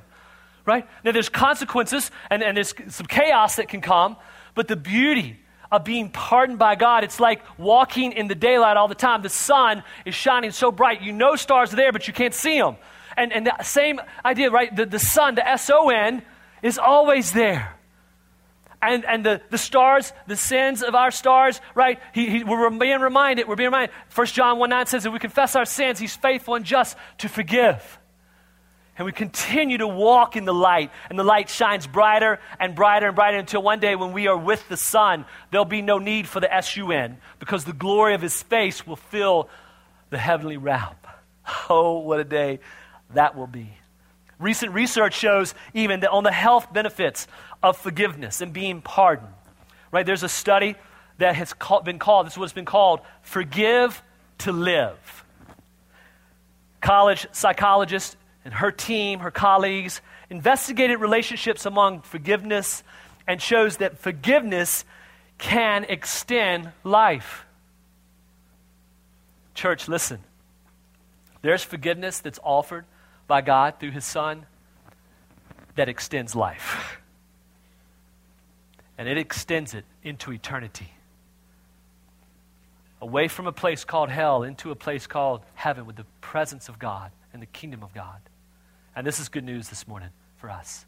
Right? 0.65 0.87
Now 1.05 1.11
there's 1.11 1.29
consequences 1.29 2.13
and, 2.31 2.43
and 2.43 2.57
there's 2.57 2.73
some 2.89 3.07
chaos 3.07 3.57
that 3.57 3.69
can 3.69 3.81
come, 3.81 4.17
but 4.55 4.69
the 4.69 4.77
beauty 4.77 5.41
of 5.73 5.85
being 5.85 6.11
pardoned 6.11 6.59
by 6.59 6.75
God. 6.75 7.03
It's 7.03 7.19
like 7.19 7.43
walking 7.59 8.13
in 8.13 8.29
the 8.29 8.35
daylight 8.35 8.77
all 8.77 8.89
the 8.89 8.95
time. 8.95 9.23
The 9.23 9.31
sun 9.31 9.83
is 10.05 10.15
shining 10.15 10.51
so 10.51 10.71
bright. 10.71 11.01
You 11.01 11.13
know 11.13 11.35
stars 11.35 11.73
are 11.73 11.77
there, 11.77 11.93
but 11.93 12.07
you 12.07 12.13
can't 12.13 12.35
see 12.35 12.59
them. 12.59 12.77
And, 13.17 13.33
and 13.33 13.47
the 13.47 13.63
same 13.63 13.99
idea, 14.23 14.51
right? 14.51 14.75
The, 14.75 14.85
the 14.85 14.99
sun, 14.99 15.35
the 15.35 15.49
S 15.49 15.71
O 15.71 15.89
N, 15.89 16.23
is 16.63 16.79
always 16.79 17.33
there. 17.33 17.75
And, 18.83 19.05
and 19.07 19.25
the, 19.25 19.41
the 19.49 19.59
stars, 19.59 20.13
the 20.27 20.37
sins 20.37 20.83
of 20.83 20.95
our 20.95 21.11
stars, 21.11 21.61
right? 21.75 22.01
He, 22.13 22.29
he, 22.29 22.45
we're 22.45 22.69
being 22.69 23.01
reminded, 23.01 23.49
we're 23.49 23.57
being 23.57 23.69
reminded. 23.69 23.95
1 24.15 24.27
John 24.29 24.59
1 24.59 24.71
9 24.71 24.87
says, 24.87 25.07
if 25.07 25.13
we 25.13 25.19
confess 25.21 25.57
our 25.57 25.65
sins, 25.65 25.99
he's 25.99 26.17
faithful 26.17 26.55
and 26.55 26.65
just 26.65 26.99
to 27.19 27.29
forgive. 27.29 27.99
And 28.99 29.07
we 29.07 29.13
continue 29.13 29.79
to 29.79 29.89
walk 29.89 30.37
in 30.37 30.45
the 30.45 30.53
light, 30.53 30.91
and 31.09 31.19
the 31.19 31.25
light 31.25 31.49
shines 31.49 31.87
brighter 31.87 32.39
and 32.61 32.75
brighter 32.75 33.07
and 33.07 33.17
brighter 33.17 33.39
until 33.39 33.63
one 33.63 33.81
day 33.81 33.97
when 33.97 34.13
we 34.13 34.27
are 34.27 34.37
with 34.37 34.69
the 34.69 34.77
sun, 34.77 35.25
there'll 35.51 35.65
be 35.65 35.81
no 35.81 35.99
need 35.99 36.29
for 36.29 36.41
the 36.41 36.53
S 36.53 36.77
U 36.77 36.93
N 36.93 37.17
because 37.39 37.65
the 37.65 37.73
glory 37.73 38.15
of 38.15 38.21
his 38.21 38.43
face 38.43 38.87
will 38.87 38.97
fill 38.97 39.49
the 40.11 40.19
heavenly 40.19 40.57
realm. 40.57 40.95
Oh, 41.69 41.99
what 41.99 42.21
a 42.21 42.25
day 42.25 42.61
that 43.15 43.37
will 43.37 43.49
be. 43.49 43.77
Recent 44.39 44.73
research 44.73 45.15
shows 45.15 45.55
even 45.75 46.01
that 46.01 46.11
on 46.11 46.23
the 46.23 46.31
health 46.31 46.73
benefits 46.73 47.27
of 47.63 47.77
forgiveness 47.77 48.41
and 48.41 48.53
being 48.53 48.81
pardoned. 48.81 49.33
Right? 49.91 50.07
There's 50.07 50.23
a 50.23 50.29
study 50.29 50.77
that 51.19 51.35
has 51.35 51.55
been 51.85 51.99
called, 51.99 52.27
this 52.27 52.35
is 52.35 52.39
what's 52.39 52.53
been 52.53 52.65
called, 52.65 53.01
Forgive 53.23 54.03
to 54.39 54.53
Live. 54.53 55.25
College 56.81 57.27
psychologist 57.33 58.17
and 58.45 58.55
her 58.55 58.71
team, 58.71 59.21
her 59.21 59.31
colleagues, 59.31 60.01
investigated 60.31 61.01
relationships 61.01 61.67
among 61.67 62.03
forgiveness 62.03 62.83
and 63.27 63.41
shows 63.41 63.79
that 63.79 63.99
forgiveness 63.99 64.85
can 65.39 65.85
extend 65.85 66.73
life. 66.85 67.45
Church, 69.55 69.89
listen. 69.89 70.19
There's 71.43 71.63
forgiveness 71.63 72.21
that's 72.21 72.39
offered 72.43 72.85
by 73.27 73.41
God 73.41 73.79
through 73.79 73.91
his 73.91 74.05
Son 74.05 74.47
that 75.75 75.89
extends 75.89 76.35
life. 76.35 76.99
And 78.97 79.09
it 79.09 79.19
extends 79.19 79.75
it 79.75 79.85
into 80.03 80.33
eternity. 80.33 80.93
Away 83.01 83.27
from 83.27 83.47
a 83.49 83.53
place 83.53 83.85
called 83.85 84.11
hell 84.11 84.45
into 84.45 84.71
a 84.71 84.77
place 84.77 85.07
called 85.07 85.43
heaven 85.55 85.87
with 85.87 85.97
the 85.97 86.07
presence 86.21 86.69
of 86.69 86.79
God 86.79 87.11
and 87.33 87.43
the 87.43 87.47
kingdom 87.47 87.83
of 87.83 87.93
God. 87.93 88.21
And 88.95 89.07
this 89.07 89.21
is 89.21 89.29
good 89.29 89.45
news 89.45 89.69
this 89.69 89.89
morning 89.89 90.11
for 90.37 90.51
us. 90.51 90.87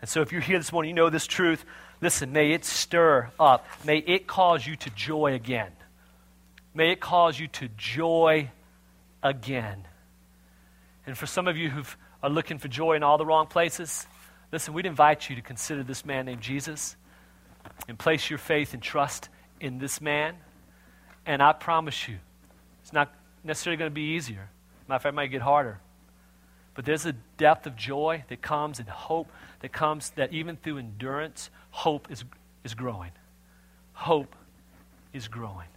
And 0.00 0.08
so 0.08 0.20
if 0.20 0.32
you're 0.32 0.40
here 0.40 0.58
this 0.58 0.72
morning, 0.72 0.90
you 0.90 0.94
know 0.94 1.10
this 1.10 1.26
truth. 1.26 1.64
Listen, 2.00 2.32
may 2.32 2.52
it 2.52 2.64
stir 2.64 3.30
up. 3.40 3.66
May 3.84 3.98
it 3.98 4.26
cause 4.26 4.66
you 4.66 4.76
to 4.76 4.90
joy 4.90 5.34
again. 5.34 5.72
May 6.74 6.92
it 6.92 7.00
cause 7.00 7.38
you 7.38 7.48
to 7.48 7.68
joy 7.76 8.50
again. 9.22 9.86
And 11.06 11.16
for 11.16 11.26
some 11.26 11.48
of 11.48 11.56
you 11.56 11.70
who 11.70 11.82
are 12.22 12.30
looking 12.30 12.58
for 12.58 12.68
joy 12.68 12.94
in 12.94 13.02
all 13.02 13.18
the 13.18 13.26
wrong 13.26 13.46
places, 13.46 14.06
listen, 14.52 14.74
we'd 14.74 14.86
invite 14.86 15.30
you 15.30 15.36
to 15.36 15.42
consider 15.42 15.82
this 15.82 16.04
man 16.04 16.26
named 16.26 16.42
Jesus 16.42 16.96
and 17.88 17.98
place 17.98 18.28
your 18.28 18.38
faith 18.38 18.74
and 18.74 18.82
trust 18.82 19.28
in 19.60 19.78
this 19.78 20.00
man. 20.00 20.36
And 21.24 21.42
I 21.42 21.52
promise 21.52 22.08
you, 22.08 22.18
it's 22.82 22.92
not 22.92 23.14
necessarily 23.42 23.78
going 23.78 23.90
to 23.90 23.94
be 23.94 24.14
easier. 24.14 24.50
Matter 24.88 24.96
of 24.96 25.02
fact, 25.02 25.12
it 25.12 25.16
might 25.16 25.26
get 25.28 25.42
harder. 25.42 25.80
But 26.76 26.84
there's 26.84 27.06
a 27.06 27.14
depth 27.38 27.66
of 27.66 27.74
joy 27.74 28.24
that 28.28 28.42
comes 28.42 28.78
and 28.78 28.88
hope 28.88 29.28
that 29.60 29.72
comes 29.72 30.10
that 30.10 30.32
even 30.32 30.56
through 30.56 30.78
endurance, 30.78 31.50
hope 31.70 32.10
is, 32.10 32.22
is 32.64 32.74
growing. 32.74 33.12
Hope 33.94 34.36
is 35.14 35.26
growing. 35.26 35.68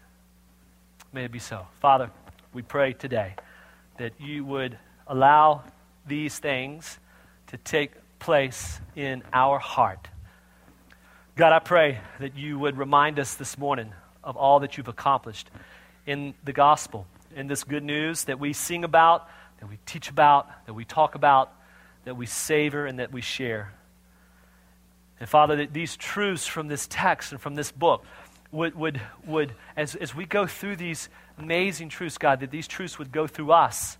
May 1.13 1.23
it 1.23 1.31
be 1.31 1.39
so. 1.39 1.65
Father, 1.79 2.11
we 2.53 2.61
pray 2.61 2.93
today 2.93 3.35
that 3.97 4.13
you 4.19 4.43
would 4.43 4.77
allow 5.07 5.63
these 6.05 6.37
things 6.37 6.99
to 7.47 7.57
take 7.57 7.91
place 8.19 8.79
in 8.95 9.23
our 9.31 9.57
heart. 9.57 10.07
God, 11.37 11.53
I 11.53 11.59
pray 11.59 11.99
that 12.19 12.35
you 12.35 12.59
would 12.59 12.77
remind 12.77 13.17
us 13.17 13.35
this 13.35 13.57
morning 13.57 13.93
of 14.21 14.35
all 14.35 14.59
that 14.59 14.77
you've 14.77 14.89
accomplished 14.89 15.49
in 16.05 16.33
the 16.43 16.51
gospel, 16.51 17.07
in 17.33 17.47
this 17.47 17.63
good 17.63 17.83
news 17.83 18.25
that 18.25 18.39
we 18.39 18.51
sing 18.51 18.83
about, 18.83 19.29
that 19.59 19.69
we 19.69 19.77
teach 19.85 20.09
about, 20.09 20.65
that 20.65 20.73
we 20.73 20.85
talk 20.85 21.15
about, 21.15 21.53
that 22.05 22.15
we 22.15 22.25
savor, 22.25 22.85
and 22.85 22.99
that 22.99 23.11
we 23.11 23.21
share. 23.21 23.73
And 25.19 25.27
Father, 25.27 25.57
that 25.57 25.73
these 25.73 25.97
truths 25.97 26.45
from 26.45 26.67
this 26.67 26.87
text 26.89 27.31
and 27.31 27.41
from 27.41 27.55
this 27.55 27.71
book 27.71 28.05
would, 28.51 28.75
would, 28.75 29.01
would 29.25 29.53
as, 29.75 29.95
as 29.95 30.15
we 30.15 30.25
go 30.25 30.47
through 30.47 30.77
these 30.77 31.09
amazing 31.37 31.89
truths, 31.89 32.17
God, 32.17 32.39
that 32.39 32.51
these 32.51 32.67
truths 32.67 32.97
would 32.97 33.11
go 33.11 33.27
through 33.27 33.51
us 33.51 33.97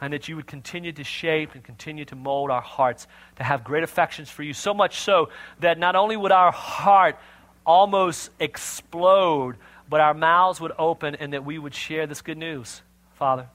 and 0.00 0.12
that 0.12 0.28
you 0.28 0.36
would 0.36 0.46
continue 0.46 0.90
to 0.92 1.04
shape 1.04 1.54
and 1.54 1.62
continue 1.62 2.04
to 2.06 2.16
mold 2.16 2.50
our 2.50 2.60
hearts 2.60 3.06
to 3.36 3.44
have 3.44 3.62
great 3.62 3.84
affections 3.84 4.28
for 4.28 4.42
you. 4.42 4.52
So 4.52 4.74
much 4.74 5.00
so 5.00 5.28
that 5.60 5.78
not 5.78 5.94
only 5.94 6.16
would 6.16 6.32
our 6.32 6.50
heart 6.50 7.16
almost 7.64 8.30
explode, 8.40 9.56
but 9.88 10.00
our 10.00 10.14
mouths 10.14 10.60
would 10.60 10.72
open 10.78 11.14
and 11.14 11.34
that 11.34 11.44
we 11.44 11.58
would 11.58 11.74
share 11.74 12.06
this 12.06 12.20
good 12.20 12.38
news, 12.38 12.82
Father. 13.14 13.48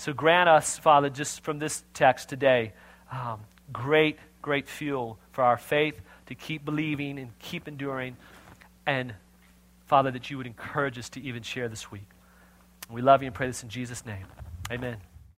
So 0.00 0.14
grant 0.14 0.48
us, 0.48 0.78
Father, 0.78 1.10
just 1.10 1.42
from 1.42 1.58
this 1.58 1.84
text 1.92 2.30
today, 2.30 2.72
um, 3.12 3.40
great, 3.70 4.16
great 4.40 4.66
fuel 4.66 5.18
for 5.32 5.44
our 5.44 5.58
faith 5.58 6.00
to 6.24 6.34
keep 6.34 6.64
believing 6.64 7.18
and 7.18 7.38
keep 7.38 7.68
enduring. 7.68 8.16
And, 8.86 9.12
Father, 9.88 10.10
that 10.10 10.30
you 10.30 10.38
would 10.38 10.46
encourage 10.46 10.98
us 10.98 11.10
to 11.10 11.20
even 11.20 11.42
share 11.42 11.68
this 11.68 11.90
week. 11.90 12.08
We 12.88 13.02
love 13.02 13.20
you 13.20 13.26
and 13.26 13.34
pray 13.34 13.48
this 13.48 13.62
in 13.62 13.68
Jesus' 13.68 14.06
name. 14.06 14.24
Amen. 14.72 14.96